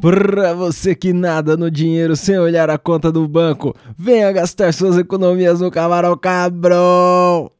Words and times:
Pra 0.00 0.54
você 0.54 0.94
que 0.94 1.12
nada 1.12 1.58
no 1.58 1.70
dinheiro 1.70 2.16
sem 2.16 2.38
olhar 2.38 2.70
a 2.70 2.78
conta 2.78 3.12
do 3.12 3.28
banco, 3.28 3.76
venha 3.98 4.32
gastar 4.32 4.72
suas 4.72 4.96
economias 4.96 5.60
no 5.60 5.70
Camarão 5.70 6.16
Cabrão! 6.16 7.50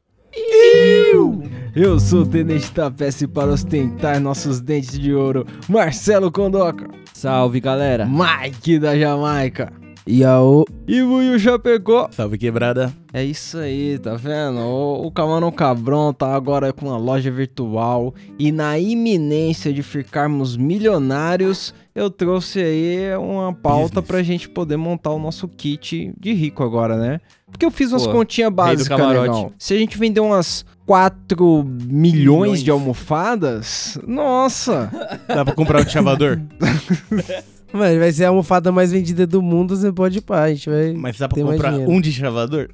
Eu 1.77 2.01
sou 2.01 2.23
o 2.23 2.27
Tenente 2.27 2.73
Tapece 2.73 3.27
para 3.27 3.53
ostentar 3.53 4.19
nossos 4.19 4.59
dentes 4.59 4.99
de 4.99 5.13
ouro, 5.13 5.47
Marcelo 5.69 6.33
Condoca, 6.33 6.89
Salve, 7.13 7.61
galera. 7.61 8.07
Mike 8.07 8.79
da 8.79 8.97
Jamaica 8.97 9.71
E 10.11 10.25
a 10.25 10.41
o... 10.41 10.65
e 10.87 11.03
Buiu 11.03 11.39
Chapecó. 11.39 12.09
Salve 12.13 12.39
quebrada. 12.39 12.91
É 13.13 13.23
isso 13.23 13.59
aí, 13.59 13.99
tá 13.99 14.15
vendo? 14.15 14.59
O, 14.59 15.07
o 15.07 15.11
Camarão 15.13 15.53
Cabrão 15.53 16.15
tá 16.15 16.35
agora 16.35 16.73
com 16.73 16.87
uma 16.87 16.97
loja 16.97 17.31
virtual 17.31 18.15
e 18.39 18.51
na 18.51 18.79
iminência 18.79 19.71
de 19.71 19.83
ficarmos 19.83 20.57
milionários, 20.57 21.75
eu 21.95 22.09
trouxe 22.09 22.59
aí 22.59 23.15
uma 23.19 23.53
pauta 23.53 24.01
Business. 24.01 24.07
pra 24.07 24.23
gente 24.23 24.49
poder 24.49 24.79
montar 24.79 25.11
o 25.11 25.19
nosso 25.19 25.47
kit 25.47 26.11
de 26.19 26.33
rico 26.33 26.63
agora, 26.63 26.97
né? 26.97 27.21
Porque 27.51 27.67
eu 27.67 27.71
fiz 27.71 27.93
umas 27.93 28.07
Pô, 28.07 28.13
continhas 28.13 28.51
básicas, 28.53 28.89
camarote. 28.89 29.29
negão. 29.29 29.53
Se 29.59 29.75
a 29.75 29.79
gente 29.79 29.99
vender 29.99 30.21
umas 30.21 30.65
4 30.87 31.65
milhões, 31.65 32.15
Milhões. 32.15 32.63
de 32.65 32.71
almofadas, 32.71 33.99
nossa! 34.07 34.91
Dá 35.29 35.45
pra 35.45 35.55
comprar 35.55 35.83
um 35.83 35.89
chavador? 35.89 36.41
Mano, 37.73 37.99
vai 37.99 38.13
ser 38.13 38.25
a 38.25 38.29
almofada 38.29 38.73
mais 38.73 38.93
vendida 38.93 39.27
do 39.27 39.43
mundo, 39.43 39.77
você 39.77 39.93
pode 39.93 40.19
ir 40.19 40.23
pá, 40.23 40.45
a 40.45 40.55
gente 40.55 40.71
vai... 40.71 40.93
Mas 40.93 41.19
dá 41.19 41.29
pra 41.29 41.43
comprar 41.43 41.75
um 41.75 42.01
de 42.01 42.13
chavador? 42.13 42.71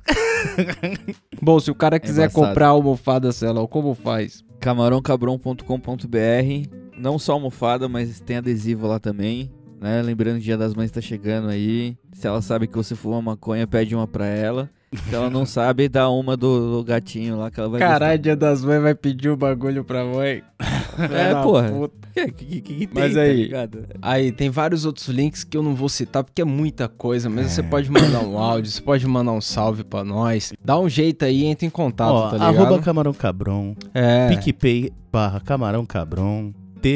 Bom, 1.43 1.59
se 1.59 1.71
o 1.71 1.75
cara 1.75 1.99
quiser 1.99 2.25
embaçado. 2.25 2.47
comprar 2.47 2.69
almofada, 2.69 3.33
Celão, 3.33 3.67
como 3.67 3.95
faz? 3.95 4.45
camarãocabron.com.br 4.61 6.69
Não 6.97 7.19
só 7.19 7.33
almofada, 7.33 7.89
mas 7.89 8.21
tem 8.21 8.39
adesivo 8.39 8.87
lá 8.87 8.99
também. 8.99 9.51
Né? 9.81 10.01
Lembrando 10.01 10.37
que 10.37 10.41
o 10.41 10.45
Dia 10.45 10.57
das 10.57 10.75
Mães 10.75 10.91
tá 10.91 11.01
chegando 11.01 11.49
aí. 11.49 11.97
Se 12.13 12.27
ela 12.27 12.41
sabe 12.41 12.67
que 12.67 12.75
você 12.75 12.95
fuma 12.95 13.21
maconha, 13.21 13.67
pede 13.67 13.95
uma 13.95 14.07
pra 14.07 14.27
ela. 14.27 14.71
Se 15.09 15.13
ela 15.15 15.29
não 15.31 15.45
sabe, 15.47 15.89
dá 15.89 16.09
uma 16.09 16.37
do, 16.37 16.79
do 16.79 16.85
gatinho 16.85 17.39
lá 17.39 17.51
que 17.51 17.59
ela 17.61 17.69
vai 17.69 17.81
Caralho, 17.81 18.19
dia 18.19 18.37
das 18.37 18.65
mães 18.65 18.83
vai 18.83 18.95
pedir 18.95 19.29
o 19.31 19.37
bagulho 19.37 19.85
pra 19.85 20.05
mãe. 20.05 20.43
É, 20.97 21.33
Da 21.35 21.43
porra. 21.43 21.69
puta. 21.73 22.09
Que, 22.15 22.31
que, 22.31 22.61
que, 22.61 22.75
que 22.77 22.87
tem, 22.87 23.03
Mas 23.03 23.15
tá 23.15 23.21
aí- 23.23 23.35
ligado? 23.43 23.85
Aí, 24.01 24.31
tem 24.31 24.49
vários 24.49 24.85
outros 24.87 25.09
links 25.09 25.43
que 25.43 25.57
eu 25.57 25.63
não 25.65 25.75
vou 25.75 25.89
citar 25.89 26.23
porque 26.23 26.41
é 26.41 26.45
muita 26.45 26.87
coisa, 26.89 27.29
mas 27.29 27.51
você 27.51 27.65
pode 27.65 27.91
mandar 27.91 28.21
um 28.21 28.39
áudio, 28.39 28.71
você 28.71 28.81
pode 28.81 29.05
mandar 29.05 29.33
um 29.33 29.41
salve 29.41 29.83
pra 29.83 30.05
nós. 30.05 30.53
Dá 30.65 30.79
um 30.79 30.89
jeito 30.89 31.25
aí, 31.25 31.47
entra 31.47 31.67
em 31.67 31.71
contato, 31.71 32.13
Ó, 32.13 32.29
tá 32.31 32.37
ligado? 32.39 32.57
arroba 32.67 32.79
camarão 32.81 33.13
cabron, 33.13 33.75
É. 33.93 34.29
picpay 34.29 34.93
barra 35.13 35.41
camarão 35.41 35.85
cabron, 35.85 36.53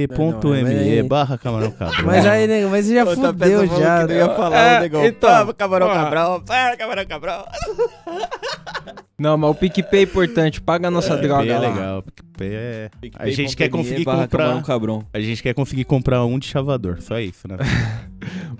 Não, 0.08 0.17
não, 0.55 0.62
mas 0.62 0.78
aí- 0.78 0.84
t.me 0.97 1.03
barra 1.08 1.39
camarão 1.39 1.70
cabron. 1.70 2.05
Mas 2.05 2.27
aí, 2.27 2.47
nego, 2.47 2.69
mas 2.70 2.86
você 2.86 2.94
já 2.94 3.06
fudeu 3.06 3.67
já. 3.78 4.03
Eu 4.03 4.11
ia 4.11 4.28
falar 4.34 4.84
É, 4.84 4.86
então, 5.06 5.53
camarão. 5.55 5.89
Ah, 5.91 6.77
camarão 6.77 7.06
cabrão. 7.06 7.45
Não, 9.19 9.36
mas 9.36 9.50
o 9.50 9.55
PicPay 9.55 10.00
é 10.00 10.03
importante, 10.05 10.61
paga 10.61 10.86
a 10.89 10.91
nossa 10.91 11.17
droga 11.17 11.42
PicPay 11.42 11.56
é 11.56 11.58
legal, 11.69 12.03
PicPay 12.03 12.50
é... 12.55 12.91
A 13.19 13.28
gente 13.30 13.56
quer 13.56 13.69
conseguir 13.69 14.05
comprar- 14.05 14.62
cabrão. 14.62 15.05
A 15.12 15.19
gente 15.20 15.42
quer 15.42 15.55
conseguir 15.55 15.84
comprar 15.84 16.25
um 16.25 16.39
de 16.39 16.47
chavador, 16.47 16.98
só 17.00 17.19
isso, 17.19 17.48
né? 17.48 17.56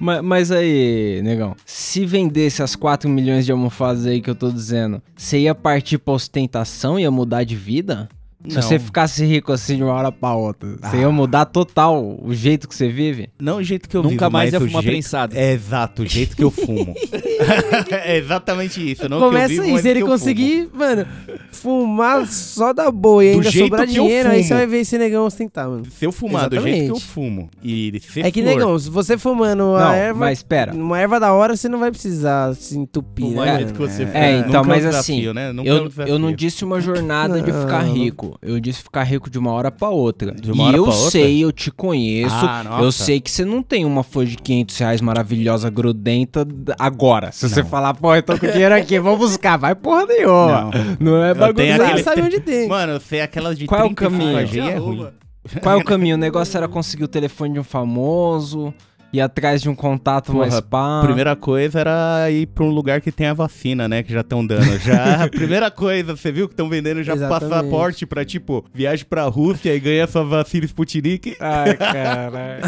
Ma- 0.01 0.20
Mas, 0.20 0.51
aí, 0.51 1.20
negão, 1.23 1.55
se 1.65 2.05
vendesse 2.05 2.61
as 2.63 2.75
4 2.75 3.09
milhões 3.09 3.47
de 3.47 3.53
almofadas 3.53 4.05
aí 4.05 4.20
que 4.20 4.29
eu 4.29 4.35
tô 4.35 4.51
dizendo, 4.51 5.01
você 5.17 5.39
ia 5.39 5.55
partir 5.55 5.98
pra 5.98 6.15
ostentação, 6.15 6.98
ia 6.98 7.11
mudar 7.11 7.45
de 7.45 7.55
vida? 7.55 8.09
Se 8.47 8.55
Não. 8.55 8.62
você 8.62 8.78
ficasse 8.78 9.24
rico 9.27 9.52
assim 9.52 9.77
de 9.77 9.83
uma 9.83 9.92
hora 9.95 10.13
pra 10.13 10.33
outra, 10.35 10.77
você 10.80 10.98
ia 10.98 11.11
mudar 11.11 11.45
total 11.46 12.17
o 12.23 12.33
jeito 12.33 12.68
que 12.68 12.74
você 12.74 12.89
vive? 12.89 13.29
Não 13.39 13.57
o 13.57 13.63
jeito 13.64 13.89
que 13.89 13.96
eu 13.96 14.02
Nunca 14.02 14.27
vivo, 14.27 14.30
mais 14.30 14.52
mas 14.52 14.63
ia 14.63 14.68
fumar 14.68 14.83
jeito... 14.85 14.92
prensado. 14.95 15.36
É 15.36 15.52
exato, 15.52 16.02
o 16.02 16.07
jeito 16.07 16.36
que 16.36 16.45
eu 16.45 16.51
fumo. 16.52 16.95
é 17.90 18.17
exatamente 18.17 18.92
isso, 18.92 19.08
não 19.08 19.18
Começa 19.18 19.48
que 19.55 19.58
eu 19.58 19.64
vivo, 19.64 19.77
aí, 19.77 19.83
se 19.83 19.89
ele 19.89 20.02
conseguir, 20.02 20.70
mano, 20.73 21.05
fumar 21.51 22.27
só 22.29 22.73
da 22.73 22.90
boa 22.92 23.24
e 23.24 23.33
Do 23.33 23.39
ainda 23.39 23.51
sobrar 23.51 23.86
dinheiro, 23.86 24.29
aí 24.29 24.36
fumo. 24.36 24.48
você 24.48 24.55
vai 24.55 24.67
ver 24.68 24.79
esse 24.80 24.98
negão 24.98 25.27
ostentar, 25.27 25.68
mano. 25.68 25.84
fumo. 25.84 25.96
Se 25.98 26.05
eu 26.07 26.13
fumar 26.13 26.48
do 26.48 26.61
jeito 26.61 26.64
que 26.64 26.90
eu 26.90 26.96
Exatamente. 26.96 27.07
fumo 27.07 27.51
e 27.63 28.01
se 28.01 28.20
É 28.20 28.30
que, 28.30 28.40
for- 28.42 28.48
negão, 28.48 28.79
se 28.79 28.89
você 28.89 29.18
fumando 29.18 29.58
Não, 29.64 29.77
a 29.77 29.95
erva, 29.96 30.20
mas 30.20 30.42
pera. 30.45 30.73
uma 30.73 30.98
erva 31.01 31.18
da 31.18 31.33
hora, 31.33 31.57
você 31.57 31.68
não 31.68 31.80
vai 31.80 31.90
precisar 31.90 32.55
se 32.55 32.79
entupir, 32.79 33.27
Fumar 33.27 33.46
né? 33.46 33.52
do 33.52 33.58
jeito 33.58 33.73
que 33.74 33.80
mano? 33.80 33.92
você 33.92 34.02
É. 34.02 34.07
fuma. 34.07 34.18
É, 34.18 34.33
então, 34.39 34.46
Nunca 34.46 34.57
é 34.58 34.61
um 34.61 34.64
mas 34.67 34.84
desafio, 34.84 35.30
assim, 35.30 35.34
né? 35.34 35.48
É 35.48 35.52
um 35.52 35.64
Eu, 35.64 35.92
eu 36.07 36.18
não 36.20 36.33
disse 36.33 36.64
uma 36.64 36.80
jornada 36.80 37.40
de 37.42 37.51
ficar 37.52 37.84
Não. 37.84 37.95
Rico. 38.33 38.39
Eu 38.42 38.61
disse 38.61 38.83
ficar 38.83 39.02
rico 39.05 39.28
de 39.30 39.39
uma 39.39 39.52
hora 39.52 39.70
pra 39.70 39.89
outra. 39.89 40.33
De 40.33 40.50
uma 40.52 40.64
e 40.64 40.66
hora 40.68 40.77
eu 40.77 40.84
pra 40.84 40.94
outra? 40.94 41.11
sei, 41.11 41.44
eu 41.44 41.52
te 41.52 41.70
conheço. 41.70 42.34
Ah, 42.34 42.78
eu 42.83 42.92
sei 42.92 43.20
que 43.20 43.30
você 43.30 43.44
não 43.44 43.62
tem 43.62 43.84
uma 43.84 44.02
folha 44.02 44.28
de 44.28 44.36
500 44.36 44.78
reais 44.78 45.00
maravilhosa, 45.00 45.68
grudenta 45.70 46.46
agora. 46.78 47.30
Se 47.33 47.48
você 47.48 47.62
falar, 47.64 47.94
pô, 47.94 48.14
eu 48.14 48.22
tô 48.22 48.39
com 48.39 48.46
dinheiro 48.46 48.74
aqui, 48.74 48.98
vou 48.98 49.16
buscar. 49.16 49.56
Vai 49.56 49.74
porra 49.74 50.06
nenhuma. 50.06 50.70
Não, 51.00 51.22
é 51.24 51.34
bagulho 51.34 51.72
aquele- 51.74 51.92
não 51.92 51.98
sabe 52.05 52.22
onde 52.22 52.40
tem. 52.40 52.68
Mano, 52.68 52.92
eu 52.94 53.00
sei 53.00 53.20
aquelas 53.20 53.58
de 53.58 53.66
Qual 53.66 53.80
é 53.80 53.84
o 53.84 53.94
35 53.94 54.11
caminho? 54.11 55.06
É. 55.55 55.60
Qual 55.60 55.74
é 55.74 55.78
o 55.78 55.84
caminho? 55.84 56.16
O 56.16 56.18
negócio 56.18 56.56
era 56.56 56.68
conseguir 56.68 57.05
o 57.05 57.08
telefone 57.08 57.55
de 57.55 57.60
um 57.60 57.64
famoso, 57.64 58.72
ir 59.13 59.20
atrás 59.20 59.63
de 59.63 59.69
um 59.69 59.74
contato 59.74 60.33
Porra, 60.33 60.39
mais 60.46 60.61
pá. 60.61 61.01
A 61.01 61.05
primeira 61.05 61.35
coisa 61.35 61.80
era 61.80 62.30
ir 62.30 62.46
pra 62.46 62.64
um 62.64 62.70
lugar 62.70 63.01
que 63.01 63.11
tem 63.11 63.27
a 63.27 63.35
vacina, 63.35 63.89
né? 63.89 64.02
Que 64.02 64.13
já 64.13 64.20
estão 64.20 64.46
dando. 64.46 64.79
Já, 64.79 65.29
primeira 65.33 65.70
coisa, 65.70 66.14
você 66.17 66.30
viu 66.30 66.46
que 66.46 66.52
estão 66.52 66.69
vendendo 66.69 67.02
já 67.02 67.14
Exatamente. 67.14 67.51
passaporte 67.51 68.07
pra, 68.07 68.24
tipo, 68.24 68.64
viagem 68.73 69.07
pra 69.08 69.24
Rússia 69.24 69.74
e 69.74 69.80
ganha 69.80 70.07
sua 70.07 70.24
vacina 70.24 70.67
Sputnik. 70.67 71.36
Ai, 71.41 71.74
caralho. 71.79 72.63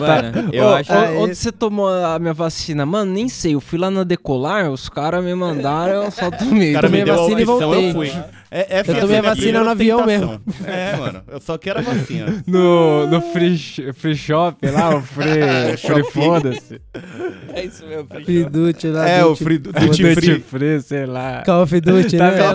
Mano, 0.00 0.50
eu 0.52 0.64
Ô, 0.64 0.74
acho. 0.74 0.92
É 0.92 1.10
onde 1.18 1.34
você 1.34 1.52
tomou 1.52 1.88
a 1.88 2.18
minha 2.18 2.34
vacina? 2.34 2.86
Mano, 2.86 3.12
nem 3.12 3.28
sei. 3.28 3.54
Eu 3.54 3.60
fui 3.60 3.78
lá 3.78 3.90
na 3.90 4.04
Decolar, 4.04 4.70
os 4.70 4.88
caras 4.88 5.22
me 5.24 5.34
mandaram, 5.34 6.04
eu 6.04 6.10
só 6.10 6.30
tomei. 6.30 6.70
O 6.70 6.74
cara 6.74 6.88
tomei 6.88 7.04
me 7.04 7.10
a 7.10 7.14
deu 7.14 7.14
a 7.14 7.24
vacina 7.24 7.40
e 7.40 7.44
opção, 7.44 7.70
voltei. 7.70 7.88
eu 7.88 7.94
fui. 7.94 8.12
É, 8.52 8.78
essa 8.80 8.90
Eu 8.90 9.00
tomei 9.00 9.18
a 9.18 9.22
vacina 9.22 9.62
no 9.62 9.70
avião 9.70 10.04
tentação. 10.04 10.40
É, 10.64 10.96
mano, 10.96 11.22
eu 11.28 11.40
só 11.40 11.56
quero 11.56 11.78
a 11.78 11.82
vacina. 11.82 12.42
No, 12.50 13.06
no 13.06 13.20
free, 13.20 13.56
free 13.94 14.16
shop 14.16 14.66
lá, 14.68 14.96
o 14.96 15.02
free, 15.14 15.76
free 15.76 16.04
foda-se. 16.12 16.80
É 17.54 17.64
isso 17.64 17.84
mesmo, 17.86 18.06
Free 18.24 18.44
Duty 18.44 18.86
lá. 18.88 19.08
É, 19.08 19.24
o 19.24 19.30
Duty- 19.30 19.44
free, 19.44 19.58
duty 19.58 19.86
Duty 19.86 20.14
free. 20.14 20.40
free, 20.40 20.80
sei 20.82 21.06
lá. 21.06 21.42
Call 21.44 21.62
of 21.62 21.80
Duty, 21.80 22.16
Tá 22.16 22.30
né? 22.30 22.36
vendo? 22.38 22.54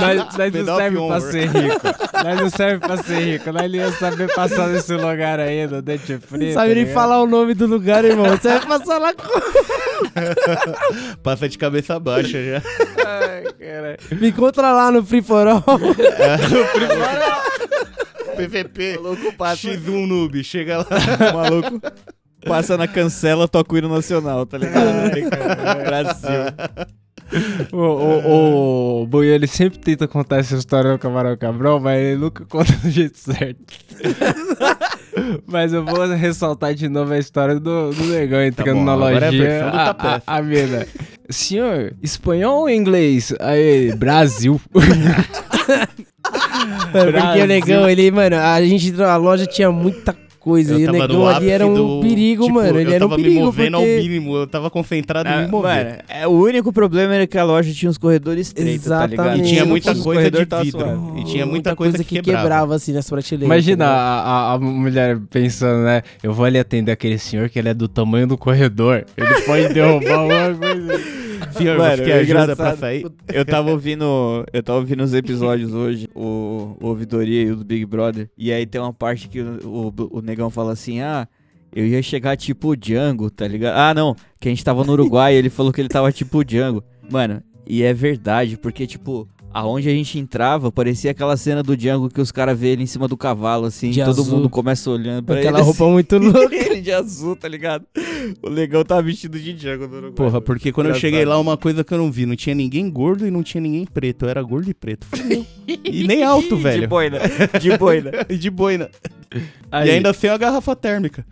Nós, 0.00 0.36
nós 0.36 0.52
não 0.52 0.76
serve 0.76 1.06
pra 1.06 1.20
ser 1.20 1.48
rico. 1.48 1.80
Nós 2.24 2.40
não 2.40 2.50
serve 2.50 2.78
pra 2.86 2.96
ser 2.98 3.18
rico. 3.20 3.52
Nós 3.52 3.62
não 3.70 3.74
ia 3.78 3.92
saber 3.92 4.34
passar 4.34 4.68
nesse 4.68 4.94
lugar 4.94 5.40
aí 5.40 5.66
do 5.66 5.80
Duty 5.82 6.18
Free. 6.18 6.46
Não 6.48 6.54
sabe 6.54 6.68
tá 6.70 6.74
nem 6.74 6.86
falar 6.86 7.22
o 7.22 7.26
nome 7.26 7.54
do 7.54 7.66
lugar, 7.66 8.04
irmão. 8.04 8.26
Você 8.26 8.48
vai 8.48 8.60
passar 8.66 8.98
lá 8.98 9.12
com... 9.14 9.24
Passa 11.22 11.48
de 11.48 11.56
cabeça 11.58 11.98
baixa 11.98 12.38
já. 12.42 12.62
Ai, 13.06 13.44
caralho. 13.58 13.98
Me 14.20 14.28
encontra 14.28 14.70
lá 14.72 14.90
no 14.90 15.04
Free 15.04 15.22
For 15.22 15.46
All. 15.48 15.64
PVP. 18.34 18.98
Maluco 19.02 19.32
passa, 19.34 19.68
X1 19.68 20.06
noob, 20.06 20.44
chega 20.44 20.78
lá. 20.78 20.86
maluco 21.32 21.80
passa 22.46 22.76
na 22.76 22.86
cancela, 22.86 23.48
toca 23.48 23.74
o 23.74 23.78
hino 23.78 23.88
nacional, 23.88 24.44
tá 24.44 24.58
ligado? 24.58 25.10
Brasil. 25.84 26.30
O, 27.72 27.78
o, 27.78 29.02
o 29.02 29.06
Boi, 29.06 29.26
ele 29.28 29.46
sempre 29.46 29.78
tenta 29.78 30.06
contar 30.06 30.38
essa 30.38 30.54
história 30.56 30.92
no 30.92 30.98
Camarão 30.98 31.36
Cabrão, 31.36 31.80
mas 31.80 31.98
ele 31.98 32.20
nunca 32.20 32.44
conta 32.46 32.72
do 32.74 32.90
jeito 32.90 33.18
certo. 33.18 33.60
mas 35.46 35.72
eu 35.72 35.84
vou 35.84 36.06
ressaltar 36.14 36.74
de 36.74 36.88
novo 36.88 37.12
a 37.12 37.18
história 37.18 37.58
do, 37.58 37.90
do 37.90 38.04
negão 38.04 38.42
entrando 38.42 38.76
bom, 38.76 38.84
na 38.84 38.92
agora 38.92 39.26
é 39.26 39.28
a 39.28 39.30
lojinha. 39.30 39.70
do 39.70 39.76
a, 39.76 40.22
a 40.26 40.42
mina, 40.42 40.86
senhor, 41.30 41.94
espanhol 42.02 42.60
ou 42.60 42.70
inglês? 42.70 43.32
Aí, 43.40 43.94
Brasil. 43.96 44.60
Mano, 46.64 47.12
porque 47.12 47.40
o 47.42 47.46
negão, 47.46 47.88
ele, 47.88 48.10
mano, 48.10 48.36
a 48.36 48.62
gente 48.62 48.88
entrou 48.88 49.06
na 49.06 49.16
loja 49.16 49.46
tinha 49.46 49.70
muita 49.70 50.14
coisa. 50.40 50.74
Eu 50.74 50.78
e 50.80 50.82
o 50.82 50.86
tava 50.92 50.98
negão 51.08 51.26
ali 51.26 51.48
era 51.48 51.66
um 51.66 51.74
do- 51.74 52.00
perigo, 52.02 52.42
tipo, 52.44 52.54
mano. 52.54 52.78
Ele 52.78 52.90
eu 52.90 52.94
era 52.94 53.06
um 53.06 53.08
tava 53.08 53.16
perigo. 53.22 53.38
me 53.40 53.44
movendo 53.46 53.78
porque... 53.78 53.90
ao 53.96 53.98
mínimo, 54.02 54.36
eu 54.36 54.46
tava 54.46 54.70
concentrado 54.70 55.26
em 55.28 55.32
Ah, 55.32 55.40
me 55.42 55.48
mover. 55.48 55.84
mano, 55.86 55.96
é, 56.06 56.26
o 56.26 56.30
único 56.32 56.70
problema 56.70 57.14
era 57.14 57.26
que 57.26 57.38
a 57.38 57.44
loja 57.44 57.72
tinha 57.72 57.88
uns 57.88 57.96
corredores 57.96 58.48
estreitos, 58.48 58.86
tá 58.86 59.06
ligado? 59.06 59.24
Exatamente. 59.26 59.46
E 59.48 59.52
tinha 59.54 59.64
muita 59.64 59.92
Os 59.92 60.02
coisa 60.02 60.30
de 60.30 60.44
tava 60.46 60.62
vidro. 60.62 61.14
E 61.16 61.24
tinha 61.24 61.46
muita, 61.46 61.74
coisa, 61.74 62.04
que 62.04 62.20
quebrava. 62.20 62.74
assim 62.74 62.92
nas 62.92 63.08
prateleiras. 63.08 63.46
Imagina 63.46 63.84
ligado? 63.86 63.98
a, 63.98 64.20
a, 64.50 64.52
a 64.52 64.58
mulher 64.58 65.18
pensando, 65.30 65.82
né? 65.82 66.02
Eu 66.22 66.34
vou 66.34 66.44
ali 66.44 66.58
atender 66.58 66.92
aquele 66.92 67.18
senhor 67.18 67.48
que 67.48 67.58
ele 67.58 67.70
é 67.70 67.74
do 67.74 67.88
tamanho 67.88 68.26
do 68.26 68.36
corredor. 68.36 69.06
Ele 69.16 69.34
pode 69.46 69.72
derrubar 69.72 70.12
alguma 70.18 70.54
coisa. 70.58 71.23
Mano, 71.62 72.02
é 72.02 72.12
ajuda 72.12 72.56
pra 72.56 72.76
sair? 72.76 73.06
Eu 73.32 73.44
tava 73.44 73.70
ouvindo. 73.70 74.44
Eu 74.52 74.62
tava 74.62 74.78
ouvindo 74.78 75.02
os 75.02 75.14
episódios 75.14 75.72
hoje, 75.72 76.08
o, 76.14 76.76
o 76.80 76.86
Ouvidoria 76.86 77.42
e 77.42 77.50
o 77.50 77.56
do 77.56 77.64
Big 77.64 77.84
Brother. 77.84 78.28
E 78.36 78.52
aí 78.52 78.66
tem 78.66 78.80
uma 78.80 78.92
parte 78.92 79.28
que 79.28 79.40
o, 79.40 79.92
o, 79.96 80.18
o 80.18 80.20
negão 80.20 80.50
fala 80.50 80.72
assim: 80.72 81.00
ah. 81.00 81.28
eu 81.74 81.86
ia 81.86 82.02
chegar 82.02 82.36
tipo 82.36 82.68
o 82.68 82.76
Django, 82.76 83.30
tá 83.30 83.46
ligado? 83.46 83.76
Ah, 83.76 83.94
não, 83.94 84.16
que 84.40 84.48
a 84.48 84.50
gente 84.50 84.64
tava 84.64 84.84
no 84.84 84.92
Uruguai, 84.92 85.34
ele 85.34 85.50
falou 85.50 85.72
que 85.72 85.80
ele 85.80 85.88
tava 85.88 86.10
tipo 86.10 86.38
o 86.38 86.44
Django. 86.44 86.82
Mano, 87.10 87.42
e 87.66 87.82
é 87.82 87.92
verdade, 87.92 88.56
porque 88.56 88.86
tipo, 88.86 89.28
aonde 89.54 89.88
a 89.88 89.92
gente 89.92 90.18
entrava, 90.18 90.70
parecia 90.72 91.12
aquela 91.12 91.36
cena 91.36 91.62
do 91.62 91.76
Django 91.76 92.10
que 92.10 92.20
os 92.20 92.32
caras 92.32 92.58
vê 92.58 92.68
ele 92.68 92.82
em 92.82 92.86
cima 92.86 93.06
do 93.08 93.16
cavalo, 93.16 93.66
assim, 93.66 93.90
De 93.90 94.00
todo 94.04 94.20
azul. 94.20 94.36
mundo 94.36 94.50
começa 94.50 94.90
olhando 94.90 95.22
pra 95.24 95.36
Aquela 95.38 95.58
ele. 95.58 95.64
roupa 95.64 95.84
assim. 95.84 95.92
muito 95.92 96.18
louca. 96.18 96.54
ele 96.54 96.80
de 96.80 96.90
azul, 96.92 97.36
tá 97.36 97.46
ligado? 97.48 97.86
O 98.42 98.48
legão 98.50 98.84
tava 98.84 99.02
vestido 99.02 99.38
de 99.38 99.52
Django 99.52 99.86
no 99.86 99.92
Uruguai. 99.96 100.12
Porra, 100.12 100.40
porque 100.40 100.72
quando 100.72 100.86
eu 100.86 100.90
Engraçado. 100.90 101.00
cheguei 101.10 101.24
lá, 101.24 101.38
uma 101.38 101.56
coisa 101.56 101.84
que 101.84 101.94
eu 101.94 101.98
não 101.98 102.10
vi, 102.10 102.26
não 102.26 102.34
tinha 102.34 102.54
ninguém 102.54 102.90
gordo 102.90 103.26
e 103.26 103.30
não 103.30 103.42
tinha 103.42 103.60
ninguém 103.60 103.86
preto. 103.86 104.24
Eu 104.24 104.28
era 104.30 104.42
gordo 104.42 104.68
e 104.68 104.74
preto. 104.74 105.06
E 105.84 106.04
nem 106.06 106.22
alto, 106.24 106.56
De 106.56 106.62
velho. 106.62 106.88
boina, 106.88 107.18
de 107.60 107.78
boina. 107.78 108.10
E 108.28 108.36
de 108.36 108.50
boina. 108.50 108.90
Aí, 109.70 109.88
E 109.88 109.90
ainda 109.92 110.12
sem 110.12 110.30
a 110.30 110.36
garrafa 110.36 110.74
térmica. 110.74 111.24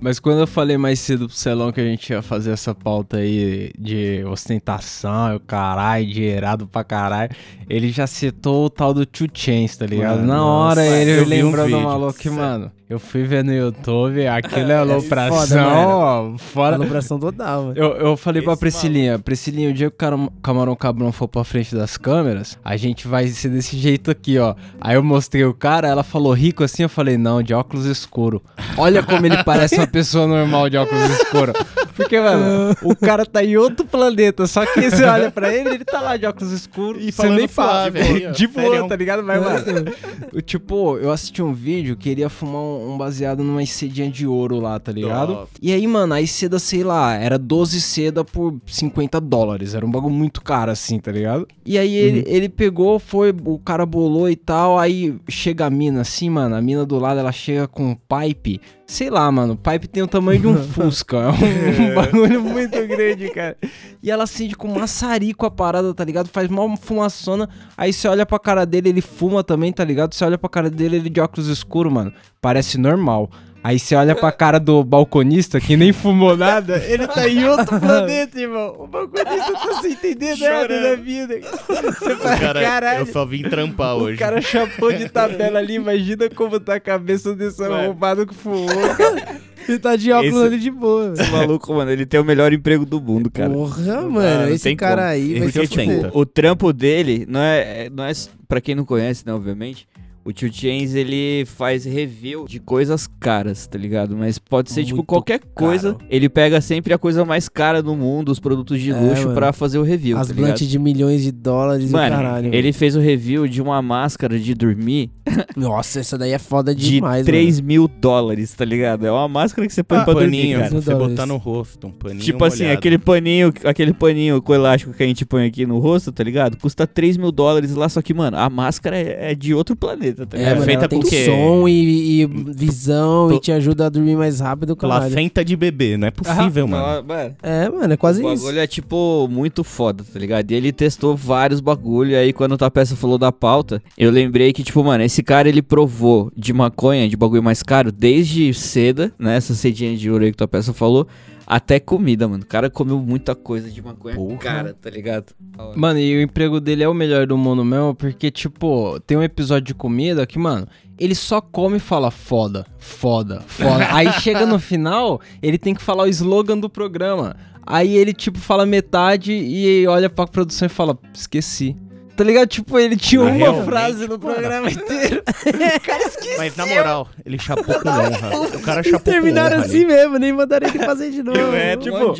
Mas 0.00 0.18
quando 0.18 0.40
eu 0.40 0.46
falei 0.46 0.78
mais 0.78 0.98
cedo 0.98 1.26
pro 1.28 1.36
Celão 1.36 1.70
que 1.70 1.80
a 1.80 1.84
gente 1.84 2.10
ia 2.10 2.22
fazer 2.22 2.52
essa 2.52 2.74
pauta 2.74 3.18
aí 3.18 3.70
de 3.78 4.24
ostentação, 4.24 5.36
o 5.36 5.40
caralho, 5.40 6.06
dinheirado 6.06 6.66
pra 6.66 6.82
caralho, 6.82 7.30
ele 7.68 7.90
já 7.90 8.06
citou 8.06 8.64
o 8.64 8.70
tal 8.70 8.94
do 8.94 9.04
Two 9.04 9.28
Chains, 9.32 9.76
tá 9.76 9.84
ligado? 9.84 10.16
Mano, 10.20 10.26
Na 10.28 10.44
hora 10.44 10.82
nossa, 10.82 10.96
ele 10.96 11.12
vi 11.16 11.20
um 11.20 11.28
lembrou 11.28 11.68
do 11.68 11.80
maluco 11.80 12.18
que, 12.18 12.30
mano, 12.30 12.72
eu 12.90 12.98
fui 12.98 13.22
ver 13.22 13.44
no 13.44 13.54
YouTube, 13.54 14.26
aquilo 14.26 14.70
é 14.72 14.78
foda, 14.84 14.92
alopração, 14.92 15.88
ó, 16.34 16.38
fora. 16.38 16.74
Alopração 16.76 17.18
total, 17.20 17.62
mano. 17.66 17.74
Eu, 17.76 17.92
eu 17.92 18.16
falei 18.16 18.42
pra 18.42 18.52
Esse 18.52 18.60
Priscilinha, 18.60 19.18
Priscilinha, 19.18 19.70
o 19.70 19.72
dia 19.72 19.88
que 19.88 19.94
o 19.94 19.98
cara- 19.98 20.16
Camarão 20.42 20.74
Cabrão 20.74 21.12
for 21.12 21.28
pra 21.28 21.44
frente 21.44 21.74
das 21.74 21.96
câmeras, 21.96 22.58
a 22.64 22.76
gente 22.76 23.06
vai 23.06 23.28
ser 23.28 23.48
desse 23.50 23.76
jeito 23.78 24.10
aqui, 24.10 24.38
ó. 24.38 24.54
Aí 24.80 24.96
eu 24.96 25.02
mostrei 25.04 25.44
o 25.44 25.54
cara, 25.54 25.86
ela 25.88 26.02
falou 26.02 26.32
rico 26.32 26.64
assim, 26.64 26.82
eu 26.82 26.88
falei, 26.88 27.16
não, 27.16 27.42
de 27.42 27.54
óculos 27.54 27.86
escuro. 27.86 28.42
Olha 28.76 29.02
como 29.02 29.24
ele 29.24 29.42
parece 29.44 29.76
uma 29.76 29.86
pessoa 29.86 30.26
normal 30.26 30.68
de 30.68 30.76
óculos 30.76 31.08
escuro. 31.10 31.52
Porque, 31.96 32.18
mano, 32.18 32.74
o 32.82 32.96
cara 32.96 33.24
tá 33.26 33.44
em 33.44 33.56
outro 33.56 33.84
planeta, 33.86 34.46
só 34.46 34.64
que 34.66 34.90
você 34.90 35.04
olha 35.04 35.30
pra 35.30 35.54
ele, 35.54 35.68
ele 35.74 35.84
tá 35.84 36.00
lá 36.00 36.16
de 36.16 36.26
óculos 36.26 36.50
escuros. 36.52 37.04
E 37.04 37.12
você 37.12 37.28
nem 37.28 37.46
fala, 37.46 37.90
tipo, 37.90 38.32
de 38.32 38.46
boa, 38.48 38.70
Sério. 38.70 38.88
tá 38.88 38.96
ligado? 38.96 39.22
Mas, 39.22 39.40
mano, 39.42 39.62
tipo, 40.44 40.96
eu 40.98 41.12
assisti 41.12 41.42
um 41.42 41.52
vídeo 41.52 41.96
que 41.96 42.08
ele 42.08 42.22
ia 42.22 42.28
fumar 42.30 42.62
um, 42.62 42.79
um 42.80 42.96
baseado 42.96 43.42
numa 43.42 43.64
cedinha 43.66 44.10
de 44.10 44.26
ouro 44.26 44.58
lá, 44.58 44.78
tá 44.78 44.90
ligado? 44.90 45.48
E 45.60 45.72
aí, 45.72 45.86
mano, 45.86 46.14
aí 46.14 46.26
seda, 46.26 46.58
sei 46.58 46.82
lá, 46.82 47.14
era 47.14 47.38
12 47.38 47.80
seda 47.80 48.24
por 48.24 48.56
50 48.66 49.20
dólares. 49.20 49.74
Era 49.74 49.84
um 49.84 49.90
bagulho 49.90 50.14
muito 50.14 50.42
caro, 50.42 50.70
assim, 50.70 50.98
tá 50.98 51.12
ligado? 51.12 51.46
E 51.64 51.78
aí 51.78 51.94
ele, 51.94 52.24
ele 52.26 52.48
pegou, 52.48 52.98
foi, 52.98 53.34
o 53.44 53.58
cara 53.58 53.84
bolou 53.84 54.28
e 54.28 54.36
tal. 54.36 54.78
Aí 54.78 55.16
chega 55.28 55.66
a 55.66 55.70
mina 55.70 56.00
assim, 56.00 56.30
mano. 56.30 56.54
A 56.54 56.60
mina 56.60 56.84
do 56.84 56.98
lado, 56.98 57.20
ela 57.20 57.32
chega 57.32 57.68
com 57.68 57.90
um 57.90 57.94
pipe. 57.94 58.60
Sei 58.90 59.08
lá, 59.08 59.30
mano, 59.30 59.52
o 59.52 59.56
pipe 59.56 59.86
tem 59.86 60.02
o 60.02 60.08
tamanho 60.08 60.40
de 60.40 60.48
um 60.48 60.56
Fusca. 60.66 61.16
É 61.16 61.28
um, 61.28 61.90
um 61.90 61.94
bagulho 61.94 62.42
muito 62.42 62.76
grande, 62.88 63.30
cara. 63.30 63.56
E 64.02 64.10
ela 64.10 64.24
acende 64.24 64.56
com 64.56 64.66
maçarico 64.66 65.46
a 65.46 65.50
parada, 65.50 65.94
tá 65.94 66.04
ligado? 66.04 66.26
Faz 66.26 66.48
mal 66.48 66.76
fumaçona. 66.76 67.48
Aí 67.76 67.92
você 67.92 68.08
olha 68.08 68.26
pra 68.26 68.36
cara 68.40 68.66
dele, 68.66 68.88
ele 68.88 69.00
fuma 69.00 69.44
também, 69.44 69.72
tá 69.72 69.84
ligado? 69.84 70.12
Você 70.12 70.24
olha 70.24 70.36
pra 70.36 70.50
cara 70.50 70.68
dele, 70.68 70.96
ele 70.96 71.08
de 71.08 71.20
óculos 71.20 71.46
escuros, 71.46 71.92
mano. 71.92 72.12
Parece 72.40 72.78
normal. 72.78 73.30
Aí 73.62 73.78
você 73.78 73.94
olha 73.94 74.14
pra 74.14 74.32
cara 74.32 74.58
do 74.58 74.82
balconista, 74.82 75.60
que 75.60 75.76
nem 75.76 75.92
fumou 75.92 76.34
nada, 76.36 76.78
ele 76.86 77.06
tá 77.06 77.28
em 77.28 77.44
outro 77.44 77.76
planeta, 77.80 78.40
irmão. 78.40 78.74
O 78.78 78.86
balconista 78.86 79.52
tá 79.52 79.82
sem 79.82 79.92
entender 79.92 80.36
nada 80.38 80.80
da 80.82 80.96
vida. 80.96 81.38
Você 81.40 82.12
O 82.12 82.16
fala, 82.16 82.38
cara, 82.38 82.60
caralho. 82.62 83.00
eu 83.00 83.06
só 83.12 83.26
vim 83.26 83.42
trampar 83.42 83.96
O 83.98 84.04
hoje. 84.04 84.16
cara 84.18 84.40
chapou 84.40 84.90
de 84.92 85.08
tabela 85.10 85.58
ali, 85.58 85.74
imagina 85.74 86.28
como 86.30 86.58
tá 86.58 86.76
a 86.76 86.80
cabeça 86.80 87.34
desse 87.36 87.62
arrombado 87.62 88.26
que 88.26 88.34
fumou, 88.34 88.66
cara. 88.96 89.40
Ele 89.68 89.78
tá 89.78 89.94
de 89.94 90.10
óculos 90.10 90.34
Esse- 90.36 90.46
ali 90.46 90.58
de 90.58 90.70
boa. 90.70 91.12
Esse 91.12 91.30
maluco, 91.30 91.74
mano, 91.74 91.90
ele 91.90 92.06
tem 92.06 92.18
o 92.18 92.24
melhor 92.24 92.50
emprego 92.52 92.86
do 92.86 92.98
mundo, 92.98 93.30
cara. 93.30 93.50
Porra, 93.50 94.00
mano, 94.08 94.44
Ah, 94.46 94.50
esse 94.50 94.74
cara 94.74 95.02
como. 95.02 95.08
aí 95.12 95.38
vai 95.38 95.52
ser 95.52 95.68
tenta. 95.68 96.10
O 96.14 96.24
trampo 96.24 96.72
dele 96.72 97.26
não 97.28 97.40
é, 97.40 97.84
é- 97.84 97.90
não 97.90 98.04
é 98.04 98.12
para 98.48 98.60
quem 98.60 98.74
não 98.74 98.84
conhece, 98.86 99.22
né, 99.26 99.32
obviamente. 99.34 99.86
O 100.30 100.32
Tio 100.32 100.52
Chains, 100.52 100.94
ele 100.94 101.44
faz 101.46 101.84
review 101.84 102.46
de 102.46 102.60
coisas 102.60 103.06
caras, 103.18 103.66
tá 103.66 103.76
ligado? 103.78 104.16
Mas 104.16 104.38
pode 104.38 104.70
ser, 104.70 104.84
tipo, 104.84 104.96
Muito 104.98 105.06
qualquer 105.06 105.40
coisa. 105.54 105.96
Ele 106.08 106.28
pega 106.28 106.60
sempre 106.60 106.94
a 106.94 106.98
coisa 106.98 107.24
mais 107.24 107.48
cara 107.48 107.82
do 107.82 107.94
mundo, 107.96 108.30
os 108.30 108.38
produtos 108.38 108.80
de 108.80 108.90
É, 108.92 108.94
luxo, 109.00 109.22
mano. 109.24 109.34
pra 109.34 109.52
fazer 109.52 109.78
o 109.78 109.82
review, 109.82 110.16
As 110.18 110.28
tá 110.28 110.34
blantes 110.34 110.68
de 110.68 110.78
milhões 110.78 111.22
de 111.22 111.32
dólares 111.32 111.90
e 111.90 111.92
Mano, 111.92 112.16
caralho. 112.16 112.54
ele 112.54 112.72
fez 112.72 112.94
o 112.96 113.00
review 113.00 113.48
de 113.48 113.60
uma 113.60 113.82
máscara 113.82 114.38
de 114.38 114.54
dormir 114.54 115.10
Nossa, 115.56 116.00
essa 116.00 116.16
daí 116.18 116.32
é 116.32 116.38
foda 116.38 116.74
de 116.74 116.88
demais, 116.90 117.24
3 117.26 117.60
mil 117.60 117.86
dólares, 117.88 118.52
tá 118.52 118.64
ligado? 118.64 119.06
É 119.06 119.10
uma 119.12 119.28
máscara 119.28 119.66
que 119.66 119.72
você 119.72 119.82
põe 119.82 119.98
Ah, 119.98 120.04
pra 120.04 120.14
dormir, 120.14 120.38
paninho, 120.38 120.58
cara. 120.58 120.70
cara. 120.70 120.80
você 120.82 120.94
botar 120.94 121.26
no 121.26 121.36
rosto, 121.36 121.86
um 121.86 121.92
paninho 121.92 122.20
Tipo 122.20 122.44
assim, 122.44 122.62
molhado. 122.64 122.78
aquele 122.78 122.98
paninho, 122.98 123.52
aquele 123.64 123.92
paninho 123.92 124.40
com 124.42 124.54
elástico 124.54 124.92
que 124.92 125.02
a 125.02 125.06
gente 125.06 125.24
põe 125.24 125.46
aqui 125.46 125.66
no 125.66 125.78
rosto, 125.78 126.10
tá 126.12 126.22
ligado? 126.24 126.56
Custa 126.56 126.86
3 126.86 127.16
mil 127.16 127.30
dólares 127.32 127.74
lá, 127.74 127.88
só 127.88 128.02
que, 128.02 128.12
mano, 128.14 128.36
a 128.36 128.48
máscara 128.50 128.96
é, 128.96 129.32
é 129.32 129.34
de 129.34 129.54
outro 129.54 129.76
planeta, 129.76 130.19
tá 130.26 130.36
É, 130.36 130.40
ligado? 130.40 130.54
mano, 130.54 130.64
feita 130.64 130.80
ela 130.82 130.88
tem 130.88 131.00
com 131.00 131.08
quê? 131.08 131.24
som 131.26 131.68
e, 131.68 132.22
e 132.22 132.26
visão 132.26 133.32
e 133.32 133.40
te 133.40 133.52
ajuda 133.52 133.86
a 133.86 133.88
dormir 133.88 134.16
mais 134.16 134.40
rápido, 134.40 134.74
caralho. 134.76 135.06
Placenta 135.10 135.44
de 135.44 135.56
bebê, 135.56 135.96
não 135.96 136.08
é 136.08 136.10
possível, 136.10 136.66
mano. 136.68 136.84
Ah, 136.84 137.02
mano. 137.06 137.36
É, 137.42 137.68
mano, 137.68 137.92
é 137.92 137.96
quase 137.96 138.22
o 138.22 138.32
isso. 138.32 138.42
bagulho 138.44 138.60
é 138.60 138.66
tipo 138.66 139.28
muito 139.30 139.64
foda, 139.64 140.04
tá 140.04 140.18
ligado? 140.18 140.50
E 140.50 140.54
ele 140.54 140.72
testou 140.72 141.16
vários 141.16 141.60
bagulho, 141.60 142.16
aí 142.16 142.32
quando 142.32 142.52
o 142.52 142.58
Tapeça 142.58 142.96
falou 142.96 143.18
da 143.18 143.32
pauta, 143.32 143.82
eu 143.96 144.10
lembrei 144.10 144.52
que, 144.52 144.62
tipo, 144.62 144.82
mano, 144.84 145.02
esse 145.04 145.22
cara 145.22 145.48
ele 145.48 145.62
provou 145.62 146.32
de 146.36 146.52
maconha, 146.52 147.08
de 147.08 147.16
bagulho 147.16 147.42
mais 147.42 147.62
caro, 147.62 147.90
desde 147.92 148.52
seda, 148.54 149.12
né? 149.18 149.36
Essa 149.36 149.54
cedinha 149.54 149.96
de 149.96 150.10
ouro 150.10 150.24
aí 150.24 150.30
que 150.30 150.36
o 150.36 150.38
Tapeça 150.38 150.72
falou, 150.72 151.06
até 151.50 151.80
comida, 151.80 152.28
mano. 152.28 152.44
O 152.44 152.46
cara 152.46 152.70
comeu 152.70 153.00
muita 153.00 153.34
coisa 153.34 153.68
de 153.68 153.82
maconha 153.82 154.14
Porra. 154.14 154.38
cara, 154.38 154.72
tá 154.72 154.88
ligado? 154.88 155.34
Mano, 155.74 155.98
e 155.98 156.16
o 156.16 156.22
emprego 156.22 156.60
dele 156.60 156.84
é 156.84 156.88
o 156.88 156.94
melhor 156.94 157.26
do 157.26 157.36
mundo 157.36 157.64
mesmo, 157.64 157.92
porque, 157.92 158.30
tipo, 158.30 159.00
tem 159.00 159.18
um 159.18 159.22
episódio 159.22 159.66
de 159.66 159.74
comida 159.74 160.24
que, 160.28 160.38
mano, 160.38 160.68
ele 160.96 161.12
só 161.12 161.40
come 161.40 161.78
e 161.78 161.80
fala 161.80 162.12
foda, 162.12 162.64
foda, 162.78 163.40
foda. 163.48 163.84
Aí 163.92 164.12
chega 164.20 164.46
no 164.46 164.60
final, 164.60 165.20
ele 165.42 165.58
tem 165.58 165.74
que 165.74 165.82
falar 165.82 166.04
o 166.04 166.06
slogan 166.06 166.56
do 166.56 166.70
programa. 166.70 167.34
Aí 167.66 167.96
ele, 167.96 168.12
tipo, 168.12 168.38
fala 168.38 168.64
metade 168.64 169.32
e 169.32 169.84
olha 169.88 170.08
pra 170.08 170.28
produção 170.28 170.66
e 170.66 170.68
fala, 170.68 170.96
esqueci. 171.12 171.74
Tá 172.20 172.24
ligado? 172.24 172.48
Tipo, 172.48 172.78
ele 172.78 172.98
tinha 172.98 173.22
uma 173.22 173.30
realmente, 173.30 173.64
frase 173.64 174.06
no 174.06 174.18
programa 174.18 174.70
inteiro. 174.70 175.22
O 175.24 175.80
cara 175.80 176.02
esqueceu. 176.02 176.36
Mas 176.36 176.54
na 176.54 176.66
moral, 176.66 177.08
ele 177.24 177.38
chapou 177.38 177.80
com 177.80 177.88
honra. 177.88 178.30
O 178.60 178.60
cara 178.60 178.82
chapou 178.82 179.00
Terminaram 179.00 179.48
com 179.48 179.56
honra 179.56 179.64
assim 179.64 179.86
mesmo, 179.86 180.18
nem 180.18 180.30
mandaram 180.30 180.68
ele 180.68 180.80
fazer 180.80 181.10
de 181.10 181.22
novo. 181.22 181.56
É, 181.56 181.78
tipo, 181.78 182.14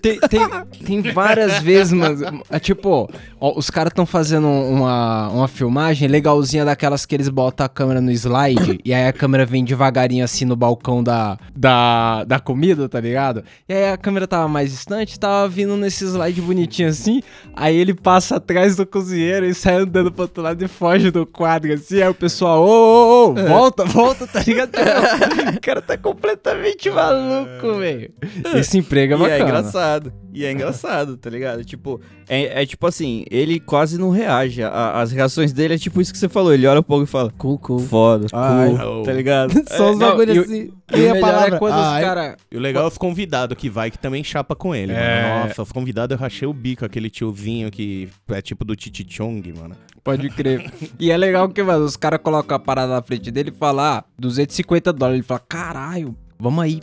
tem, 0.00 0.18
tem, 0.20 0.48
tem 0.84 1.12
várias 1.12 1.58
vezes, 1.58 1.92
mano. 1.92 2.42
É 2.48 2.60
tipo, 2.60 3.10
ó, 3.40 3.58
os 3.58 3.68
caras 3.68 3.90
estão 3.90 4.06
fazendo 4.06 4.46
uma, 4.46 5.28
uma 5.30 5.48
filmagem 5.48 6.06
legalzinha 6.06 6.64
daquelas 6.64 7.04
que 7.04 7.14
eles 7.14 7.28
botam 7.28 7.66
a 7.66 7.68
câmera 7.68 8.00
no 8.00 8.12
slide 8.12 8.78
e 8.84 8.94
aí 8.94 9.08
a 9.08 9.12
câmera 9.12 9.44
vem 9.44 9.64
devagarinho 9.64 10.24
assim 10.24 10.44
no 10.44 10.54
balcão 10.54 11.02
da, 11.02 11.36
da, 11.54 12.24
da 12.24 12.38
comida, 12.38 12.88
tá 12.88 13.00
ligado? 13.00 13.42
E 13.68 13.72
aí 13.72 13.90
a 13.92 13.96
câmera 13.96 14.28
tava 14.28 14.46
mais 14.46 14.70
distante, 14.70 15.18
tava 15.18 15.48
vindo 15.48 15.76
nesse 15.76 16.04
slide 16.04 16.40
bonitinho 16.40 16.88
assim. 16.88 17.22
Aí 17.54 17.76
ele 17.76 17.94
passa 17.94 18.36
atrás 18.36 18.76
do 18.76 18.86
cozinheiro 18.86 19.31
e 19.40 19.54
sai 19.54 19.76
andando 19.76 20.10
pro 20.12 20.22
outro 20.22 20.42
lado 20.42 20.62
e 20.64 20.68
foge 20.68 21.10
do 21.10 21.24
quadro 21.26 21.72
assim. 21.72 22.02
Aí 22.02 22.08
o 22.08 22.14
pessoal, 22.14 22.62
ô, 22.62 22.66
ô, 22.68 23.28
ô, 23.30 23.34
volta, 23.34 23.84
volta, 23.84 24.26
tá 24.26 24.40
ligado? 24.46 24.70
o 25.56 25.60
cara 25.60 25.80
tá 25.80 25.96
completamente 25.96 26.90
maluco, 26.90 27.78
velho. 27.78 28.10
Esse 28.54 28.78
emprego 28.78 29.14
é 29.14 29.16
E 29.16 29.18
bacana. 29.20 29.36
é 29.36 29.42
engraçado. 29.42 30.12
E 30.32 30.44
é 30.44 30.52
engraçado, 30.52 31.16
tá 31.16 31.28
ligado? 31.28 31.64
Tipo, 31.64 32.00
é, 32.28 32.62
é 32.62 32.66
tipo 32.66 32.86
assim, 32.86 33.24
ele 33.30 33.60
quase 33.60 33.98
não 33.98 34.10
reage. 34.10 34.62
A- 34.62 35.00
as 35.00 35.12
reações 35.12 35.52
dele 35.52 35.74
é 35.74 35.78
tipo 35.78 36.00
isso 36.00 36.12
que 36.12 36.18
você 36.18 36.28
falou. 36.28 36.52
Ele 36.54 36.66
olha 36.66 36.80
um 36.80 36.82
pouco 36.82 37.04
e 37.04 37.06
fala, 37.06 37.30
Cool, 37.36 37.58
cool. 37.58 37.78
foda, 37.78 38.26
Ai. 38.32 38.76
cool, 38.76 39.02
tá 39.02 39.12
ligado? 39.12 39.52
Só 39.76 39.92
os 39.92 39.98
bagulhos 39.98 40.34
e 40.36 40.38
o- 40.38 40.42
assim. 40.42 40.72
E 40.94 40.98
E 40.98 41.06
o 41.06 41.10
a 41.10 41.14
melhor 41.14 41.20
palavra. 41.20 41.56
é 41.56 41.58
quando 41.58 41.74
Ai. 41.74 42.00
os 42.02 42.06
caras. 42.08 42.36
E 42.50 42.56
o 42.56 42.60
legal 42.60 42.84
é 42.84 42.88
os 42.88 42.98
convidados 42.98 43.56
que 43.56 43.68
vai, 43.70 43.90
que 43.90 43.98
também 43.98 44.22
chapa 44.24 44.54
com 44.56 44.74
ele, 44.74 44.92
É. 44.92 45.22
mano. 45.34 45.48
Nossa, 45.48 45.62
os 45.62 45.72
convidados 45.72 46.14
eu 46.14 46.20
rachei 46.20 46.46
o 46.48 46.52
bico, 46.52 46.84
aquele 46.84 47.10
tiozinho 47.10 47.70
que 47.70 48.08
é 48.28 48.40
tipo 48.42 48.64
do 48.64 48.74
Titi 48.74 49.06
Chong, 49.08 49.52
mano. 49.52 49.74
Pode 50.04 50.28
crer. 50.30 50.70
e 50.98 51.10
é 51.10 51.16
legal 51.16 51.48
que, 51.48 51.62
mano, 51.62 51.84
os 51.84 51.96
caras 51.96 52.20
colocam 52.22 52.56
a 52.56 52.58
parada 52.58 52.92
na 52.94 53.02
frente 53.02 53.30
dele 53.30 53.50
e 53.54 53.58
falam, 53.58 53.84
ah, 53.84 54.04
250 54.18 54.92
dólares. 54.92 55.18
Ele 55.20 55.26
fala, 55.26 55.40
caralho, 55.48 56.16
vamos 56.38 56.64
aí. 56.64 56.80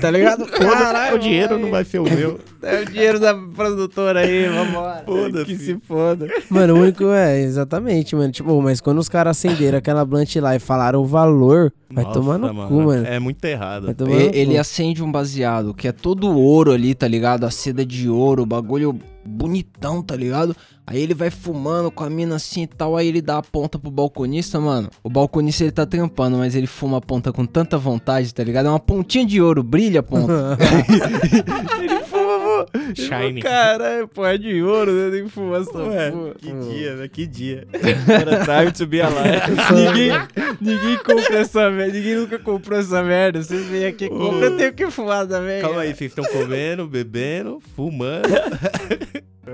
Tá 0.00 0.10
ligado? 0.10 0.44
o 1.14 1.18
dinheiro 1.18 1.58
não 1.58 1.70
vai 1.70 1.84
ser 1.84 1.98
o 1.98 2.04
meu. 2.04 2.40
É 2.64 2.80
o 2.80 2.86
dinheiro 2.86 3.20
da 3.20 3.34
produtora 3.34 4.20
aí, 4.20 4.48
vambora. 4.48 5.44
Que 5.44 5.54
se 5.54 5.78
foda. 5.86 6.26
Mano, 6.48 6.76
o 6.76 6.78
único 6.80 7.10
é, 7.10 7.38
exatamente, 7.42 8.16
mano. 8.16 8.32
Tipo, 8.32 8.62
mas 8.62 8.80
quando 8.80 8.96
os 8.96 9.08
caras 9.08 9.36
acenderam 9.36 9.76
aquela 9.76 10.02
blunt 10.02 10.34
lá 10.36 10.56
e 10.56 10.58
falaram 10.58 11.02
o 11.02 11.04
valor, 11.04 11.70
vai 11.90 12.04
Nossa, 12.04 12.18
tomar 12.18 12.38
no 12.38 12.66
cu, 12.66 12.80
mano. 12.80 13.06
É 13.06 13.18
muito 13.18 13.44
errado. 13.44 13.90
E- 13.90 13.94
cu. 13.94 14.10
Ele 14.10 14.56
acende 14.56 15.02
um 15.02 15.12
baseado 15.12 15.74
que 15.74 15.86
é 15.86 15.92
todo 15.92 16.30
ouro 16.30 16.72
ali, 16.72 16.94
tá 16.94 17.06
ligado? 17.06 17.44
A 17.44 17.50
seda 17.50 17.84
de 17.84 18.08
ouro, 18.08 18.44
o 18.44 18.46
bagulho 18.46 18.98
bonitão, 19.26 20.02
tá 20.02 20.16
ligado? 20.16 20.56
Aí 20.86 21.00
ele 21.00 21.14
vai 21.14 21.30
fumando 21.30 21.90
com 21.90 22.04
a 22.04 22.10
mina 22.10 22.36
assim 22.36 22.64
e 22.64 22.66
tal, 22.66 22.94
aí 22.94 23.08
ele 23.08 23.22
dá 23.22 23.38
a 23.38 23.42
ponta 23.42 23.78
pro 23.78 23.90
balconista, 23.90 24.60
mano. 24.60 24.90
O 25.02 25.08
balconista 25.08 25.64
ele 25.64 25.72
tá 25.72 25.86
trampando, 25.86 26.36
mas 26.36 26.54
ele 26.54 26.66
fuma 26.66 26.98
a 26.98 27.00
ponta 27.00 27.32
com 27.32 27.46
tanta 27.46 27.78
vontade, 27.78 28.34
tá 28.34 28.44
ligado? 28.44 28.66
É 28.66 28.68
uma 28.68 28.78
pontinha 28.78 29.24
de 29.24 29.40
ouro, 29.40 29.62
brilha 29.62 30.00
a 30.00 30.02
ponta. 30.02 30.58
ele 31.80 32.00
fuma, 32.00 32.38
pô. 32.38 32.66
Shine. 32.94 33.40
Caralho, 33.40 34.06
pô, 34.08 34.26
é 34.26 34.36
de 34.36 34.62
ouro, 34.62 34.92
né? 34.92 35.10
Tem 35.10 35.24
que 35.24 35.30
fumar 35.30 35.62
essa 35.62 35.78
Ué, 35.78 36.12
que 36.38 36.52
dia, 36.52 36.96
né? 36.96 37.08
Que 37.08 37.26
dia. 37.26 37.66
Era 38.06 38.44
time 38.44 38.72
to 38.72 38.86
be 38.86 39.00
alive. 39.00 39.40
Ninguém, 39.74 40.12
ninguém 40.60 40.98
compra 40.98 41.38
essa 41.38 41.70
merda, 41.70 41.94
ninguém 41.94 42.16
nunca 42.16 42.38
comprou 42.38 42.78
essa 42.78 43.02
merda. 43.02 43.42
Vocês 43.42 43.64
vêm 43.66 43.86
aqui 43.86 44.04
e 44.04 44.08
compram, 44.10 44.42
eu 44.42 44.56
tenho 44.58 44.72
que 44.74 44.90
fumar 44.90 45.26
também. 45.26 45.62
Calma 45.62 45.80
aí, 45.80 45.94
vocês 45.94 46.10
estão 46.10 46.24
comendo, 46.26 46.86
bebendo, 46.86 47.58
fumando. 47.74 48.28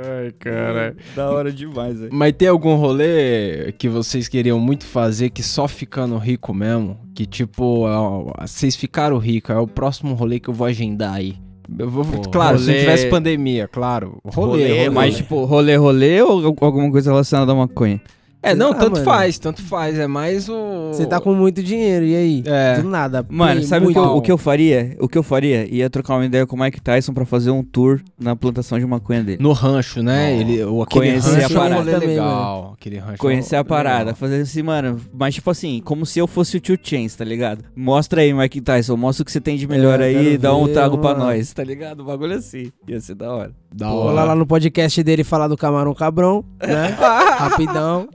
Ai, 0.02 0.30
cara. 0.38 0.96
Da 1.14 1.30
hora 1.30 1.52
demais, 1.52 1.98
velho. 1.98 2.10
Mas 2.12 2.32
tem 2.32 2.48
algum 2.48 2.74
rolê 2.76 3.72
que 3.78 3.88
vocês 3.88 4.28
queriam 4.28 4.58
muito 4.58 4.84
fazer 4.84 5.30
que 5.30 5.42
só 5.42 5.66
ficando 5.68 6.16
rico 6.16 6.54
mesmo? 6.54 6.98
Que 7.14 7.26
tipo, 7.26 7.84
ó, 7.86 8.32
vocês 8.46 8.74
ficaram 8.76 9.18
ricos, 9.18 9.54
é 9.54 9.58
o 9.58 9.66
próximo 9.66 10.14
rolê 10.14 10.40
que 10.40 10.48
eu 10.48 10.54
vou 10.54 10.66
agendar 10.66 11.14
aí. 11.14 11.36
Eu 11.78 11.88
vou, 11.88 12.04
Pô, 12.04 12.20
claro, 12.30 12.58
se 12.58 12.64
não 12.66 12.72
rolê- 12.72 12.80
tivesse 12.80 13.06
pandemia, 13.08 13.68
claro. 13.68 14.18
Rolê, 14.24 14.62
Rolê, 14.64 14.78
rolê. 14.78 14.90
Mas, 14.90 15.16
tipo, 15.18 15.44
rolê, 15.44 15.76
rolê 15.76 16.20
ou 16.22 16.44
alguma 16.60 16.90
coisa 16.90 17.10
relacionada 17.10 17.52
à 17.52 17.54
maconha? 17.54 18.00
É, 18.42 18.54
não, 18.54 18.70
Ah, 18.70 18.74
tanto 18.74 18.92
mano. 18.92 19.04
faz, 19.04 19.38
tanto 19.38 19.62
faz. 19.62 19.98
É 19.98 20.06
mais 20.06 20.48
o. 20.48 20.88
Você 20.92 21.04
tá 21.06 21.20
com 21.20 21.34
muito 21.34 21.62
dinheiro, 21.62 22.06
e 22.06 22.16
aí? 22.16 22.42
É. 22.46 22.80
Do 22.80 22.88
nada. 22.88 23.24
Mano, 23.28 23.62
sabe 23.62 23.86
o 23.86 23.92
que, 23.92 23.98
eu, 23.98 24.02
o 24.02 24.22
que 24.22 24.32
eu 24.32 24.38
faria? 24.38 24.96
O 24.98 25.06
que 25.08 25.18
eu 25.18 25.22
faria? 25.22 25.66
Ia 25.72 25.90
trocar 25.90 26.14
uma 26.14 26.24
ideia 26.24 26.46
com 26.46 26.56
o 26.56 26.58
Mike 26.60 26.80
Tyson 26.80 27.12
pra 27.12 27.26
fazer 27.26 27.50
um 27.50 27.62
tour 27.62 28.00
na 28.18 28.34
plantação 28.34 28.78
de 28.78 28.86
maconha 28.86 29.22
dele. 29.22 29.42
No 29.42 29.52
rancho, 29.52 30.02
né? 30.02 30.32
Ó, 30.36 30.40
Ele, 30.40 30.64
o, 30.64 30.82
aquele 30.82 31.06
conhecer 31.10 31.30
rancho 31.32 31.40
a 31.40 31.42
é 31.42 31.66
um 31.66 31.70
parada 31.70 31.90
também, 31.92 32.08
legal. 32.08 32.69
Aquele 32.80 32.96
rancho 32.96 33.18
Conhecer 33.18 33.56
é 33.56 33.58
a 33.58 33.64
parada, 33.64 34.14
fazer 34.14 34.40
assim, 34.40 34.62
mano, 34.62 34.98
mas 35.12 35.34
tipo 35.34 35.50
assim, 35.50 35.82
como 35.84 36.06
se 36.06 36.18
eu 36.18 36.26
fosse 36.26 36.56
o 36.56 36.60
Tio 36.60 36.78
Chains, 36.82 37.14
tá 37.14 37.26
ligado? 37.26 37.62
Mostra 37.76 38.22
aí, 38.22 38.32
Mike 38.32 38.58
Tyson, 38.62 38.96
mostra 38.96 39.20
o 39.22 39.26
que 39.26 39.30
você 39.32 39.38
tem 39.40 39.58
de 39.58 39.68
melhor 39.68 40.00
É, 40.00 40.04
aí 40.04 40.14
quero 40.14 40.28
e 40.30 40.38
dá 40.38 40.56
um 40.56 40.64
ver, 40.64 40.72
trago 40.72 40.96
pra 40.96 41.10
mano. 41.10 41.26
nós, 41.26 41.52
tá 41.52 41.62
ligado? 41.62 42.00
O 42.00 42.04
bagulho 42.04 42.36
assim, 42.36 42.72
ia 42.88 42.98
ser 42.98 43.16
da 43.16 43.30
hora. 43.30 43.52
Da 43.70 43.86
Vou 43.90 44.04
hora. 44.04 44.14
lá, 44.14 44.24
lá 44.24 44.34
no 44.34 44.46
podcast 44.46 45.02
dele 45.02 45.22
falar 45.22 45.46
do 45.48 45.58
camarão 45.58 45.92
cabrão, 45.94 46.42
né? 46.66 46.96
Rapidão. 47.38 48.08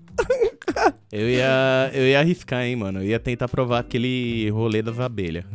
Eu 1.12 1.30
ia, 1.30 1.92
eu 1.94 2.04
ia 2.08 2.20
arriscar, 2.20 2.64
hein, 2.64 2.76
mano. 2.76 3.00
Eu 3.00 3.06
ia 3.06 3.20
tentar 3.20 3.48
provar 3.48 3.80
aquele 3.80 4.50
rolê 4.50 4.82
das 4.82 5.00
abelhas. 5.00 5.46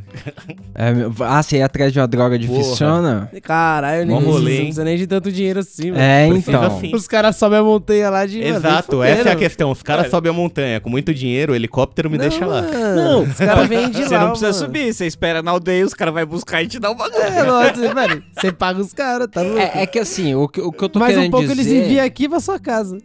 É, 0.75 0.90
ah, 1.21 1.42
você 1.42 1.59
ia 1.59 1.66
atrás 1.66 1.92
de 1.92 1.99
uma 1.99 2.07
droga 2.07 2.38
de 2.38 2.47
Porra. 2.47 2.62
funciona? 2.62 3.30
Caralho, 3.42 4.09
rolê, 4.14 4.25
não 4.25 4.45
precisa 4.45 4.85
nem 4.85 4.97
de 4.97 5.07
tanto 5.07 5.30
dinheiro 5.30 5.61
assim, 5.61 5.90
mano. 5.90 6.02
É, 6.02 6.28
Precisa 6.28 6.50
então. 6.50 6.80
sim. 6.80 6.95
Os 6.95 7.09
caras 7.09 7.37
sobem 7.37 7.59
a 7.59 7.62
montanha 7.62 8.09
lá 8.09 8.25
de. 8.25 8.38
mano, 8.40 8.57
Exato, 8.57 9.00
nem 9.00 9.11
essa 9.11 9.28
é 9.28 9.33
a 9.33 9.37
questão. 9.37 9.71
Os 9.71 9.83
caras 9.83 10.09
sobem 10.09 10.30
a 10.30 10.33
montanha 10.33 10.80
com 10.80 10.88
muito 10.88 11.12
dinheiro, 11.12 11.52
o 11.52 11.57
helicóptero 11.57 12.09
me 12.09 12.16
deixa 12.16 12.47
lá. 12.47 12.62
Não, 12.62 13.25
os 13.25 13.35
caras 13.37 13.69
vêm 13.69 13.90
de 13.90 14.02
lá. 14.02 14.09
Você 14.09 14.19
não 14.19 14.28
precisa 14.30 14.52
mano. 14.52 14.64
subir, 14.64 14.95
você 14.95 15.07
espera 15.07 15.42
na 15.42 15.50
aldeia, 15.50 15.85
os 15.85 15.95
caras 15.95 16.14
vão 16.14 16.26
buscar 16.26 16.62
e 16.62 16.69
te 16.69 16.78
dar 16.78 16.90
um 16.90 16.95
bagulho. 16.95 17.23
É, 17.23 17.42
lógico, 17.42 17.95
mano. 17.95 18.23
Você 18.35 18.52
paga 18.52 18.80
os 18.80 18.92
caras, 18.92 19.28
tá 19.30 19.42
louco? 19.42 19.59
É, 19.59 19.83
é 19.83 19.87
que 19.87 19.99
assim, 19.99 20.35
o 20.35 20.49
que, 20.49 20.61
o 20.61 20.73
que 20.73 20.85
eu 20.85 20.88
tô 20.88 20.99
Mais 20.99 21.14
querendo 21.14 21.28
um 21.28 21.30
pouco 21.30 21.54
dizer... 21.54 21.71
eles 21.71 21.87
enviam 21.87 22.04
aqui 22.04 22.28
pra 22.28 22.40
sua 22.40 22.59
casa. 22.59 22.99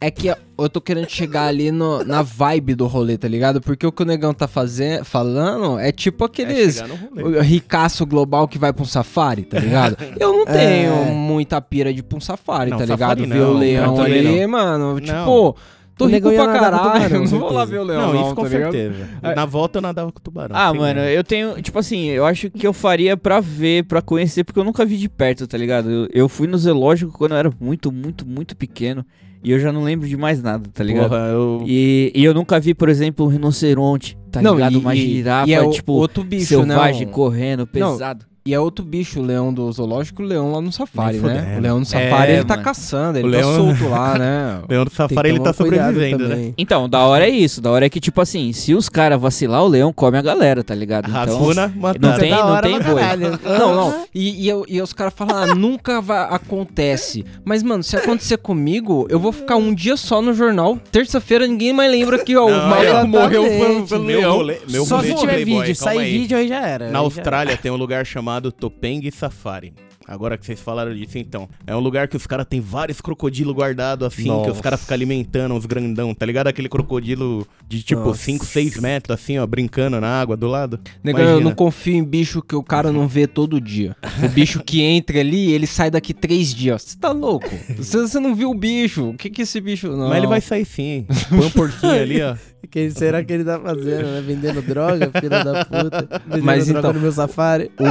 É 0.00 0.10
que 0.10 0.28
eu 0.28 0.68
tô 0.68 0.80
querendo 0.80 1.08
chegar 1.08 1.46
ali 1.46 1.61
no- 1.70 2.02
na 2.04 2.22
vibe 2.22 2.74
do 2.74 2.86
rolê, 2.86 3.16
tá 3.16 3.28
ligado? 3.28 3.60
Porque 3.60 3.86
o 3.86 3.92
que 3.92 4.02
o 4.02 4.06
negão 4.06 4.32
tá 4.34 4.48
fazendo, 4.48 5.04
falando 5.04 5.78
é 5.78 5.92
tipo 5.92 6.24
É 6.24 6.26
aqueles 6.26 6.82
o 7.16 7.40
ricaço 7.40 8.04
global 8.06 8.48
que 8.48 8.58
vai 8.58 8.72
pra 8.72 8.82
um 8.82 8.86
safari, 8.86 9.42
tá 9.42 9.58
ligado? 9.58 9.96
Eu 10.18 10.32
não 10.32 10.44
tenho 10.46 11.04
muita 11.14 11.60
pira 11.60 11.92
de 11.92 12.00
ir 12.00 12.02
pra 12.02 12.18
um 12.18 12.20
safari, 12.20 12.70
Não, 12.70 12.78
tá 12.78 12.86
safari 12.86 13.22
ligado? 13.22 13.28
não, 13.28 13.36
ver 13.36 13.42
o 13.44 13.58
leão 13.58 14.00
ali, 14.00 14.46
mano. 14.46 14.98
Não. 15.00 15.54
Tô 15.96 16.06
O 16.06 16.08
rico 16.08 16.30
pra 16.32 16.46
caralho, 16.52 17.18
não 17.20 17.26
vou 17.38 17.52
lá 17.52 17.64
ver 17.64 17.78
o 17.80 17.82
leão, 17.84 18.00
Não, 18.00 18.14
não, 18.14 18.22
isso 18.26 18.34
com 18.34 18.42
tá 18.42 18.48
ligado? 18.48 18.72
certeza. 18.72 19.08
Na 19.36 19.44
volta 19.44 19.78
eu 19.78 19.82
nadava 19.82 20.10
com 20.10 20.20
tubarão. 20.20 20.56
Ah, 20.56 20.72
mano, 20.72 21.00
medo. 21.00 21.10
eu 21.12 21.22
tenho, 21.22 21.60
tipo 21.62 21.78
assim, 21.78 22.06
eu 22.06 22.24
acho 22.24 22.50
que 22.50 22.66
eu 22.66 22.72
faria 22.72 23.16
pra 23.16 23.40
ver, 23.40 23.84
pra 23.84 24.00
conhecer, 24.00 24.42
porque 24.42 24.58
eu 24.58 24.64
nunca 24.64 24.84
vi 24.84 24.96
de 24.96 25.08
perto, 25.08 25.46
tá 25.46 25.56
ligado? 25.58 25.90
Eu, 25.90 26.08
eu 26.12 26.28
fui 26.28 26.46
no 26.46 26.56
zoológico 26.56 27.12
quando 27.12 27.32
eu 27.32 27.38
era 27.38 27.52
muito, 27.60 27.92
muito, 27.92 28.26
muito 28.26 28.56
pequeno 28.56 29.04
e 29.44 29.50
eu 29.50 29.58
já 29.58 29.70
não 29.72 29.82
lembro 29.82 30.08
de 30.08 30.16
mais 30.16 30.42
nada, 30.42 30.68
tá 30.72 30.82
ligado? 30.82 31.08
Porra, 31.10 31.26
eu... 31.28 31.62
E, 31.66 32.10
e 32.14 32.24
eu 32.24 32.32
nunca 32.32 32.58
vi, 32.58 32.74
por 32.74 32.88
exemplo, 32.88 33.26
um 33.26 33.28
rinoceronte, 33.28 34.16
tá 34.30 34.40
Não, 34.40 34.54
ligado? 34.54 34.72
e- 34.74 34.76
Uma 34.78 34.94
girafa, 34.96 35.50
e 35.50 35.52
é 35.52 35.60
o- 35.60 35.70
tipo, 35.70 35.92
outro 35.92 36.24
bicho, 36.24 36.46
selvagem, 36.46 37.06
não. 37.06 37.12
correndo, 37.12 37.66
pesado. 37.66 38.24
E 38.44 38.52
é 38.52 38.58
outro 38.58 38.84
bicho, 38.84 39.20
o 39.20 39.22
leão 39.22 39.54
do 39.54 39.70
zoológico, 39.70 40.20
o 40.20 40.26
leão 40.26 40.50
lá 40.50 40.60
no 40.60 40.72
safari, 40.72 41.18
Nem 41.18 41.22
né? 41.30 41.38
fudendo. 41.40 41.58
O 41.58 41.62
leão 41.62 41.76
no 41.76 41.82
É, 41.82 41.84
safari, 41.84 42.32
ele 42.32 42.44
tá 42.44 42.54
mano. 42.54 42.64
caçando, 42.64 43.18
ele 43.18 43.28
O 43.28 43.30
tá 43.30 43.36
leão- 43.36 43.54
solto 43.54 43.88
lá, 43.88 44.18
né? 44.18 44.62
Leão 44.68 44.84
do 44.84 44.90
Tem 44.90 45.06
que 45.06 45.14
Safari, 45.14 45.28
ele 45.28 45.38
tomar 45.38 45.52
tá 45.52 45.62
cuidado 45.62 45.86
sobrevivendo, 45.94 46.28
né? 46.28 46.34
também. 46.34 46.54
Então, 46.58 46.88
da 46.88 46.98
hora 47.06 47.24
é 47.24 47.30
isso. 47.30 47.60
Da 47.60 47.70
hora 47.70 47.86
é 47.86 47.88
que, 47.88 48.00
tipo 48.00 48.20
assim, 48.20 48.52
se 48.52 48.74
os 48.74 48.88
caras 48.88 49.20
vacilar, 49.20 49.62
o 49.62 49.68
leão 49.68 49.92
come 49.92 50.18
a 50.18 50.22
galera, 50.22 50.64
tá 50.64 50.74
ligado? 50.74 51.08
Então, 51.08 51.20
Rascuna, 51.24 51.72
não 51.76 52.18
tem, 52.18 52.30
Da 52.30 52.36
não 52.36 52.46
hora 52.52 52.62
tem 52.68 52.78
pra 52.80 52.90
boi. 52.92 53.00
caralho. 53.00 53.40
Não, 53.44 53.74
não. 53.76 54.04
E, 54.12 54.44
e, 54.44 54.48
eu- 54.48 54.64
e 54.68 54.82
os 54.82 54.92
caras 54.92 55.12
falam, 55.14 55.36
ah, 55.36 55.54
nunca 55.54 56.00
vai, 56.00 56.26
acontece. 56.34 57.24
Mas, 57.44 57.62
mano, 57.62 57.82
se 57.82 57.96
acontecer 57.96 58.38
comigo, 58.38 59.06
eu 59.08 59.18
vou 59.18 59.30
ficar 59.32 59.56
um 59.56 59.72
dia 59.74 59.96
só 59.96 60.20
no 60.20 60.34
jornal. 60.34 60.78
Terça-feira 60.90 61.46
ninguém 61.46 61.72
mais 61.72 61.90
lembra 61.90 62.18
que 62.24 62.36
ó, 62.36 62.46
o 62.46 62.50
Não, 62.50 62.68
maluco 62.68 63.06
morreu 63.06 63.42
pelo, 63.44 64.02
Meu 64.04 64.18
leão. 64.20 64.32
rolê, 64.36 64.58
meu 64.68 64.84
Só 64.84 64.96
rolê 64.96 65.08
se 65.08 65.14
de 65.14 65.20
tiver 65.20 65.32
Playboy, 65.34 65.60
vídeo. 65.66 65.78
calma 65.78 65.94
Sai 65.94 66.04
aí. 66.04 66.18
vídeo 66.18 66.36
aí 66.38 66.48
já 66.48 66.60
era. 66.66 66.90
Na 66.90 66.98
aí 66.98 67.04
Austrália 67.04 67.56
tem 67.56 67.70
um 67.70 67.76
lugar 67.76 68.04
chamado 68.32 68.50
Topeng 68.50 69.10
Safari. 69.10 69.74
Agora 70.06 70.36
que 70.38 70.44
vocês 70.46 70.60
falaram 70.60 70.94
disso, 70.94 71.18
então. 71.18 71.48
É 71.66 71.74
um 71.74 71.80
lugar 71.80 72.08
que 72.08 72.16
os 72.16 72.26
caras 72.26 72.46
têm 72.48 72.60
vários 72.60 73.00
crocodilos 73.00 73.54
guardados 73.54 74.06
assim, 74.06 74.24
que 74.24 74.30
os 74.30 74.46
Nossa. 74.48 74.62
caras 74.62 74.80
ficam 74.80 74.94
alimentando, 74.94 75.54
os 75.56 75.66
grandão, 75.66 76.14
tá 76.14 76.24
ligado? 76.26 76.48
Aquele 76.48 76.68
crocodilo 76.68 77.46
de 77.68 77.82
tipo 77.82 78.00
Nossa. 78.02 78.20
5, 78.22 78.44
6 78.44 78.76
metros, 78.80 79.14
assim, 79.20 79.38
ó, 79.38 79.46
brincando 79.46 80.00
na 80.00 80.20
água 80.20 80.36
do 80.36 80.46
lado. 80.46 80.78
Negão, 81.02 81.24
eu 81.24 81.40
não 81.40 81.54
confio 81.54 81.94
em 81.94 82.04
bicho 82.04 82.42
que 82.42 82.54
o 82.56 82.62
cara 82.62 82.92
não 82.92 83.06
vê 83.08 83.26
todo 83.26 83.60
dia. 83.60 83.96
O 84.24 84.28
bicho 84.28 84.62
que 84.62 84.82
entra 84.82 85.20
ali, 85.20 85.52
ele 85.52 85.66
sai 85.66 85.90
daqui 85.90 86.12
três 86.14 86.54
dias. 86.54 86.82
Você 86.82 86.96
tá 86.98 87.10
louco? 87.12 87.48
Você, 87.76 88.18
não 88.20 88.34
viu 88.34 88.50
o 88.50 88.54
bicho? 88.54 89.10
O 89.10 89.14
que 89.14 89.30
que 89.30 89.42
esse 89.42 89.60
bicho... 89.60 89.88
Não. 89.88 90.08
Mas 90.08 90.18
ele 90.18 90.26
vai 90.26 90.40
sair 90.40 90.64
sim. 90.64 91.06
Põe 91.28 91.46
um 91.46 91.50
porquinho 91.52 91.92
ali, 91.92 92.16
ó. 92.22 92.34
já- 92.34 92.38
Que 92.70 92.90
será 92.90 93.22
que 93.24 93.32
ele 93.32 93.44
tá 93.44 93.58
fazendo, 93.58 94.06
né? 94.06 94.22
Vendendo 94.24 94.62
droga, 94.62 95.10
filha 95.20 95.42
da 95.44 95.64
puta. 95.64 96.22
Vendendo 96.26 96.44
Mas 96.44 96.66
droga 96.66 96.78
então- 96.80 96.92
no 96.92 97.00
meu 97.00 97.12
safari. 97.12 97.70
O... 97.78 97.84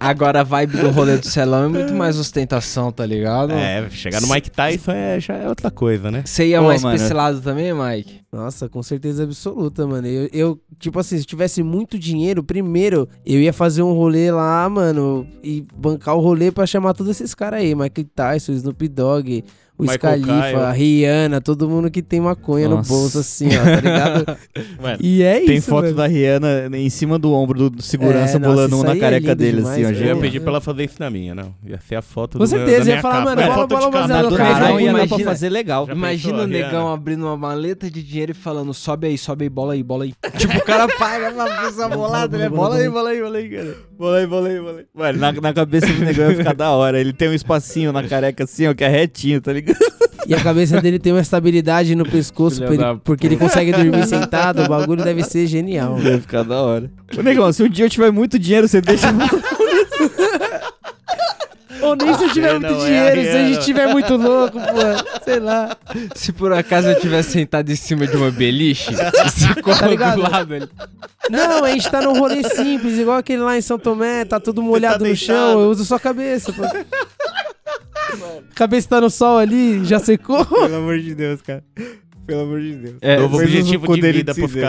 Agora 0.00 0.40
a 0.40 0.44
vibe 0.44 0.76
do 0.76 0.90
rolê 0.90 1.16
do 1.18 1.26
celão 1.26 1.64
é 1.64 1.68
muito 1.68 1.92
mais 1.92 2.18
ostentação, 2.18 2.92
tá 2.92 3.04
ligado? 3.04 3.52
É, 3.52 3.88
chegar 3.90 4.20
no 4.20 4.28
Mike 4.28 4.50
Tyson 4.50 4.92
é, 4.92 5.18
já 5.18 5.34
é 5.34 5.48
outra 5.48 5.70
coisa, 5.70 6.10
né? 6.10 6.22
Você 6.24 6.46
ia 6.48 6.62
Ô, 6.62 6.66
mais 6.66 6.82
mano. 6.82 6.96
pra 6.96 7.04
esse 7.04 7.12
lado 7.14 7.40
também, 7.40 7.72
Mike? 7.74 8.20
Nossa, 8.30 8.68
com 8.68 8.82
certeza 8.82 9.24
absoluta, 9.24 9.86
mano. 9.86 10.06
Eu, 10.06 10.28
eu, 10.32 10.60
tipo 10.78 10.98
assim, 11.00 11.18
se 11.18 11.24
tivesse 11.24 11.62
muito 11.62 11.98
dinheiro, 11.98 12.44
primeiro, 12.44 13.08
eu 13.26 13.40
ia 13.40 13.52
fazer 13.52 13.82
um 13.82 13.92
rolê 13.92 14.30
lá, 14.30 14.68
mano, 14.68 15.26
e 15.42 15.66
bancar 15.74 16.14
o 16.14 16.20
rolê 16.20 16.52
pra 16.52 16.66
chamar 16.66 16.94
todos 16.94 17.10
esses 17.10 17.34
caras 17.34 17.60
aí. 17.60 17.74
Mike 17.74 18.04
Tyson, 18.04 18.52
Snoop 18.52 18.86
Dogg, 18.88 19.44
o 19.78 19.82
Michael 19.82 20.18
Scalifa, 20.22 20.58
a 20.66 20.72
Rihanna, 20.72 21.40
todo 21.40 21.68
mundo 21.68 21.88
que 21.90 22.02
tem 22.02 22.20
maconha 22.20 22.68
Nossa. 22.68 22.92
no 22.92 22.98
bolso, 22.98 23.18
assim, 23.20 23.46
ó, 23.56 23.62
tá 23.64 23.76
ligado? 23.80 24.38
Mano, 24.82 24.98
E 25.00 25.22
é 25.22 25.40
tem 25.40 25.56
isso, 25.56 25.68
foto 25.70 25.84
velho. 25.84 25.94
da 25.96 26.06
Rihanna 26.06 26.68
em 26.76 26.90
cima 26.90 27.18
do 27.18 27.32
ombro 27.32 27.70
do 27.70 27.80
segurança 27.82 28.36
É, 28.36 28.40
bolando 28.40 28.76
um 28.76 28.82
na 28.82 28.90
aí 28.92 28.98
é 28.98 29.00
careca 29.00 29.26
lindo 29.28 29.36
dele, 29.36 29.56
demais, 29.58 29.84
assim, 29.86 29.86
ó. 29.86 29.98
Eu 30.00 30.06
ia 30.06 30.16
pedir 30.16 30.40
pra 30.40 30.50
ela 30.50 30.60
fazer 30.60 30.84
isso 30.84 30.96
na 30.98 31.08
minha, 31.10 31.34
não. 31.34 31.54
Ia 31.64 31.78
ser 31.80 31.94
a 31.94 32.02
foto 32.02 32.38
Com 32.38 32.44
do 32.44 32.50
meu- 32.50 32.58
certeza, 32.58 32.78
da 32.80 32.84
minha 32.84 32.96
ia 32.96 33.02
falar, 33.02 33.14
capa. 33.18 33.24
mano, 33.30 33.40
É 33.40 33.44
bola, 33.44 33.56
foto 33.56 33.68
bola, 33.68 33.84
negão 33.86 34.00
ia 34.00 34.08
dar 34.08 34.28
pra 34.98 35.04
imagina- 35.06 35.30
fazer 35.30 35.48
legal. 35.48 35.86
Já 35.86 35.92
Imagina 35.92 36.42
o 36.42 36.46
negão 36.46 36.92
abrindo 36.92 37.24
uma 37.24 37.36
maleta 37.36 37.88
de 37.90 38.02
dinheiro 38.02 38.32
e 38.32 38.34
falando, 38.34 38.74
sobe 38.74 39.06
aí, 39.06 39.16
sobe 39.16 39.44
aí, 39.44 39.48
bola 39.48 39.74
aí, 39.74 39.82
bola 39.82 40.04
aí. 40.04 40.12
tipo, 40.36 40.56
o 40.58 40.64
cara 40.64 40.88
paga 40.88 41.30
pra 41.30 41.66
pessoa 41.66 41.88
bolada, 41.88 42.36
né? 42.36 42.48
Bola 42.48 42.76
aí, 42.78 42.88
bola 42.90 43.10
aí, 43.10 43.20
bola 43.22 43.38
aí, 43.38 43.48
cara. 43.48 43.76
Bolei, 43.98 44.26
bolei, 44.26 44.60
bolei. 44.60 44.84
Mano, 44.94 45.18
na, 45.18 45.32
na 45.32 45.52
cabeça 45.52 45.86
do 45.86 46.04
negão 46.04 46.30
ia 46.30 46.36
ficar 46.36 46.54
da 46.54 46.70
hora. 46.70 47.00
Ele 47.00 47.12
tem 47.12 47.28
um 47.28 47.34
espacinho 47.34 47.92
na 47.92 48.02
careca 48.04 48.44
assim, 48.44 48.66
ó, 48.68 48.74
que 48.74 48.84
é 48.84 48.88
retinho, 48.88 49.40
tá 49.40 49.52
ligado? 49.52 49.67
E 50.26 50.34
a 50.34 50.40
cabeça 50.42 50.80
dele 50.80 50.98
tem 50.98 51.12
uma 51.12 51.20
estabilidade 51.22 51.94
no 51.94 52.04
pescoço, 52.04 52.62
ele- 52.62 52.76
da 52.76 52.94
porque 52.96 53.26
ele 53.26 53.36
consegue 53.36 53.72
dormir 53.72 54.06
sentado, 54.06 54.62
o 54.62 54.68
bagulho 54.68 55.02
deve 55.02 55.22
ser 55.24 55.46
genial. 55.46 55.98
Ia 56.00 56.20
ficar 56.20 56.42
da 56.42 56.60
hora. 56.60 56.90
Ô, 57.16 57.22
negão, 57.22 57.50
se 57.52 57.62
um 57.62 57.68
dia 57.68 57.86
eu 57.86 57.90
tiver 57.90 58.10
muito 58.10 58.38
dinheiro, 58.38 58.68
você 58.68 58.80
deixa. 58.80 59.06
Ou 61.80 61.94
nem 61.94 62.12
se 62.12 62.24
eu 62.24 62.32
tiver 62.32 62.52
muito 62.58 62.66
é 62.66 62.86
dinheiro, 62.86 63.22
se 63.22 63.28
a 63.36 63.48
gente 63.48 63.64
tiver 63.64 63.86
muito 63.86 64.16
louco, 64.16 64.58
pô. 64.58 65.22
Sei 65.24 65.38
lá. 65.38 65.76
Se 66.14 66.32
por 66.32 66.52
acaso 66.52 66.88
eu 66.88 66.98
tivesse 67.00 67.30
sentado 67.32 67.70
em 67.70 67.76
cima 67.76 68.04
de 68.06 68.16
uma 68.16 68.30
beliche, 68.32 68.90
você 69.24 69.62
cola 69.62 69.96
Tá 69.96 70.14
do 70.16 70.20
lado 70.22 70.54
ali. 70.54 70.68
Não, 71.30 71.64
a 71.64 71.70
gente 71.70 71.88
tá 71.88 72.02
num 72.02 72.18
rolê 72.18 72.42
simples, 72.42 72.98
igual 72.98 73.18
aquele 73.18 73.42
lá 73.42 73.56
em 73.56 73.60
São 73.60 73.78
Tomé, 73.78 74.24
tá 74.24 74.40
tudo 74.40 74.60
molhado 74.60 74.98
no 74.98 75.04
deitado. 75.04 75.24
chão, 75.26 75.60
eu 75.60 75.70
uso 75.70 75.84
só 75.84 75.94
a 75.96 76.00
cabeça, 76.00 76.52
pô. 76.52 76.62
Cabeça 78.54 78.88
tá 78.88 79.00
no 79.00 79.10
sol 79.10 79.38
ali, 79.38 79.84
já 79.84 79.98
secou. 79.98 80.44
Pelo 80.44 80.76
amor 80.76 80.98
de 80.98 81.14
Deus, 81.14 81.42
cara. 81.42 81.64
Pelo 82.26 82.42
amor 82.42 82.60
de 82.60 82.74
Deus. 82.74 82.96
É, 83.00 83.18
Novo 83.18 83.38
objetivo 83.38 83.94
de 83.94 84.00
vida 84.00 84.32
de 84.34 84.40
pros 84.40 84.50
cinzeiro. 84.52 84.68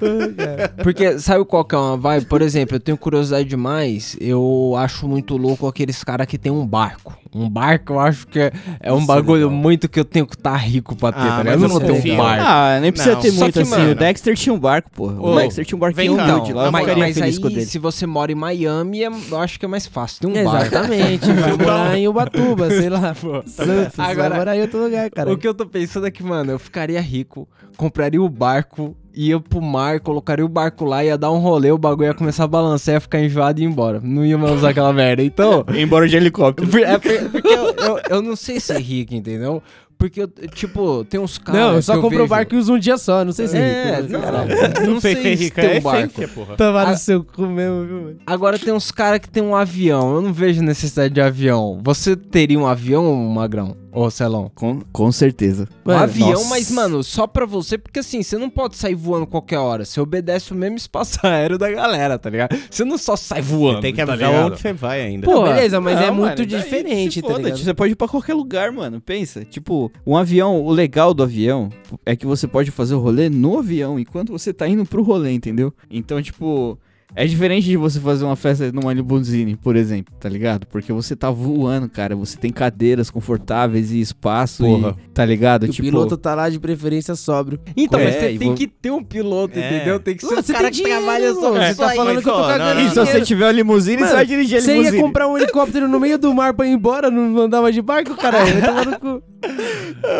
Agora. 0.00 0.68
Porque 0.82 1.18
sabe 1.18 1.44
qual 1.44 1.64
que 1.64 1.74
é 1.74 1.78
uma 1.78 1.96
vibe? 1.96 2.26
Por 2.26 2.42
exemplo, 2.42 2.76
eu 2.76 2.80
tenho 2.80 2.96
curiosidade 2.98 3.48
demais. 3.48 4.16
Eu 4.20 4.74
acho 4.78 5.08
muito 5.08 5.36
louco 5.36 5.66
aqueles 5.66 6.02
caras 6.04 6.26
que 6.26 6.38
tem 6.38 6.52
um 6.52 6.66
barco. 6.66 7.16
Um 7.34 7.48
barco 7.48 7.94
eu 7.94 8.00
acho 8.00 8.26
que 8.26 8.38
é, 8.38 8.52
é 8.78 8.92
um 8.92 8.96
Isso 8.98 9.04
é 9.04 9.14
bagulho 9.14 9.46
legal. 9.46 9.50
muito 9.62 9.88
que 9.88 9.98
eu 9.98 10.04
tenho 10.04 10.26
que 10.26 10.34
estar 10.34 10.54
rico 10.56 10.94
pra 10.94 11.12
ter, 11.12 11.20
Ah, 11.20 11.22
tá 11.22 11.30
mas 11.36 11.38
ligado? 11.44 11.62
Eu 11.62 11.68
não 11.68 11.80
tenho 11.80 12.10
é 12.10 12.14
um 12.14 12.16
barco. 12.18 12.44
Ah, 12.46 12.78
nem 12.80 12.92
precisa 12.92 13.14
Não, 13.14 13.20
ter 13.22 13.32
muito 13.32 13.52
que, 13.54 13.58
assim. 13.60 13.70
mano- 13.70 13.90
O 13.90 13.94
Dexter 13.94 14.36
tinha 14.36 14.52
um 14.52 14.58
barco, 14.58 14.90
porra. 14.90 15.14
Ô, 15.18 15.32
o 15.32 15.36
Dexter 15.40 15.64
tinha 15.64 15.76
um 15.76 15.80
barquinho 15.80 16.14
vem 16.16 16.26
cá. 16.26 16.32
humilde 16.34 16.52
lá. 16.52 16.66
Eu 16.66 16.72
mas, 16.72 16.82
ficaria 16.82 17.04
mas 17.04 17.18
feliz 17.18 17.38
com 17.38 17.44
o 17.44 17.48
aí, 17.48 17.54
dele. 17.54 17.66
se 17.66 17.78
você 17.78 18.06
mora 18.06 18.30
em 18.30 18.34
Miami, 18.34 19.02
é- 19.02 19.10
eu 19.30 19.38
acho 19.38 19.58
que 19.58 19.64
é 19.64 19.68
mais 19.68 19.86
fácil. 19.86 20.20
Tem 20.20 20.42
um 20.42 20.44
barco. 20.44 20.66
Exatamente, 20.74 21.24
vai 21.32 21.56
morar 21.56 21.96
em 21.96 22.06
Ubatuba, 22.06 22.68
sei 22.68 22.90
lá. 22.90 23.14
Santos, 23.46 23.96
vai 23.96 24.12
Agora- 24.12 24.34
morar 24.36 24.56
em 24.56 24.60
outro 24.60 24.82
lugar, 24.84 25.10
cara. 25.10 25.32
O 25.32 25.38
que 25.38 25.48
eu 25.48 25.54
tô 25.54 25.64
pensando 25.64 26.06
é 26.06 26.10
que, 26.10 26.22
mano, 26.22 26.52
eu 26.52 26.58
ficaria 26.58 27.00
rico, 27.00 27.48
compraria 27.78 28.20
o 28.22 28.28
barco, 28.28 28.94
ia 29.14 29.38
pro 29.40 29.60
mar, 29.60 30.00
colocaria 30.00 30.44
o 30.44 30.48
barco 30.48 30.84
lá, 30.84 31.04
ia 31.04 31.16
dar 31.18 31.30
um 31.30 31.38
rolê, 31.38 31.70
o 31.70 31.78
bagulho 31.78 32.06
ia 32.08 32.14
começar 32.14 32.44
a 32.44 32.48
balançar, 32.48 32.94
ia 32.94 33.00
ficar 33.00 33.20
enjoado 33.20 33.60
e 33.60 33.64
ir 33.64 33.66
embora. 33.66 34.00
Não 34.02 34.24
ia 34.24 34.36
mais 34.38 34.54
usar 34.54 34.70
aquela 34.70 34.92
merda. 34.92 35.22
Então, 35.22 35.64
Embora 35.74 36.08
de 36.08 36.16
helicóptero. 36.16 36.68
É 36.82 36.98
por- 36.98 37.30
porque 37.30 37.48
eu, 37.48 37.74
eu, 37.76 38.00
eu 38.10 38.22
não 38.22 38.34
sei 38.36 38.58
ser 38.60 38.78
rico, 38.78 39.14
entendeu? 39.14 39.62
Porque, 39.98 40.22
eu, 40.22 40.26
tipo, 40.52 41.04
tem 41.04 41.20
uns 41.20 41.38
caras. 41.38 41.60
Não, 41.60 41.74
eu 41.76 41.82
só 41.82 41.94
que 41.94 42.00
compro 42.00 42.16
o 42.16 42.20
vejo- 42.22 42.30
barco 42.30 42.54
e 42.56 42.58
uso 42.58 42.74
um 42.74 42.78
dia 42.78 42.98
só, 42.98 43.24
não 43.24 43.30
sei 43.32 43.46
se 43.46 43.56
É, 43.56 43.60
é 43.60 44.00
rico. 44.00 44.12
não, 44.12 44.20
Caralho. 44.20 44.54
não 44.90 45.00
sei 45.00 45.14
se 45.14 45.44
rico, 45.44 45.54
tem 45.54 45.76
é 45.76 45.78
um 45.78 45.80
barco. 45.82 45.98
essência, 46.20 46.28
porra. 46.28 46.56
Tomar 46.56 46.90
no 46.90 46.96
seu 46.96 47.22
cu 47.22 47.42
mesmo, 47.46 47.84
viu, 47.86 48.02
mano? 48.02 48.16
Agora 48.26 48.58
tem 48.58 48.74
uns 48.74 48.90
caras 48.90 49.20
que 49.20 49.30
tem 49.30 49.40
um 49.42 49.54
avião. 49.54 50.16
Eu 50.16 50.20
não 50.22 50.32
vejo 50.32 50.60
necessidade 50.60 51.14
de 51.14 51.20
avião. 51.20 51.78
Você 51.84 52.16
teria 52.16 52.58
um 52.58 52.66
avião, 52.66 53.14
Magrão? 53.14 53.76
Ô, 53.92 54.10
Celão? 54.10 54.50
Com, 54.54 54.80
com 54.90 55.12
certeza. 55.12 55.68
Um 55.84 55.90
Mano, 55.92 56.02
avião, 56.04 56.30
nossa. 56.32 56.48
mas, 56.48 56.70
mano, 56.70 57.04
só 57.04 57.26
pra 57.26 57.44
você, 57.44 57.76
porque 57.76 57.98
assim, 58.00 58.22
você 58.22 58.38
não 58.38 58.48
pode 58.48 58.76
sair 58.76 58.94
voando 58.94 59.26
qualquer 59.26 59.58
hora. 59.58 59.84
Você 59.84 60.00
obedece 60.00 60.50
o 60.52 60.54
mesmo 60.56 60.78
espaço 60.78 61.18
aéreo 61.26 61.58
da 61.58 61.70
galera, 61.70 62.18
tá 62.18 62.30
ligado? 62.30 62.56
Você 62.70 62.84
não 62.84 62.96
só 62.96 63.16
sai 63.16 63.42
voando. 63.42 63.76
Você 63.76 63.82
tem 63.82 63.92
que 63.94 64.04
tá 64.04 64.12
avisar 64.14 64.30
ligado? 64.30 64.52
onde 64.52 64.60
você 64.60 64.72
vai 64.72 65.02
ainda. 65.02 65.26
Pô, 65.26 65.42
beleza, 65.42 65.78
mas 65.80 65.96
Não, 65.96 66.02
é 66.02 66.10
mano, 66.10 66.22
muito 66.24 66.46
diferente, 66.46 67.14
se 67.14 67.22
tá 67.22 67.36
ligado? 67.36 67.58
Você 67.58 67.74
pode 67.74 67.92
ir 67.92 67.96
pra 67.96 68.08
qualquer 68.08 68.34
lugar, 68.34 68.72
mano. 68.72 68.98
Pensa. 69.00 69.44
Tipo, 69.44 69.92
um 70.06 70.16
avião, 70.16 70.62
o 70.64 70.70
legal 70.70 71.12
do 71.12 71.22
avião 71.22 71.68
é 72.06 72.16
que 72.16 72.24
você 72.26 72.48
pode 72.48 72.70
fazer 72.70 72.94
o 72.94 72.98
rolê 72.98 73.28
no 73.28 73.58
avião 73.58 73.98
enquanto 73.98 74.32
você 74.32 74.54
tá 74.54 74.66
indo 74.66 74.86
pro 74.86 75.02
rolê, 75.02 75.32
entendeu? 75.32 75.72
Então, 75.90 76.22
tipo. 76.22 76.78
É 77.14 77.26
diferente 77.26 77.64
de 77.64 77.76
você 77.76 78.00
fazer 78.00 78.24
uma 78.24 78.36
festa 78.36 78.72
numa 78.72 78.92
limusine, 78.92 79.54
por 79.56 79.76
exemplo, 79.76 80.14
tá 80.18 80.28
ligado? 80.28 80.66
Porque 80.66 80.92
você 80.92 81.14
tá 81.14 81.30
voando, 81.30 81.88
cara. 81.88 82.16
Você 82.16 82.38
tem 82.38 82.50
cadeiras 82.50 83.10
confortáveis 83.10 83.90
e 83.92 84.00
espaço, 84.00 84.64
Porra. 84.64 84.96
e, 85.06 85.10
tá 85.10 85.24
ligado? 85.24 85.66
E 85.66 85.68
o 85.68 85.72
tipo, 85.72 85.86
piloto 85.88 86.16
tá 86.16 86.34
lá 86.34 86.48
de 86.48 86.58
preferência 86.58 87.14
sóbrio. 87.14 87.60
Então, 87.76 88.00
É, 88.00 88.04
mas 88.04 88.14
você 88.14 88.38
tem 88.38 88.48
vou- 88.48 88.54
que 88.54 88.66
ter 88.66 88.90
um 88.90 89.02
piloto, 89.04 89.58
É. 89.58 89.76
entendeu? 89.76 90.00
Tem 90.00 90.16
que 90.16 90.24
ser 90.26 90.32
um 90.32 90.36
você 90.42 90.52
cara 90.54 90.70
que 90.70 90.82
trabalha 90.82 91.34
só. 91.34 91.56
É, 91.56 91.72
Você 91.74 91.80
tá 91.80 91.90
falando 91.90 92.22
que 92.22 92.28
eu 92.28 92.32
tô 92.34 92.42
cagando 92.46 92.80
E 92.80 92.88
se 92.88 92.94
você 92.94 93.20
tiver 93.20 93.44
uma 93.46 93.52
limusine, 93.52 93.96
Mano, 93.98 94.08
você 94.08 94.14
vai 94.16 94.26
dirigir 94.26 94.58
a 94.58 94.60
Você 94.62 94.72
limusine. 94.72 94.96
ia 94.96 95.02
comprar 95.02 95.28
um 95.28 95.36
helicóptero 95.36 95.86
no 95.88 96.00
meio 96.00 96.18
do 96.18 96.32
mar 96.34 96.54
pra 96.54 96.66
ir 96.66 96.70
embora, 96.72 97.10
não 97.10 97.36
andava 97.42 97.70
de 97.70 97.82
barco, 97.82 98.16
caralho? 98.16 98.52
No 98.90 98.98
cu. 99.20 99.22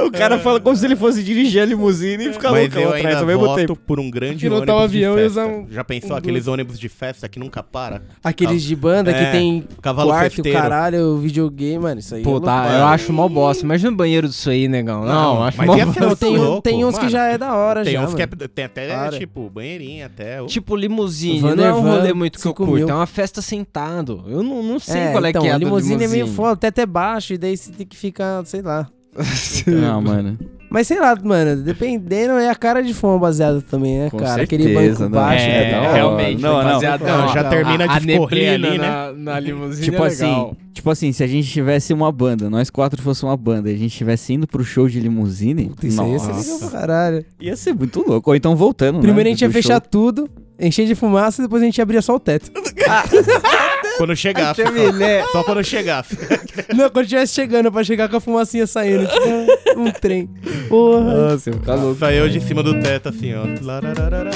O 0.06 0.10
cara 0.10 0.38
fala 0.40 0.60
como 0.60 0.76
se 0.76 0.84
ele 0.84 0.96
fosse 0.96 1.22
dirigir 1.22 1.62
a 1.62 1.64
limusine 1.64 2.28
e 2.28 2.32
ficar 2.32 2.48
eu 2.48 2.88
atrás 2.92 3.16
ao 3.18 3.26
mesmo 3.26 3.54
tempo. 3.54 3.76
por 3.76 4.00
um 4.00 4.10
grande 4.10 4.40
Pilotar 4.46 4.74
ônibus 4.74 4.82
um 4.82 4.84
avião 4.84 5.14
de 5.16 5.22
festa. 5.22 5.46
usar 5.46 5.64
Já 5.70 5.84
pensou 5.84 6.16
aqueles 6.16 6.46
ônibus 6.48 6.78
de 6.82 6.88
festa 6.88 7.28
que 7.28 7.38
nunca 7.38 7.62
para? 7.62 8.02
Aqueles 8.22 8.62
de 8.62 8.76
banda 8.76 9.10
É, 9.10 9.24
que 9.26 9.32
tem 9.32 9.64
Cavalo 9.80 10.10
quarto, 10.10 10.26
o 10.32 10.34
festeiro. 10.36 10.58
caralho, 10.58 11.16
videogame, 11.18 11.78
mano, 11.78 12.00
isso 12.00 12.14
aí 12.14 12.22
Pô, 12.22 12.36
é 12.36 12.40
tá, 12.40 12.68
eu 12.78 12.84
acho 12.86 13.12
mó 13.12 13.28
bosta. 13.28 13.64
Imagina 13.64 13.90
o 13.90 13.96
banheiro 13.96 14.28
disso 14.28 14.50
aí, 14.50 14.68
negão. 14.68 15.04
Não, 15.04 15.36
Não, 15.36 15.44
acho 15.44 15.56
mas 15.58 15.66
mó 15.66 15.76
bosta. 15.76 16.16
Tem, 16.16 16.36
louco, 16.36 16.62
tem 16.62 16.84
uns 16.84 16.94
que 16.94 16.98
mano. 17.04 17.10
já 17.10 17.26
é 17.26 17.38
da 17.38 17.54
hora 17.54 17.84
Tem 17.84 17.94
já, 17.94 18.02
uns 18.04 18.14
que 18.14 18.22
é, 18.22 18.26
tem 18.26 18.64
até, 18.64 18.88
Para. 18.88 19.18
tipo, 19.18 19.48
banheirinha 19.48 20.06
até. 20.06 20.44
Tipo, 20.46 20.76
limusine, 20.76 21.40
Van 21.40 21.54
não 21.56 21.64
é 21.64 21.72
um 21.72 21.80
rolê 21.80 22.12
muito 22.12 22.38
que 22.38 22.46
eu 22.46 22.50
5 22.50 22.56
curto, 22.66 22.74
mil. 22.74 22.88
é 22.90 22.94
uma 22.94 23.06
festa 23.06 23.40
sentado. 23.40 24.24
Eu 24.26 24.42
não, 24.42 24.62
não 24.62 24.78
sei 24.78 25.00
é, 25.00 25.12
qual 25.12 25.24
é 25.24 25.30
então, 25.30 25.42
que 25.42 25.48
é 25.48 25.52
a 25.52 25.58
do 25.58 25.64
limusine 25.64 25.94
é 25.94 26.08
meio 26.08 26.10
limusine. 26.24 26.36
foda, 26.36 26.52
o 26.52 26.56
teto 26.56 26.78
é 26.80 26.86
baixo, 26.86 27.32
e 27.32 27.38
daí 27.38 27.56
você 27.56 27.70
tem 27.72 27.86
que 27.86 27.96
ficar, 27.96 28.44
sei 28.44 28.62
lá. 28.62 28.88
Não, 29.66 30.00
mano. 30.02 30.38
Mas 30.72 30.86
sei 30.86 30.98
lá, 30.98 31.14
mano, 31.22 31.62
dependendo, 31.62 32.32
é 32.34 32.48
a 32.48 32.54
cara 32.54 32.82
de 32.82 32.94
fome 32.94 33.20
baseada 33.20 33.60
também, 33.60 33.98
né, 33.98 34.10
Com 34.10 34.16
cara? 34.16 34.42
Aquele 34.42 34.64
certeza, 34.64 34.90
banco 35.00 35.02
não. 35.02 35.10
baixo. 35.10 35.44
É, 35.44 35.70
né, 35.70 35.92
realmente. 35.92 36.40
Não, 36.42 36.56
não. 36.62 36.64
baseado 36.64 37.02
Não, 37.02 37.28
já 37.34 37.44
termina 37.44 37.84
a, 37.84 37.98
de 37.98 38.14
a 38.14 38.16
correr 38.18 38.48
ali, 38.48 38.78
né? 38.78 38.78
Na, 38.78 39.12
na 39.12 39.40
limusine 39.40 39.84
Tipo 39.84 40.02
é 40.02 40.06
assim, 40.06 40.24
legal. 40.24 40.56
tipo 40.72 40.90
assim, 40.90 41.12
se 41.12 41.22
a 41.22 41.26
gente 41.26 41.48
tivesse 41.50 41.92
uma 41.92 42.10
banda, 42.10 42.48
nós 42.48 42.70
quatro 42.70 43.02
fosse 43.02 43.22
uma 43.24 43.36
banda, 43.36 43.70
e 43.70 43.74
a 43.74 43.78
gente 43.78 43.96
tivesse 43.96 44.32
indo 44.32 44.46
pro 44.46 44.64
show 44.64 44.88
de 44.88 44.98
limusine, 44.98 45.70
Isso 45.82 46.00
aí 46.00 46.12
ia 46.12 46.18
ser 46.18 46.28
nossa, 46.28 46.52
legal 46.54 46.58
pra 46.70 46.80
caralho. 46.80 47.24
ia 47.40 47.56
ser 47.56 47.74
muito 47.74 48.02
louco. 48.06 48.30
Ou 48.30 48.36
então 48.36 48.56
voltando, 48.56 48.98
Primeiro 49.00 49.24
né, 49.24 49.30
a 49.30 49.32
gente 49.34 49.42
ia 49.42 49.50
fechar 49.50 49.80
show. 49.80 49.88
tudo, 49.90 50.30
encher 50.62 50.86
de 50.86 50.94
fumaça 50.94 51.42
e 51.42 51.44
depois 51.44 51.60
a 51.62 51.66
gente 51.66 51.82
abria 51.82 52.00
só 52.00 52.14
o 52.14 52.20
teto. 52.20 52.50
Quando 53.98 54.16
chegasse. 54.16 54.62
Terminei. 54.62 55.22
Só 55.30 55.44
quando 55.44 55.62
chegasse. 55.62 56.18
Não, 56.74 56.88
quando 56.88 57.04
estivesse 57.04 57.34
chegando, 57.34 57.70
pra 57.70 57.84
chegar 57.84 58.08
com 58.08 58.16
a 58.16 58.20
fumacinha 58.20 58.66
saindo, 58.66 59.06
tipo 59.06 59.80
um 59.80 59.90
trem. 59.92 60.28
Porra. 60.68 61.30
Nossa, 61.30 61.50
eu 61.50 61.54
ficar 61.54 61.74
louco. 61.74 62.00
Saiu 62.00 62.28
de 62.28 62.40
cima 62.40 62.62
do 62.62 62.80
teto 62.80 63.10
assim, 63.10 63.34
ó. 63.34 63.44
Larararara. 63.60 64.30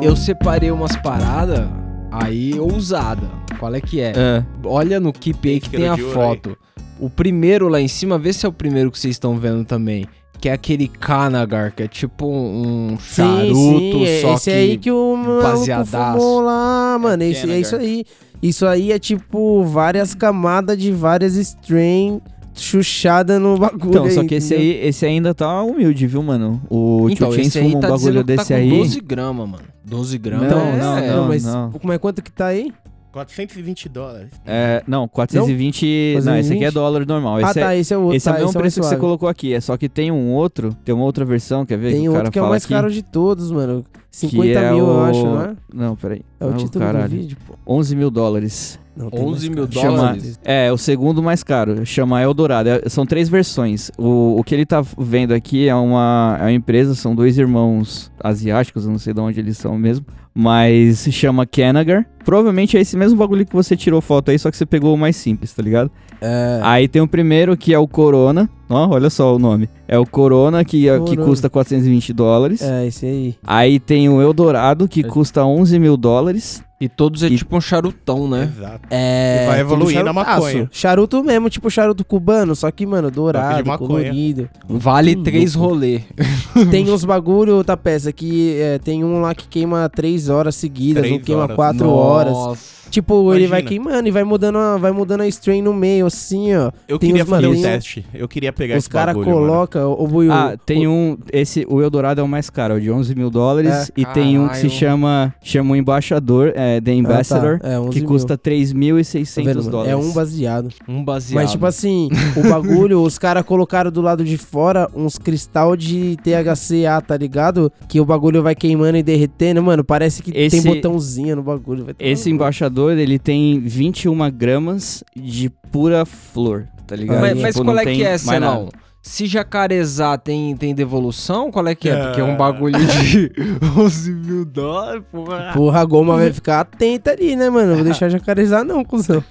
Eu 0.00 0.14
separei 0.14 0.70
umas 0.70 0.96
paradas 0.96 1.66
aí 2.12 2.58
ousada. 2.58 3.37
Qual 3.58 3.74
é 3.74 3.80
que 3.80 4.00
é? 4.00 4.12
É. 4.16 4.44
Olha 4.64 5.00
no 5.00 5.12
Keep 5.12 5.48
aí 5.48 5.60
que 5.60 5.70
tem 5.70 5.88
a 5.88 5.96
foto. 5.96 6.56
O 7.00 7.08
primeiro 7.10 7.68
lá 7.68 7.80
em 7.80 7.88
cima, 7.88 8.18
vê 8.18 8.32
se 8.32 8.44
é 8.46 8.48
o 8.48 8.52
primeiro 8.52 8.90
que 8.90 8.98
vocês 8.98 9.14
estão 9.14 9.36
vendo 9.36 9.64
também. 9.64 10.06
Que 10.40 10.48
é 10.48 10.52
aquele 10.52 10.86
Kanagar, 10.86 11.74
que 11.74 11.82
é 11.82 11.88
tipo 11.88 12.26
um 12.26 12.92
um 12.92 12.98
charuto, 12.98 14.04
é 14.04 14.20
só 14.20 14.34
esse 14.34 14.50
que... 14.50 14.56
aí 14.56 14.78
que 14.78 14.90
o 14.90 15.16
baseadaço. 15.42 16.18
fumou 16.18 16.40
lá, 16.42 16.96
mano. 17.00 17.22
Esse, 17.24 17.50
é 17.50 17.58
isso 17.58 17.74
aí. 17.76 18.04
Isso 18.40 18.64
aí 18.66 18.92
é 18.92 18.98
tipo 19.00 19.64
várias 19.64 20.14
camadas 20.14 20.78
de 20.78 20.92
várias 20.92 21.34
strain 21.34 22.20
chuchada 22.54 23.38
no 23.38 23.56
bagulho. 23.58 23.90
Então, 23.90 24.10
só 24.10 24.24
que 24.24 24.36
esse 24.36 24.54
aí, 24.54 24.86
esse 24.86 25.06
ainda 25.06 25.34
tá 25.34 25.62
humilde, 25.62 26.06
viu, 26.06 26.22
mano? 26.22 26.60
O 26.68 27.08
Então, 27.10 27.28
Tio 27.28 27.34
Chains 27.36 27.48
esse 27.48 27.58
aí 27.58 27.64
fuma 27.66 27.78
um 27.78 27.80
tá 27.80 27.88
bagulho 27.88 27.98
dizendo 27.98 28.24
que 28.24 28.32
tá 28.36 28.42
desse 28.42 28.54
com 28.54 28.58
aí. 28.60 28.70
12 28.70 29.00
gramas, 29.00 29.48
mano. 29.48 29.64
12 29.84 30.18
gramas. 30.18 30.50
Não, 30.50 30.60
é- 30.60 30.76
não, 30.76 30.98
é- 30.98 31.16
não. 31.16 31.28
mas, 31.28 31.44
não. 31.44 31.72
mas 31.82 31.98
quanto 31.98 32.22
que 32.22 32.30
tá 32.32 32.46
aí? 32.46 32.72
420 33.12 33.88
dólares. 33.88 34.30
É, 34.46 34.82
não, 34.86 35.08
420. 35.08 36.14
Não, 36.24 36.36
esse 36.38 36.52
aqui 36.52 36.64
é 36.64 36.70
420? 36.70 36.74
dólar 36.74 37.06
normal. 37.06 37.36
ah, 37.36 37.42
Esse 37.42 37.54
tá, 37.60 37.74
é, 37.74 37.78
esse 37.78 37.94
é 37.94 37.96
o 37.96 38.00
outro. 38.02 38.16
esse 38.16 38.28
é 38.28 38.30
o 38.30 38.34
tá, 38.34 38.38
mesmo 38.40 38.48
esse 38.50 38.58
mais 38.58 38.62
preço 38.62 38.80
que 38.80 38.86
você 38.86 38.96
colocou 38.96 39.28
aqui. 39.28 39.54
É 39.54 39.60
só 39.60 39.76
que 39.76 39.88
tem 39.88 40.10
um 40.10 40.32
outro, 40.32 40.74
tem 40.84 40.94
uma 40.94 41.04
outra 41.04 41.24
versão, 41.24 41.64
quer 41.66 41.78
ver? 41.78 41.92
Tem 41.92 42.02
que 42.02 42.08
o 42.08 42.12
cara 42.12 42.24
outro 42.24 42.32
que 42.32 42.38
é 42.38 42.42
o 42.42 42.48
mais 42.48 42.64
aqui, 42.64 42.74
caro 42.74 42.90
de 42.90 43.02
todos, 43.02 43.50
mano. 43.50 43.84
que 44.10 44.16
50 44.16 44.48
é 44.58 44.72
mil, 44.72 44.84
o... 44.84 44.88
eu 44.88 45.04
acho, 45.04 45.24
não 45.24 45.42
é? 45.42 45.56
Não, 45.72 45.96
peraí. 45.96 46.22
É 46.40 46.44
o 46.44 46.50
Ah, 46.50 46.52
título 46.54 46.84
caralho. 46.84 47.08
do 47.08 47.16
vídeo, 47.16 47.36
pô. 47.46 47.54
11 47.66 47.96
mil 47.96 48.10
dólares. 48.10 48.78
Não, 48.98 49.10
tem 49.10 49.20
11 49.20 49.30
mais 49.30 49.48
mil 49.48 49.68
caro. 49.68 49.80
Chama, 49.80 49.96
dólares? 49.96 50.40
é, 50.44 50.72
o 50.72 50.76
segundo 50.76 51.22
mais 51.22 51.44
caro, 51.44 51.86
chama 51.86 52.20
Eldorado. 52.20 52.68
É, 52.68 52.88
são 52.88 53.06
três 53.06 53.28
versões. 53.28 53.92
O, 53.96 54.36
o 54.38 54.42
que 54.42 54.54
ele 54.54 54.66
tá 54.66 54.82
vendo 54.98 55.32
aqui 55.32 55.68
é 55.68 55.74
uma, 55.74 56.36
é 56.40 56.42
uma 56.42 56.52
empresa, 56.52 56.96
são 56.96 57.14
dois 57.14 57.38
irmãos 57.38 58.10
asiáticos, 58.22 58.84
eu 58.84 58.90
não 58.90 58.98
sei 58.98 59.14
de 59.14 59.20
onde 59.20 59.38
eles 59.38 59.56
são 59.56 59.78
mesmo. 59.78 60.04
Mas 60.34 60.98
se 60.98 61.12
chama 61.12 61.46
Kanagar. 61.46 62.06
Provavelmente 62.24 62.76
é 62.76 62.80
esse 62.80 62.96
mesmo 62.96 63.16
bagulho 63.18 63.46
que 63.46 63.54
você 63.54 63.76
tirou 63.76 64.00
foto 64.00 64.30
aí, 64.30 64.38
só 64.38 64.50
que 64.50 64.56
você 64.56 64.66
pegou 64.66 64.94
o 64.94 64.98
mais 64.98 65.16
simples, 65.16 65.52
tá 65.52 65.62
ligado? 65.62 65.90
É. 66.20 66.60
Aí 66.62 66.88
tem 66.88 67.00
o 67.00 67.08
primeiro 67.08 67.56
que 67.56 67.72
é 67.72 67.78
o 67.78 67.86
Corona. 67.86 68.50
Ó, 68.68 68.88
olha 68.90 69.08
só 69.10 69.34
o 69.34 69.38
nome. 69.38 69.68
É 69.86 69.98
o 69.98 70.04
Corona, 70.06 70.64
que, 70.64 70.88
é- 70.88 70.94
que 71.00 71.16
Corona. 71.16 71.24
custa 71.24 71.48
420 71.50 72.12
dólares. 72.12 72.60
É, 72.62 72.86
esse 72.86 73.06
aí. 73.06 73.34
Aí 73.46 73.78
tem 73.80 74.08
o 74.08 74.20
Eldorado, 74.20 74.86
que 74.86 75.02
custa 75.02 75.44
11 75.44 75.78
mil 75.78 75.96
dólares. 75.96 76.62
E 76.80 76.88
todos 76.88 77.24
é 77.24 77.26
E- 77.26 77.36
tipo 77.36 77.56
um 77.56 77.60
charutão, 77.60 78.28
né? 78.28 78.52
Exato. 78.56 78.80
É. 78.88 79.42
E 79.42 79.46
vai 79.48 79.60
evoluir 79.60 80.04
na 80.04 80.12
maconha. 80.12 80.68
Charuto 80.70 81.24
mesmo, 81.24 81.50
tipo 81.50 81.68
charuto 81.68 82.04
cubano, 82.04 82.54
só 82.54 82.70
que, 82.70 82.86
mano, 82.86 83.10
dourado, 83.10 83.66
maconha. 83.66 83.88
colorido. 83.88 84.48
Vale 84.68 85.16
três 85.16 85.56
louco. 85.56 85.74
rolê. 85.74 86.02
Tem 86.70 86.88
uns 86.88 87.04
bagulho, 87.04 87.64
tá 87.64 87.76
peça, 87.76 88.12
que 88.12 88.56
é, 88.60 88.78
tem 88.78 89.02
um 89.02 89.20
lá 89.20 89.34
que 89.34 89.48
queima 89.48 89.88
três 89.88 90.28
horas 90.28 90.54
seguidas, 90.54 91.02
Três 91.02 91.16
um 91.16 91.24
queima 91.24 91.42
horas. 91.42 91.56
quatro 91.56 91.88
horas. 91.90 92.32
Nossa. 92.32 92.78
Tipo, 92.90 93.34
ele 93.34 93.46
vai 93.46 93.60
Imagina. 93.60 93.68
queimando 93.84 94.08
e 94.08 94.10
vai 94.10 94.24
mudando, 94.24 94.56
a, 94.56 94.78
vai 94.78 94.90
mudando 94.92 95.20
a 95.20 95.28
strain 95.28 95.60
no 95.60 95.74
meio, 95.74 96.06
assim, 96.06 96.54
ó. 96.54 96.70
Eu 96.88 96.98
Tem 96.98 97.10
queria 97.10 97.26
fazer 97.26 97.46
um 97.48 97.60
teste. 97.60 98.06
Eu 98.14 98.26
queria 98.26 98.50
pegar 98.58 98.74
Os 98.74 98.78
esse 98.84 98.90
caras 98.90 99.14
bagulho, 99.14 99.34
mano. 99.36 99.46
colocam, 99.48 99.92
o 99.98 100.06
Buiu. 100.06 100.32
Ah, 100.32 100.56
tem 100.66 100.86
um. 100.88 101.16
Esse, 101.32 101.64
o 101.68 101.80
Eldorado 101.80 102.20
é 102.20 102.24
o 102.24 102.28
mais 102.28 102.50
caro, 102.50 102.74
é 102.74 102.76
o 102.76 102.80
de 102.80 102.90
11 102.90 103.14
mil 103.14 103.30
dólares. 103.30 103.88
É. 103.88 104.00
e 104.00 104.04
tem 104.06 104.38
um 104.38 104.48
que 104.48 104.56
se 104.56 104.62
Caralho. 104.62 104.78
chama. 104.78 105.34
Chama 105.42 105.72
o 105.72 105.76
Embaixador, 105.76 106.52
é, 106.54 106.80
The 106.80 106.92
Ambassador, 106.92 107.60
É, 107.62 107.78
11 107.78 107.90
que 107.90 108.00
mil. 108.00 108.08
custa 108.08 108.36
Tá 108.36 108.50
vendo, 108.50 108.58
3.600 108.58 109.44
mano? 109.56 109.70
dólares. 109.70 109.92
É 109.92 109.96
um 109.96 110.12
baseado. 110.12 110.68
Um 110.88 111.04
baseado. 111.04 111.40
Mas, 111.42 111.52
tipo 111.52 111.64
assim, 111.64 112.08
o 112.36 112.48
bagulho, 112.48 113.00
os 113.02 113.16
caras 113.18 113.44
colocaram 113.44 113.90
do 113.90 114.00
lado 114.02 114.24
de 114.24 114.36
fora 114.36 114.88
uns 114.94 115.16
cristal 115.18 115.76
de 115.76 116.16
THCA, 116.22 117.00
tá 117.06 117.16
ligado? 117.16 117.72
Que 117.88 118.00
o 118.00 118.04
bagulho 118.04 118.42
vai 118.42 118.54
queimando 118.54 118.98
e 118.98 119.02
derretendo. 119.02 119.62
Mano, 119.62 119.84
parece 119.84 120.22
que 120.22 120.30
Esse- 120.36 120.60
tem 120.62 120.74
botãozinho 120.74 121.36
no 121.36 121.42
bagulho. 121.42 121.86
Esse 121.98 122.24
cu. 122.24 122.34
embaixador, 122.34 122.96
ele 122.98 123.18
tem 123.18 123.60
21 123.60 124.30
gramas 124.30 125.04
de 125.14 125.48
pura 125.70 126.04
flor, 126.04 126.66
tá 126.88 126.96
ligado? 126.96 127.20
Mas, 127.20 127.40
mas 127.40 127.54
Tipo, 127.54 127.64
qual 127.66 127.78
é 127.78 127.84
que 127.84 128.02
é, 128.02 128.18
Celão? 128.18 128.68
Se 129.00 129.26
jacarezar 129.26 130.18
tem, 130.18 130.56
tem 130.56 130.74
devolução, 130.74 131.52
qual 131.52 131.66
é 131.68 131.74
que 131.74 131.88
é? 131.88 131.96
Porque 132.06 132.20
é 132.20 132.24
um 132.24 132.32
Ah. 132.32 132.36
bagulho 132.36 132.76
de 132.78 133.30
11 133.78 134.12
mil 134.12 134.44
dólares, 134.44 135.02
porra. 135.10 135.52
Porra, 135.54 135.80
a 135.80 135.84
goma 135.84 136.16
vai 136.16 136.32
ficar 136.32 136.60
atenta 136.60 137.12
ali, 137.12 137.36
né, 137.36 137.48
mano? 137.48 137.68
Não 137.68 137.74
vou 137.76 137.84
deixar 137.84 138.08
jacarezar, 138.08 138.64
não, 138.64 138.84
cuzão. 138.84 139.22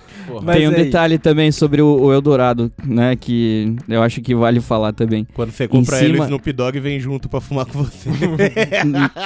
Mas 0.42 0.56
tem 0.58 0.68
um 0.68 0.72
aí- 0.72 0.86
detalhe 0.86 1.18
também 1.18 1.52
sobre 1.52 1.82
o, 1.82 2.00
o 2.02 2.14
Eldorado, 2.14 2.72
né? 2.86 3.16
Que 3.18 3.76
eu 3.90 4.02
acho 4.02 4.22
que 4.22 4.34
vale 4.34 4.62
falar 4.62 4.94
também. 4.94 5.28
Quando 5.34 5.52
você 5.52 5.68
compra 5.68 5.98
ele, 6.00 6.12
o 6.12 6.14
cima- 6.14 6.26
Snoop 6.26 6.54
Dogg 6.54 6.80
vem 6.80 7.00
junto 7.00 7.28
pra 7.30 7.42
fumar 7.42 7.66
com 7.66 7.84
você. 7.84 8.10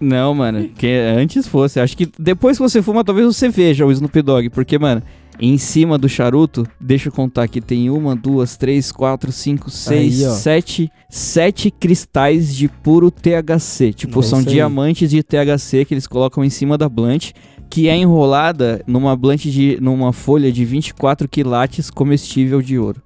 Não, 0.00 0.34
mano, 0.34 0.68
que 0.68 0.86
antes 1.18 1.46
fosse. 1.46 1.80
Acho 1.80 1.96
que 1.96 2.10
depois 2.18 2.56
que 2.56 2.62
você 2.62 2.80
fuma, 2.82 3.04
talvez 3.04 3.26
você 3.26 3.48
veja 3.48 3.84
o 3.84 3.92
Snoop 3.92 4.22
Dogg. 4.22 4.48
Porque, 4.50 4.78
mano, 4.78 5.02
em 5.40 5.56
cima 5.56 5.96
do 5.96 6.08
charuto, 6.08 6.66
deixa 6.78 7.08
eu 7.08 7.12
contar 7.12 7.48
que 7.48 7.60
tem 7.60 7.88
uma, 7.88 8.14
duas, 8.14 8.56
três, 8.56 8.92
quatro, 8.92 9.32
cinco, 9.32 9.70
seis, 9.70 10.22
Aí, 10.22 10.30
sete, 10.34 10.92
sete 11.08 11.70
cristais 11.70 12.54
de 12.54 12.68
puro 12.68 13.10
THC. 13.10 13.92
Tipo, 13.94 14.20
É 14.20 14.22
são 14.22 14.42
diamantes 14.42 15.10
de 15.10 15.22
THC 15.22 15.84
que 15.86 15.94
eles 15.94 16.06
colocam 16.06 16.44
em 16.44 16.50
cima 16.50 16.76
da 16.76 16.88
blunt. 16.88 17.32
Que 17.70 17.88
é 17.88 17.96
enrolada 17.96 18.82
numa 18.86 19.16
blunt 19.16 19.44
de. 19.44 19.78
numa 19.80 20.12
folha 20.12 20.50
de 20.50 20.64
24 20.64 21.28
quilates 21.28 21.90
comestível 21.90 22.60
de 22.60 22.78
ouro. 22.78 23.00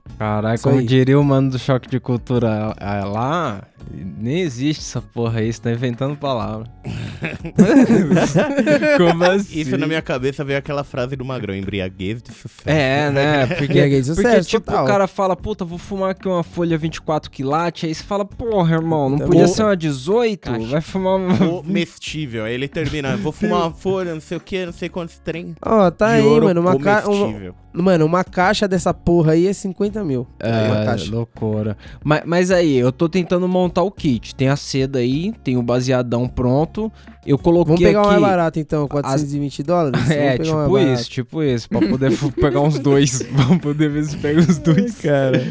Isso 0.55 0.63
como 0.63 0.83
diria 0.83 1.19
o 1.19 1.25
mano 1.25 1.51
do 1.51 1.59
choque 1.59 1.89
de 1.89 2.01
cultura 2.01 2.75
ah, 2.79 3.05
lá, 3.05 3.65
nem 3.93 4.41
existe 4.41 4.81
essa 4.81 5.03
porra 5.03 5.41
aí, 5.41 5.53
você 5.53 5.61
tá 5.61 5.71
inventando 5.71 6.17
palavra. 6.17 6.67
como 8.97 9.25
assim? 9.25 9.61
Isso 9.61 9.77
na 9.77 9.87
minha 9.87 10.03
cabeça 10.03 10.45
veio 10.45 10.59
aquela 10.59 10.85
frase 10.85 11.17
do 11.17 11.25
Magrão, 11.25 11.55
embriaguez 11.55 12.23
de 12.23 12.33
sucesso. 12.33 12.69
É, 12.69 13.11
né? 13.11 13.47
Porque, 13.47 13.65
Embriaguez 13.65 14.07
de 14.07 14.15
porque 14.15 14.29
sucesso, 14.29 14.49
tipo, 14.49 14.67
total. 14.67 14.85
o 14.85 14.87
cara 14.87 15.07
fala, 15.07 15.37
puta, 15.37 15.65
vou 15.65 15.79
fumar 15.79 16.11
aqui 16.11 16.29
uma 16.29 16.43
folha 16.43 16.79
24 16.79 17.31
quilates, 17.31 17.85
aí 17.85 17.95
você 17.95 18.03
fala, 18.03 18.25
porra, 18.25 18.77
irmão, 18.77 19.11
não 19.11 19.19
podia 19.19 19.49
ser 19.49 19.63
uma 19.63 19.77
18? 19.77 20.41
Caixa. 20.41 20.67
Vai 20.67 20.81
fumar 20.81 21.17
uma... 21.17 21.37
Comestível. 21.37 22.45
Aí 22.45 22.55
ele 22.55 22.69
termina, 22.69 23.17
vou 23.17 23.33
fumar 23.33 23.63
uma 23.63 23.73
folha, 23.73 24.15
não 24.15 24.21
sei 24.21 24.37
o 24.37 24.41
que, 24.41 24.54
não 24.67 24.73
sei 24.73 24.89
quantos 24.89 25.19
trem. 25.19 25.55
Ó, 25.65 25.91
tá 25.91 26.09
de 26.09 26.13
aí, 26.15 26.23
ouro 26.23 26.47
mano. 26.47 26.61
Uma, 26.61 26.79
ca... 26.79 27.03
uma- 27.09 27.19
comestível. 27.27 27.55
mano, 27.73 28.05
uma 28.07 28.23
caixa 28.25 28.67
dessa 28.69 28.93
porra 28.95 29.33
aí 29.33 29.47
é 29.47 29.53
50 29.53 30.03
mil. 30.05 30.27
Uma 30.43 30.83
É, 30.83 30.85
caixa. 30.85 31.15
loucura. 31.15 31.77
Mas, 32.03 32.23
mas 32.25 32.51
aí, 32.51 32.77
eu 32.77 32.91
tô 32.93 33.09
tentando 33.09 33.47
montar 33.49 33.83
o 33.83 33.91
kit. 33.91 34.35
Tem 34.35 34.49
a 34.49 34.57
seda 34.57 34.99
aí, 35.01 35.33
tem 35.43 35.57
o 35.57 35.63
baseadão 35.63 36.29
pronto. 36.29 36.91
Eu 37.27 37.39
coloquei 37.39 37.75
Vamos 37.75 37.81
pegar 37.83 37.99
o 38.01 38.03
aqui... 38.03 38.11
mais 38.11 38.23
barato 38.23 38.59
então, 38.61 38.87
420 38.87 39.63
dólares? 39.63 39.99
Vamos 40.05 40.11
É, 40.11 40.39
tipo 40.39 40.79
isso, 40.79 41.11
tipo 41.11 41.43
isso, 41.43 41.69
pra 41.69 41.81
poder 41.81 42.13
pegar 42.41 42.61
uns 42.61 42.79
dois. 42.79 43.23
Pra 43.35 43.59
poder 43.59 43.89
ver 43.91 44.05
se 44.05 44.17
pega 44.19 44.41
os 44.41 44.59
dois. 44.59 45.01
Cara. 45.01 45.43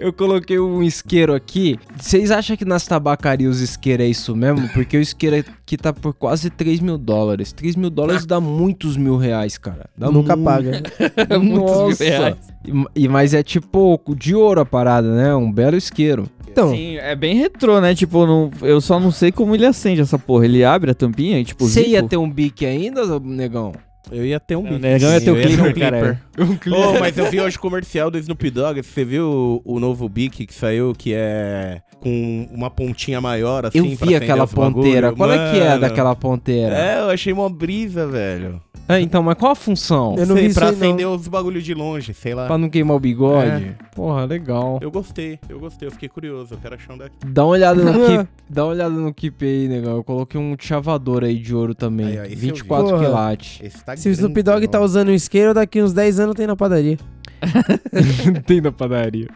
Eu 0.00 0.14
coloquei 0.14 0.58
um 0.58 0.82
isqueiro 0.82 1.34
aqui. 1.34 1.78
Vocês 1.98 2.30
acham 2.30 2.56
que 2.56 2.64
nas 2.64 2.86
tabacarias 2.86 3.56
os 3.56 3.60
isqueiros 3.60 4.06
é 4.06 4.08
isso 4.08 4.34
mesmo? 4.34 4.66
Porque 4.70 4.96
o 4.96 5.00
isqueiro 5.00 5.36
aqui 5.36 5.76
tá 5.76 5.92
por 5.92 6.14
quase 6.14 6.48
3 6.48 6.80
mil 6.80 6.96
dólares. 6.96 7.52
3 7.52 7.76
mil 7.76 7.90
dólares 7.90 8.24
dá 8.24 8.40
muitos 8.40 8.96
mil 8.96 9.18
reais, 9.18 9.58
cara. 9.58 9.90
Dá 9.96 10.10
Nunca 10.10 10.34
mu- 10.34 10.44
paga. 10.44 10.82
Muitos 11.38 11.42
mil 11.42 11.60
Nossa. 11.60 12.02
reais. 12.04 12.36
E, 12.96 13.08
mas 13.08 13.34
é 13.34 13.42
tipo 13.42 14.00
de 14.16 14.34
ouro 14.34 14.60
a 14.62 14.64
parada, 14.66 15.14
né? 15.14 15.34
Um 15.34 15.52
belo 15.52 15.76
isqueiro. 15.76 16.28
Então, 16.50 16.70
Sim, 16.70 16.96
é 16.96 17.14
bem 17.14 17.36
retrô, 17.36 17.80
né? 17.80 17.94
Tipo, 17.94 18.26
não, 18.26 18.50
eu 18.62 18.80
só 18.80 18.98
não 18.98 19.10
sei 19.10 19.30
como 19.30 19.54
ele 19.54 19.66
acende 19.66 20.00
essa 20.00 20.18
porra. 20.18 20.46
Ele 20.46 20.64
abre 20.64 20.90
a 20.90 20.94
tampinha 20.94 21.38
e, 21.38 21.44
tipo, 21.44 21.64
Você 21.66 21.86
ia 21.86 22.02
ter 22.02 22.16
um 22.16 22.28
bique 22.28 22.64
ainda, 22.66 23.20
negão? 23.20 23.72
Eu 24.10 24.24
ia 24.24 24.40
ter 24.40 24.56
um 24.56 24.60
O 24.60 24.64
bico. 24.64 24.78
negão 24.78 25.12
ia 25.12 25.20
ter 25.20 25.30
o 25.30 25.36
Eu 25.36 25.42
clipper, 25.42 25.74
cara. 25.78 26.22
Ô, 26.76 26.98
mas 26.98 27.16
eu 27.18 27.30
vi 27.30 27.40
hoje 27.40 27.56
o 27.56 27.60
comercial 27.60 28.10
do 28.10 28.18
Snoop 28.18 28.50
Dogg. 28.50 28.82
Você 28.82 29.04
viu 29.04 29.62
o, 29.64 29.76
o 29.76 29.80
novo 29.80 30.08
Bic 30.08 30.46
que 30.46 30.54
saiu, 30.54 30.92
que 30.96 31.12
é 31.14 31.82
com 32.00 32.48
uma 32.50 32.70
pontinha 32.70 33.20
maior, 33.20 33.66
assim, 33.66 33.78
Eu 33.78 33.84
vi 33.96 34.14
aquela 34.14 34.46
ponteira. 34.46 35.12
Qual 35.12 35.30
é 35.30 35.52
que 35.52 35.58
é 35.60 35.68
Mano, 35.68 35.80
daquela 35.82 36.16
ponteira? 36.16 36.74
É, 36.74 37.00
eu 37.00 37.10
achei 37.10 37.32
uma 37.32 37.50
brisa, 37.50 38.06
velho. 38.06 38.60
É, 38.90 39.00
então, 39.00 39.22
mas 39.22 39.36
qual 39.36 39.52
a 39.52 39.54
função? 39.54 40.14
Eu 40.18 40.26
não 40.26 40.36
sei, 40.36 40.48
vi 40.48 40.54
pra 40.54 40.66
aí, 40.68 40.72
não. 40.76 40.78
acender 40.88 41.06
os 41.08 41.28
bagulhos 41.28 41.64
de 41.64 41.74
longe, 41.74 42.12
sei 42.14 42.34
lá. 42.34 42.46
Pra 42.46 42.58
não 42.58 42.68
queimar 42.68 42.96
o 42.96 43.00
bigode? 43.00 43.76
Porra, 43.94 44.24
legal. 44.24 44.78
Eu 44.82 44.90
gostei, 44.90 45.38
eu 45.48 45.58
gostei, 45.60 45.88
eu 45.88 45.92
fiquei 45.92 46.08
curioso, 46.08 46.54
eu 46.54 46.58
quero 46.58 46.74
achar 46.74 46.94
um 46.94 46.98
daqui. 46.98 47.14
Dá 47.26 47.44
uma 47.44 47.52
olhada 47.52 47.82
no 47.82 48.06
keep, 48.06 48.28
dá 48.50 48.64
uma 48.64 48.70
olhada 48.72 48.94
no 48.94 49.14
keep 49.14 49.44
aí, 49.44 49.68
negão. 49.68 49.96
Eu 49.96 50.04
coloquei 50.04 50.40
um 50.40 50.56
chavador 50.58 51.24
aí 51.24 51.38
de 51.38 51.54
ouro 51.54 51.74
também. 51.74 52.06
Aí, 52.06 52.18
ó, 52.18 52.22
esse 52.24 52.32
eu 52.34 52.38
vi. 52.38 52.46
24 52.46 52.88
Porra. 52.90 53.04
quilates. 53.04 53.82
Tá 53.84 53.96
se 53.96 54.08
o 54.08 54.12
Snoop 54.12 54.42
Dogg 54.42 54.66
tá 54.68 54.80
usando 54.80 55.08
um 55.08 55.14
isqueiro, 55.14 55.54
daqui 55.54 55.82
uns 55.82 55.92
10 55.92 56.20
anos 56.20 56.34
tem 56.34 56.46
na 56.46 56.56
padaria. 56.56 56.98
Tem 58.46 58.60
na 58.60 58.70
padaria. 58.70 59.28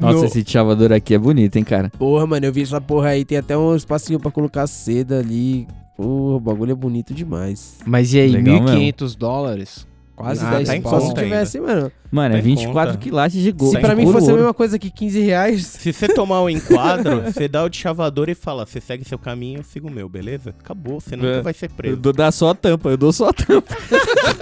Nossa, 0.00 0.18
No- 0.20 0.24
esse 0.24 0.44
chavador 0.46 0.92
aqui 0.92 1.14
é 1.14 1.18
bonito, 1.18 1.56
hein, 1.56 1.64
cara. 1.64 1.90
Porra, 1.98 2.26
mano, 2.26 2.46
eu 2.46 2.52
vi 2.52 2.62
essa 2.62 2.80
porra 2.80 3.08
aí. 3.10 3.24
Tem 3.24 3.38
até 3.38 3.56
um 3.56 3.74
espacinho 3.76 4.18
pra 4.18 4.30
colocar 4.30 4.66
seda 4.66 5.18
ali. 5.18 5.66
Porra, 6.02 6.36
o 6.36 6.40
bagulho 6.40 6.72
é 6.72 6.74
bonito 6.74 7.14
demais. 7.14 7.78
Mas 7.86 8.12
e 8.14 8.20
aí, 8.20 8.30
Legal 8.30 8.60
1.500 8.60 9.16
dólares? 9.16 9.86
Quase 10.14 10.44
Ah, 10.44 10.50
10 10.50 10.68
tá 10.68 10.80
pau. 10.82 11.00
Só 11.00 11.06
se 11.08 11.14
tivesse, 11.14 11.58
mano. 11.58 11.90
Mano, 12.10 12.34
é 12.34 12.38
Tá 12.42 12.46
em 12.46 12.54
24 12.54 12.92
conta. 12.92 13.02
quilates 13.02 13.40
de 13.42 13.50
gold. 13.50 13.74
Se 13.74 13.80
pra 13.80 13.94
mim 13.96 14.12
fosse 14.12 14.30
a 14.30 14.34
mesma 14.34 14.52
coisa 14.52 14.78
que 14.78 14.90
15 14.90 15.20
reais. 15.20 15.64
Se 15.66 15.90
você 15.92 16.06
tomar 16.08 16.42
o 16.42 16.50
enquadro, 16.50 17.22
você 17.22 17.48
dá 17.48 17.64
o 17.64 17.68
de 17.68 17.78
chavador 17.78 18.28
e 18.28 18.34
fala, 18.34 18.66
você 18.66 18.78
segue 18.80 19.04
seu 19.08 19.18
caminho, 19.18 19.60
eu 19.60 19.64
sigo 19.64 19.88
o 19.88 19.90
meu, 19.90 20.08
beleza? 20.10 20.54
Acabou, 20.60 21.00
você 21.00 21.16
nunca 21.16 21.28
É. 21.38 21.40
vai 21.40 21.54
ser 21.54 21.66
Eu 21.66 21.70
preso. 21.74 21.96
dou 21.96 22.12
dá 22.12 22.30
só 22.30 22.50
a 22.50 22.54
tampa, 22.54 22.90
eu 22.90 22.96
dou 22.98 23.12
só 23.12 23.30
a 23.30 23.32
tampa. 23.32 23.74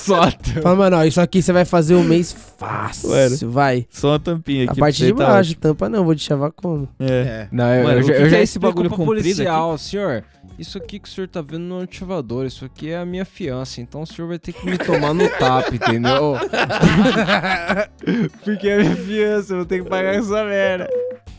Só. 0.00 0.30
Fala, 0.62 0.76
mano, 0.76 0.96
ó, 0.96 1.04
isso 1.04 1.20
aqui 1.20 1.42
você 1.42 1.52
vai 1.52 1.66
fazer 1.66 1.94
um 1.94 2.02
mês 2.02 2.34
fácil. 2.56 3.10
Mano. 3.10 3.36
Vai. 3.52 3.86
Só 3.90 4.14
a 4.14 4.18
tampinha 4.18 4.66
A 4.66 4.70
aqui. 4.70 4.80
parte 4.80 4.98
pra 4.98 5.06
de 5.06 5.14
tá 5.14 5.26
baixo, 5.26 5.54
tampa 5.56 5.88
não, 5.90 6.04
vou 6.04 6.14
te 6.14 6.22
chavar 6.22 6.50
como? 6.52 6.88
É. 6.98 7.06
É. 7.06 7.48
Não, 7.52 7.66
eu, 7.74 7.84
Mano, 7.84 7.98
eu 7.98 8.00
o 8.00 8.02
já, 8.06 8.14
que 8.14 8.22
eu 8.22 8.30
já 8.30 8.36
é 8.38 8.42
esse 8.42 8.58
bagulho 8.58 8.88
pro 8.88 8.96
comprido 8.96 9.22
policial, 9.22 9.76
senhor. 9.76 10.24
Isso 10.60 10.76
aqui 10.76 10.98
que 10.98 11.08
o 11.08 11.10
senhor 11.10 11.26
tá 11.26 11.40
vendo 11.40 11.62
não 11.62 11.80
é 11.80 11.84
um 11.84 11.88
chavador, 11.90 12.44
isso 12.44 12.66
aqui 12.66 12.90
é 12.90 12.98
a 12.98 13.06
minha 13.06 13.24
fiança, 13.24 13.80
então 13.80 14.02
o 14.02 14.06
senhor 14.06 14.28
vai 14.28 14.38
ter 14.38 14.52
que 14.52 14.66
me 14.66 14.76
tomar 14.76 15.14
no 15.14 15.26
tap, 15.26 15.68
entendeu? 15.74 16.34
Porque 18.44 18.68
é 18.68 18.74
a 18.74 18.78
minha 18.80 18.96
fiança, 18.96 19.54
eu 19.54 19.56
vou 19.58 19.64
ter 19.66 19.82
que 19.82 19.88
pagar 19.88 20.16
essa 20.16 20.44
merda. 20.44 20.86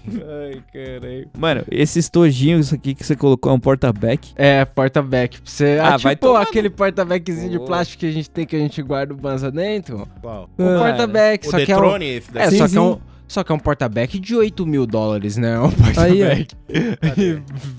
Ai, 0.08 0.64
caralho. 0.74 1.30
Mano, 1.38 1.64
esses 1.70 2.10
tojinhos 2.10 2.74
aqui 2.74 2.96
que 2.96 3.06
você 3.06 3.16
colocou 3.16 3.52
é 3.52 3.56
um 3.56 3.60
porta-back. 3.60 4.32
É, 4.36 4.66
porta-back. 4.66 5.38
Você, 5.46 5.78
Ah, 5.80 5.94
ah, 5.94 5.98
vai 5.98 6.16
tipo 6.16 6.26
tomar 6.26 6.42
aquele 6.42 6.72
porta-backzinho 6.72 7.52
de 7.52 7.60
Pô. 7.60 7.66
plástico 7.66 8.00
que 8.00 8.08
a 8.08 8.12
gente 8.12 8.28
tem 8.28 8.48
que 8.48 8.56
a 8.56 8.60
gente 8.60 8.82
guarda 8.82 9.14
o 9.14 9.18
banza 9.18 9.52
dentro. 9.52 10.08
Qual? 10.20 10.50
O 10.58 10.64
Ah, 10.64 10.80
porta-back, 10.80 11.46
só 11.48 11.64
que 11.64 11.72
é 11.72 11.78
um, 11.78 11.82
Detrone, 11.82 12.06
esse 12.06 12.30
é, 12.32 12.34
daqui. 12.34 12.58
só 12.58 12.68
que 12.68 12.76
é 12.78 12.82
um. 12.82 13.00
Só 13.32 13.46
que 13.46 13.52
é 13.54 13.56
um 13.56 13.60
porta-back 13.60 14.20
de 14.20 14.36
8 14.36 14.65
mil 14.65 14.86
dólares, 14.86 15.38
né? 15.38 15.54
É 15.54 15.60
um 15.60 15.72
Aí, 15.96 16.20
porta-back 16.20 16.56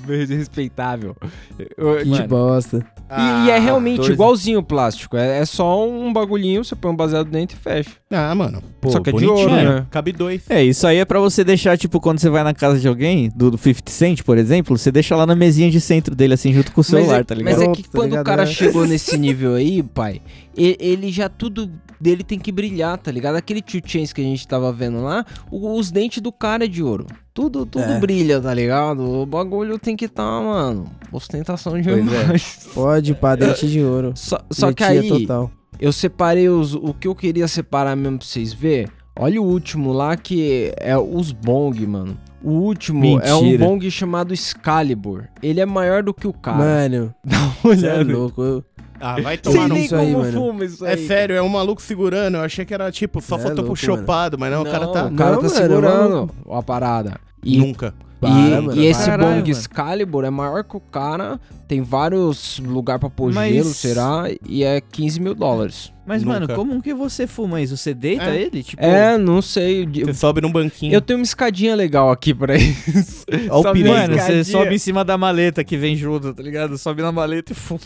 respeitável. 0.34 1.14
Que 1.58 2.08
Mano. 2.08 2.26
bosta. 2.26 2.86
E, 3.10 3.46
e 3.46 3.50
é 3.50 3.58
realmente 3.58 3.98
14. 3.98 4.12
igualzinho 4.14 4.58
o 4.60 4.62
plástico. 4.62 5.14
É, 5.14 5.40
é 5.40 5.44
só 5.44 5.86
um 5.86 6.10
bagulhinho, 6.10 6.64
você 6.64 6.74
põe 6.74 6.90
um 6.90 6.96
baseado 6.96 7.28
dentro 7.28 7.54
e 7.54 7.60
fecha. 7.60 7.90
Ah, 8.10 8.34
mano. 8.34 8.62
Pô, 8.80 8.90
Só 8.90 9.00
que 9.00 9.10
é 9.10 9.12
de 9.12 9.26
bonitinho, 9.26 9.38
ouro, 9.38 9.52
né? 9.54 9.74
né? 9.80 9.86
Cabe 9.90 10.12
dois. 10.12 10.42
É, 10.48 10.64
isso 10.64 10.86
aí 10.86 10.96
é 10.96 11.04
pra 11.04 11.20
você 11.20 11.44
deixar, 11.44 11.76
tipo, 11.76 12.00
quando 12.00 12.18
você 12.18 12.30
vai 12.30 12.42
na 12.42 12.54
casa 12.54 12.80
de 12.80 12.88
alguém, 12.88 13.30
do, 13.36 13.50
do 13.50 13.58
50 13.58 13.90
Cent, 13.90 14.22
por 14.22 14.38
exemplo, 14.38 14.78
você 14.78 14.90
deixa 14.90 15.14
lá 15.14 15.26
na 15.26 15.34
mesinha 15.34 15.70
de 15.70 15.82
centro 15.82 16.14
dele, 16.14 16.32
assim, 16.32 16.54
junto 16.54 16.72
com 16.72 16.80
o 16.80 16.84
celular, 16.84 17.08
mas 17.08 17.20
é, 17.20 17.24
tá 17.24 17.34
ligado? 17.34 17.52
Mas 17.52 17.60
é 17.60 17.64
Pronto, 17.64 17.76
que 17.76 17.82
tá 17.82 17.98
quando 17.98 18.12
o 18.12 18.16
ligado, 18.16 18.24
cara 18.24 18.46
chegou 18.46 18.86
nesse 18.86 19.18
nível 19.18 19.54
aí, 19.54 19.82
pai, 19.82 20.22
ele, 20.56 21.12
já 21.12 21.28
tudo 21.28 21.70
dele 22.02 22.24
tem 22.24 22.38
que 22.38 22.50
brilhar, 22.50 22.98
tá 22.98 23.10
ligado? 23.12 23.36
Aquele 23.36 23.62
Two 23.62 23.80
Chains 23.84 24.12
que 24.12 24.20
a 24.20 24.24
gente 24.24 24.46
tava 24.48 24.72
vendo 24.72 25.00
lá, 25.02 25.24
o- 25.50 25.78
os 25.78 25.90
dentes 25.90 26.20
do 26.20 26.32
cara 26.32 26.64
é 26.64 26.68
de 26.68 26.82
ouro. 26.82 27.06
Tudo, 27.32 27.64
tudo 27.64 27.84
É. 27.84 28.00
brilha, 28.00 28.40
tá 28.40 28.52
ligado? 28.52 29.00
O 29.08 29.24
bagulho 29.24 29.78
tem 29.78 29.96
que 29.96 30.08
tá, 30.08 30.22
mano. 30.24 30.84
Ostentação 31.12 31.72
Pois 31.74 31.86
é. 31.86 31.94
demais. 32.00 32.68
Pode, 32.74 33.14
pá, 33.14 33.36
dente 33.36 33.68
de 33.68 33.80
ouro. 33.82 34.12
Só, 34.16 34.38
só 34.50 34.72
que 34.72 34.82
aí, 34.82 35.08
total. 35.08 35.50
eu 35.80 35.92
separei 35.92 36.48
os, 36.48 36.74
o 36.74 36.92
que 36.92 37.06
eu 37.06 37.14
queria 37.14 37.46
separar 37.46 37.94
mesmo 37.96 38.18
pra 38.18 38.26
vocês 38.26 38.52
verem. 38.52 38.88
Olha 39.18 39.40
o 39.40 39.44
último 39.44 39.92
lá 39.92 40.16
que 40.16 40.72
é 40.78 40.96
os 40.98 41.32
bong, 41.32 41.86
mano. 41.86 42.18
O 42.42 42.50
último 42.54 43.20
é 43.20 43.32
um 43.34 43.42
Mentira. 43.42 43.64
bong 43.64 43.90
chamado 43.90 44.34
Excalibur. 44.34 45.24
Ele 45.42 45.60
é 45.60 45.66
maior 45.66 46.02
do 46.02 46.12
que 46.12 46.26
o 46.26 46.32
cara. 46.32 46.58
Mano, 46.58 47.14
Dá 47.24 47.38
uma 47.38 47.54
você 47.76 47.86
é 47.86 47.92
olhada. 47.94 48.12
louco. 48.12 48.42
Eu... 48.42 48.64
Ah, 49.02 49.20
vai 49.20 49.36
tomar 49.36 49.68
no... 49.68 49.76
isso 49.76 49.96
aí, 49.96 50.12
como 50.12 50.24
mano. 50.24 50.32
fuma 50.32 50.64
isso 50.64 50.86
É 50.86 50.92
aí. 50.94 51.06
sério, 51.06 51.34
é 51.34 51.42
um 51.42 51.48
maluco 51.48 51.82
segurando. 51.82 52.36
Eu 52.36 52.42
achei 52.42 52.64
que 52.64 52.72
era 52.72 52.90
tipo, 52.92 53.20
só 53.20 53.36
É 53.36 53.38
faltou 53.40 53.64
pro 53.64 53.72
louco, 53.74 53.86
mano. 53.86 53.98
chopado, 54.00 54.38
mas 54.38 54.50
não, 54.52 54.62
o 54.62 54.64
cara 54.64 54.86
tá. 54.86 55.06
o 55.06 55.14
cara 55.14 55.32
Não, 55.32 55.42
tá 55.42 55.48
mano, 55.48 55.48
segurando 55.50 56.30
a 56.50 56.62
parada. 56.62 57.20
E, 57.44 57.58
Nunca. 57.58 57.92
e, 57.98 58.20
Para, 58.20 58.62
mano, 58.62 58.74
e 58.80 58.86
esse 58.86 59.04
para. 59.04 59.18
bong 59.18 59.28
Caralho, 59.34 59.50
Excalibur 59.50 60.24
é 60.24 60.30
maior 60.30 60.62
que 60.62 60.76
o 60.76 60.80
cara. 60.80 61.40
Tem 61.66 61.80
vários 61.80 62.58
lugares 62.60 63.00
pra 63.00 63.08
pôr 63.08 63.32
Mas- 63.32 63.52
gelo, 63.54 63.70
será? 63.70 64.24
E 64.46 64.62
é 64.62 64.78
15 64.80 65.18
mil 65.18 65.34
dólares. 65.34 65.90
Mas, 66.06 66.22
mano, 66.22 66.40
Nunca. 66.40 66.54
como 66.54 66.82
que 66.82 66.92
você 66.92 67.26
fuma 67.26 67.62
isso? 67.62 67.76
Você 67.78 67.94
deita 67.94 68.24
É. 68.26 68.42
ele? 68.42 68.62
Tipo, 68.62 68.82
É, 68.84 69.16
não 69.16 69.40
sei. 69.40 69.86
Você 69.86 70.12
sobe 70.12 70.40
num 70.42 70.52
banquinho. 70.52 70.92
Eu 70.92 71.00
tenho 71.00 71.18
uma 71.18 71.24
escadinha 71.24 71.74
legal 71.74 72.10
aqui 72.10 72.34
pra 72.34 72.54
isso. 72.56 73.24
Ó 73.48 73.60
o 73.60 73.64
Mano, 73.64 74.14
você 74.18 74.44
sobe 74.44 74.74
em 74.74 74.78
cima 74.78 75.02
da 75.04 75.16
maleta 75.16 75.64
que 75.64 75.76
vem 75.78 75.96
junto, 75.96 76.34
tá 76.34 76.42
ligado? 76.42 76.76
Sobe 76.76 77.00
na 77.00 77.10
maleta 77.10 77.52
e 77.52 77.54
fuma. 77.54 77.80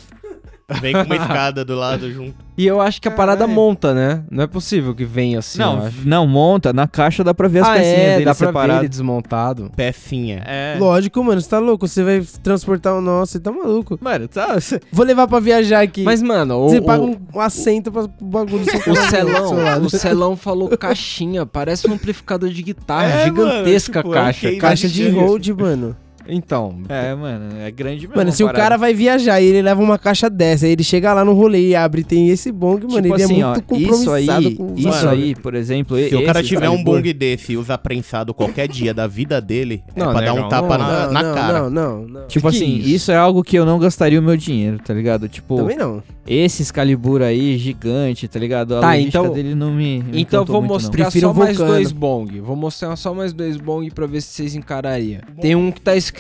Vem 0.81 0.93
com 0.93 1.03
uma 1.03 1.15
escada 1.15 1.65
do 1.65 1.77
lado 1.77 2.11
junto. 2.13 2.35
E 2.59 2.67
eu 2.67 2.81
acho 2.81 3.01
que 3.01 3.07
a 3.07 3.11
parada 3.11 3.41
Caralho. 3.41 3.55
monta, 3.55 3.95
né? 3.95 4.25
Não 4.29 4.43
é 4.43 4.47
possível 4.49 4.95
que 4.95 5.05
venha 5.05 5.39
assim, 5.39 5.59
não, 5.59 5.91
não, 6.05 6.27
monta. 6.27 6.73
Na 6.73 6.89
caixa 6.89 7.23
dá 7.23 7.33
pra 7.33 7.47
ver 7.47 7.61
as 7.61 7.69
ah, 7.69 7.75
pecinhas 7.75 7.99
é, 7.99 8.13
dele 8.15 8.25
dá 8.25 8.35
pra 8.35 8.47
ver 8.47 8.53
separadas. 8.53 8.81
ele 8.81 8.89
desmontado. 8.89 9.71
Pecinha. 9.77 10.43
É. 10.45 10.77
Lógico, 10.79 11.23
mano, 11.23 11.41
você 11.41 11.49
tá 11.49 11.61
louco. 11.61 11.87
Você 11.87 12.03
vai 12.03 12.21
transportar 12.43 12.95
o 12.95 13.01
nosso, 13.01 13.33
você 13.33 13.41
tá 13.41 13.53
maluco. 13.53 13.97
Mano, 14.01 14.27
tá. 14.27 14.57
Vou 14.91 15.07
levar 15.07 15.29
pra 15.29 15.39
viajar 15.39 15.83
aqui. 15.83 16.03
Mas, 16.03 16.21
mano, 16.21 16.57
o, 16.57 16.69
você 16.69 16.79
o, 16.79 16.83
paga 16.83 17.03
um, 17.05 17.17
um 17.33 17.41
assento 17.41 17.93
pra 17.93 18.03
o 18.03 18.09
bagulho. 18.21 18.63
o 18.63 18.65
ser 18.65 18.79
do 18.79 18.83
seu 18.83 18.97
Celão, 18.97 19.83
o 19.85 19.91
Celão 19.91 20.37
falou 20.37 20.77
caixinha, 20.77 21.47
parece 21.47 21.89
um 21.89 21.93
amplificador 21.93 22.49
de 22.49 22.63
guitarra, 22.63 23.21
É, 23.21 23.25
gigantesca 23.25 24.03
mano, 24.03 24.09
tipo, 24.09 24.17
é 24.17 24.21
um 24.21 24.25
caixa. 24.25 24.57
Caixa 24.57 24.89
de 24.89 25.09
hold, 25.11 25.49
mano. 25.51 25.97
Então, 26.29 26.77
É, 26.89 27.15
mano, 27.15 27.57
é 27.61 27.71
grande 27.71 28.03
mesmo. 28.07 28.17
Mano, 28.17 28.33
se 28.33 28.43
o 28.45 28.53
cara 28.53 28.77
vai 28.77 28.93
viajar 28.95 29.41
e 29.41 29.47
ele 29.47 29.63
leva 29.63 29.81
uma 29.83 29.99
caixa 29.99 30.29
dessa, 30.29 30.67
aí 30.67 30.73
ele 30.73 30.83
chega 30.85 31.13
lá 31.13 31.25
no 31.25 31.33
rolê 31.33 31.69
e 31.69 31.77
abre, 31.77 32.03
tem 32.05 32.29
esse 32.29 32.51
bong, 32.53 32.83
mano, 32.87 33.03
Tipo 33.03 33.15
ele 33.15 33.23
assim, 33.23 33.41
é 33.41 33.47
ó, 33.47 33.49
muito 33.51 33.75
isso 33.77 34.11
aí, 34.13 34.27
compromissado 34.27 34.57
com 34.57 34.75
isso 34.77 34.89
Mano, 34.89 35.09
aí, 35.11 35.35
por 35.35 35.55
exemplo, 35.55 35.97
Se 36.09 36.15
o 36.17 36.25
cara 36.25 36.43
tiver 36.43 36.69
um 36.71 36.83
bong 36.83 37.13
desse 37.13 37.53
e 37.53 37.57
usar 37.57 37.79
prensado 37.79 38.35
qualquer 38.35 38.69
dia 38.69 38.93
da 38.93 39.07
vida 39.07 39.41
dele, 39.41 39.83
Não, 39.95 40.11
é 40.11 40.13
pra 40.13 40.21
dar 40.21 40.33
negão, 40.33 40.47
um 40.47 40.49
tapa 40.49 40.79
não, 40.79 40.87
na, 40.87 41.07
não, 41.07 41.13
na 41.13 41.23
não, 41.23 41.35
cara. 41.35 41.59
Não, 41.61 41.71
não, 41.71 42.09
não. 42.09 42.27
Tipo 42.27 42.51
Que 42.51 42.57
assim, 42.57 42.77
isso? 42.79 42.89
isso? 42.89 43.13
é 43.13 43.17
algo 43.17 43.43
que 43.45 43.57
eu 43.57 43.65
não 43.65 43.79
gastaria 43.79 44.19
o 44.19 44.23
meu 44.23 44.37
dinheiro, 44.37 44.79
tá 44.85 44.93
ligado? 44.93 45.29
Tipo, 45.29 45.57
Também 45.57 45.77
não. 45.77 46.03
esse 46.27 46.63
Excalibur 46.63 47.23
aí, 47.23 47.57
gigante, 47.57 48.27
tá 48.29 48.39
ligado? 48.39 48.77
A 48.77 48.81
Tá, 48.81 48.89
logística 48.93 49.19
então- 49.19 49.33
dele 49.33 49.55
não 49.55 49.73
me. 49.73 50.03
me 50.03 50.21
então 50.21 50.45
vou 50.45 50.57
muito, 50.61 50.69
não. 50.69 50.75
mostrar 50.75 50.91
Prefiro 51.05 51.27
só 51.29 51.33
o 51.33 51.37
mais 51.37 51.57
dois 51.57 51.93
bong. 51.93 52.41
Vou 52.41 52.57
mostrar 52.57 52.97
só 52.97 53.15
mais 53.15 53.33
dois 53.33 53.57
bong 53.57 53.91
pra 53.91 54.07
ver 54.07 54.21
se 54.21 54.29
vocês 54.29 54.55
encarariam. 54.55 55.21
Tem 55.41 55.55
um 55.55 55.71
que 55.71 55.81
tá 55.81 55.95
escrito 55.95 56.16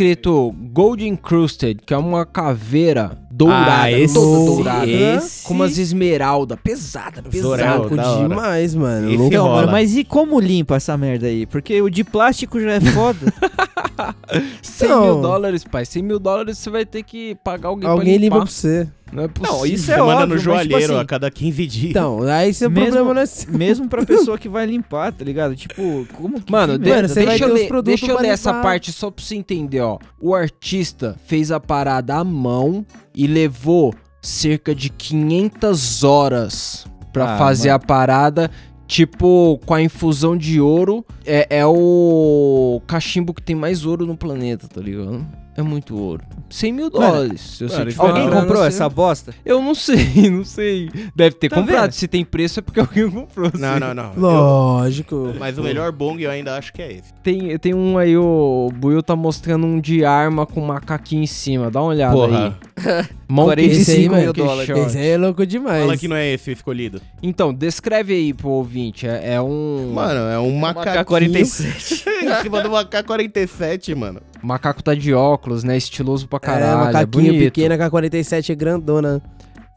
Gold 0.72 1.06
Encrusted, 1.06 1.80
que 1.85 1.92
é 1.94 1.96
uma 1.96 2.24
caveira 2.26 3.18
dourada, 3.30 3.82
Ah, 3.82 3.92
esse- 3.92 4.14
toda 4.14 4.46
dourada. 4.46 4.87
esse- 4.87 5.44
Com 5.46 5.54
umas 5.54 5.76
esmeralda, 5.78 6.56
pesada, 6.56 7.22
pesada. 7.22 7.38
Demais, 8.28 8.74
mano. 8.74 9.11
Esse. 9.12 9.22
Então, 9.24 9.48
mano, 9.48 9.70
mas 9.70 9.96
e 9.96 10.04
como 10.04 10.38
limpa 10.40 10.76
essa 10.76 10.96
merda 10.96 11.26
aí? 11.26 11.46
Porque 11.46 11.80
o 11.82 11.90
de 11.90 12.02
plástico 12.04 12.61
já 12.61 12.72
é 12.72 12.80
foda. 12.80 13.32
100 14.62 14.88
Não. 14.88 15.02
mil 15.04 15.22
dólares, 15.22 15.64
pai. 15.64 15.85
100 15.85 16.02
mil 16.02 16.18
dólares 16.18 16.59
você 16.59 16.70
vai 16.70 16.85
ter 16.85 17.02
que 17.02 17.35
pagar 17.37 17.68
alguém, 17.68 17.88
Alguém 17.88 18.14
pra 18.14 18.20
limpa 18.22 18.37
limpar. 18.37 18.38
pra 18.46 18.46
você. 18.52 18.88
Não 19.12 19.23
é 19.23 19.29
possível. 19.29 19.57
Não, 19.59 19.66
isso 19.66 19.85
Você 19.85 19.92
é 19.92 19.97
manda 19.99 20.12
óbvio, 20.12 20.27
no 20.27 20.35
mas, 20.35 20.42
joalheiro 20.42 20.81
tipo 20.81 20.92
assim, 20.92 21.01
a 21.03 21.05
cada 21.07 21.31
15 21.31 21.66
dias. 21.66 21.90
Então, 21.90 22.23
aí 22.23 22.53
seu 22.53 22.69
Mesmo- 22.69 22.87
problema 22.92 23.14
não 23.14 23.23
é. 23.23 23.27
Mesmo 23.57 23.88
pra 23.88 24.05
pessoa 24.05 24.37
que 24.37 24.49
vai 24.49 24.66
limpar, 24.66 25.12
tá 25.12 25.25
ligado? 25.25 25.55
Tipo, 25.55 26.07
como 26.14 26.40
que. 26.40 26.51
Mano, 26.51 26.79
que 26.79 26.88
você 26.88 27.25
vai 27.25 27.38
deixa, 27.38 27.45
eu 27.45 27.53
ler, 27.55 27.83
deixa 27.83 28.07
eu 28.07 28.21
ler 28.21 28.29
essa 28.29 28.55
parte 28.55 28.92
só 28.92 29.11
pra 29.11 29.25
você 29.25 29.37
entender, 29.37 29.81
ó. 29.81 29.99
O 30.21 30.35
artista 30.35 31.16
fez 31.27 31.51
a 31.53 31.61
parada 31.61 32.16
à 32.16 32.25
mão 32.25 32.85
e 33.14 33.27
levou 33.27 33.95
cerca 34.21 34.75
de 34.75 34.90
500 34.90 36.03
horas 36.03 36.87
pra 37.12 37.35
Ah, 37.35 37.38
fazer 37.38 37.69
mano. 37.69 37.77
a 37.83 37.87
parada. 37.87 38.51
Tipo, 38.88 39.59
com 39.66 39.75
a 39.75 39.83
infusão 39.83 40.37
de 40.37 40.61
ouro, 40.61 41.05
é, 41.25 41.47
é 41.51 41.66
o 41.66 42.81
cachimbo 42.87 43.35
que 43.35 43.42
tem 43.42 43.57
mais 43.57 43.85
ouro 43.85 44.07
no 44.07 44.16
planeta, 44.16 44.69
tá 44.69 44.81
ligado? 44.81 45.27
É 45.57 45.62
muito 45.62 45.97
ouro. 45.99 46.23
100 46.51 46.73
mil 46.73 46.90
dólares. 46.90 47.59
mano, 47.61 47.90
tiver 47.90 48.03
Alguém 48.07 48.31
comprou 48.31 48.62
essa 48.64 48.88
bosta? 48.88 49.35
Eu 49.45 49.61
não 49.62 49.75
sei, 49.75 50.29
não 50.31 50.45
sei. 50.45 50.90
Deve 51.14 51.35
ter 51.37 51.49
Tá 51.49 51.57
comprado. 51.57 51.83
vendo? 51.85 51.92
Se 51.92 52.07
tem 52.07 52.25
preço 52.25 52.61
é 52.61 52.62
porque 52.62 52.79
alguém 52.81 53.11
comprou. 53.11 53.51
Não, 53.59 53.75
sim. 53.75 53.81
não, 53.81 53.95
não. 53.95 54.12
Eu- 54.14 54.21
Lógico. 54.21 55.33
Mas 55.38 55.57
o 55.59 55.62
melhor 55.62 55.90
bong 55.92 56.23
eu 56.23 56.31
ainda 56.31 56.57
acho 56.57 56.73
que 56.73 56.83
é 56.83 56.92
esse. 56.92 57.12
Tem, 57.23 57.59
tem 57.59 57.75
um 57.75 57.97
aí, 57.99 58.16
o 58.16 58.71
Buiu 58.75 59.03
tá 59.03 59.16
mostrando 59.16 59.66
um 59.66 59.81
de 59.81 60.05
arma 60.05 60.45
com 60.47 60.61
macaquinho 60.61 61.23
em 61.23 61.27
cima. 61.27 61.71
Dá 61.71 61.81
uma 61.81 61.88
olhada 61.88 62.14
Porra. 62.14 62.57
aí. 62.77 63.07
Monkey 63.29 63.55
45 63.57 63.85
Sim, 63.85 64.09
mil 64.09 64.33
dólares. 64.33 64.69
Esse 64.71 64.99
aí 64.99 65.09
é 65.09 65.16
louco 65.16 65.45
demais. 65.45 65.81
Fala 65.81 65.97
que 65.97 66.07
não 66.07 66.14
é 66.14 66.33
esse 66.35 66.53
escolhido. 66.53 67.01
Então, 67.21 67.53
descreve 67.53 68.14
aí 68.14 68.33
pro 68.33 68.51
ouvinte. 68.51 69.07
É, 69.07 69.35
é 69.35 69.40
um. 69.42 69.90
Mano, 69.95 70.21
é 70.31 70.38
um 70.38 70.57
macaquinho. 70.57 71.05
K-47. 71.05 72.07
em 72.23 72.42
cima 72.42 72.61
do 72.62 72.77
AK-47, 72.77 73.97
mano. 73.97 74.21
O 74.42 74.47
macaco 74.47 74.81
tá 74.83 74.95
de 74.95 75.12
óculos, 75.12 75.45
né? 75.64 75.76
Estiloso 75.76 76.26
pra 76.28 76.37
é, 76.37 76.40
caralho. 76.40 76.82
É, 76.82 76.85
macaquinho 76.87 77.24
bonito. 77.32 77.38
pequeno, 77.44 77.76
K-47 77.78 78.50
é 78.50 78.54
grandona. 78.54 79.22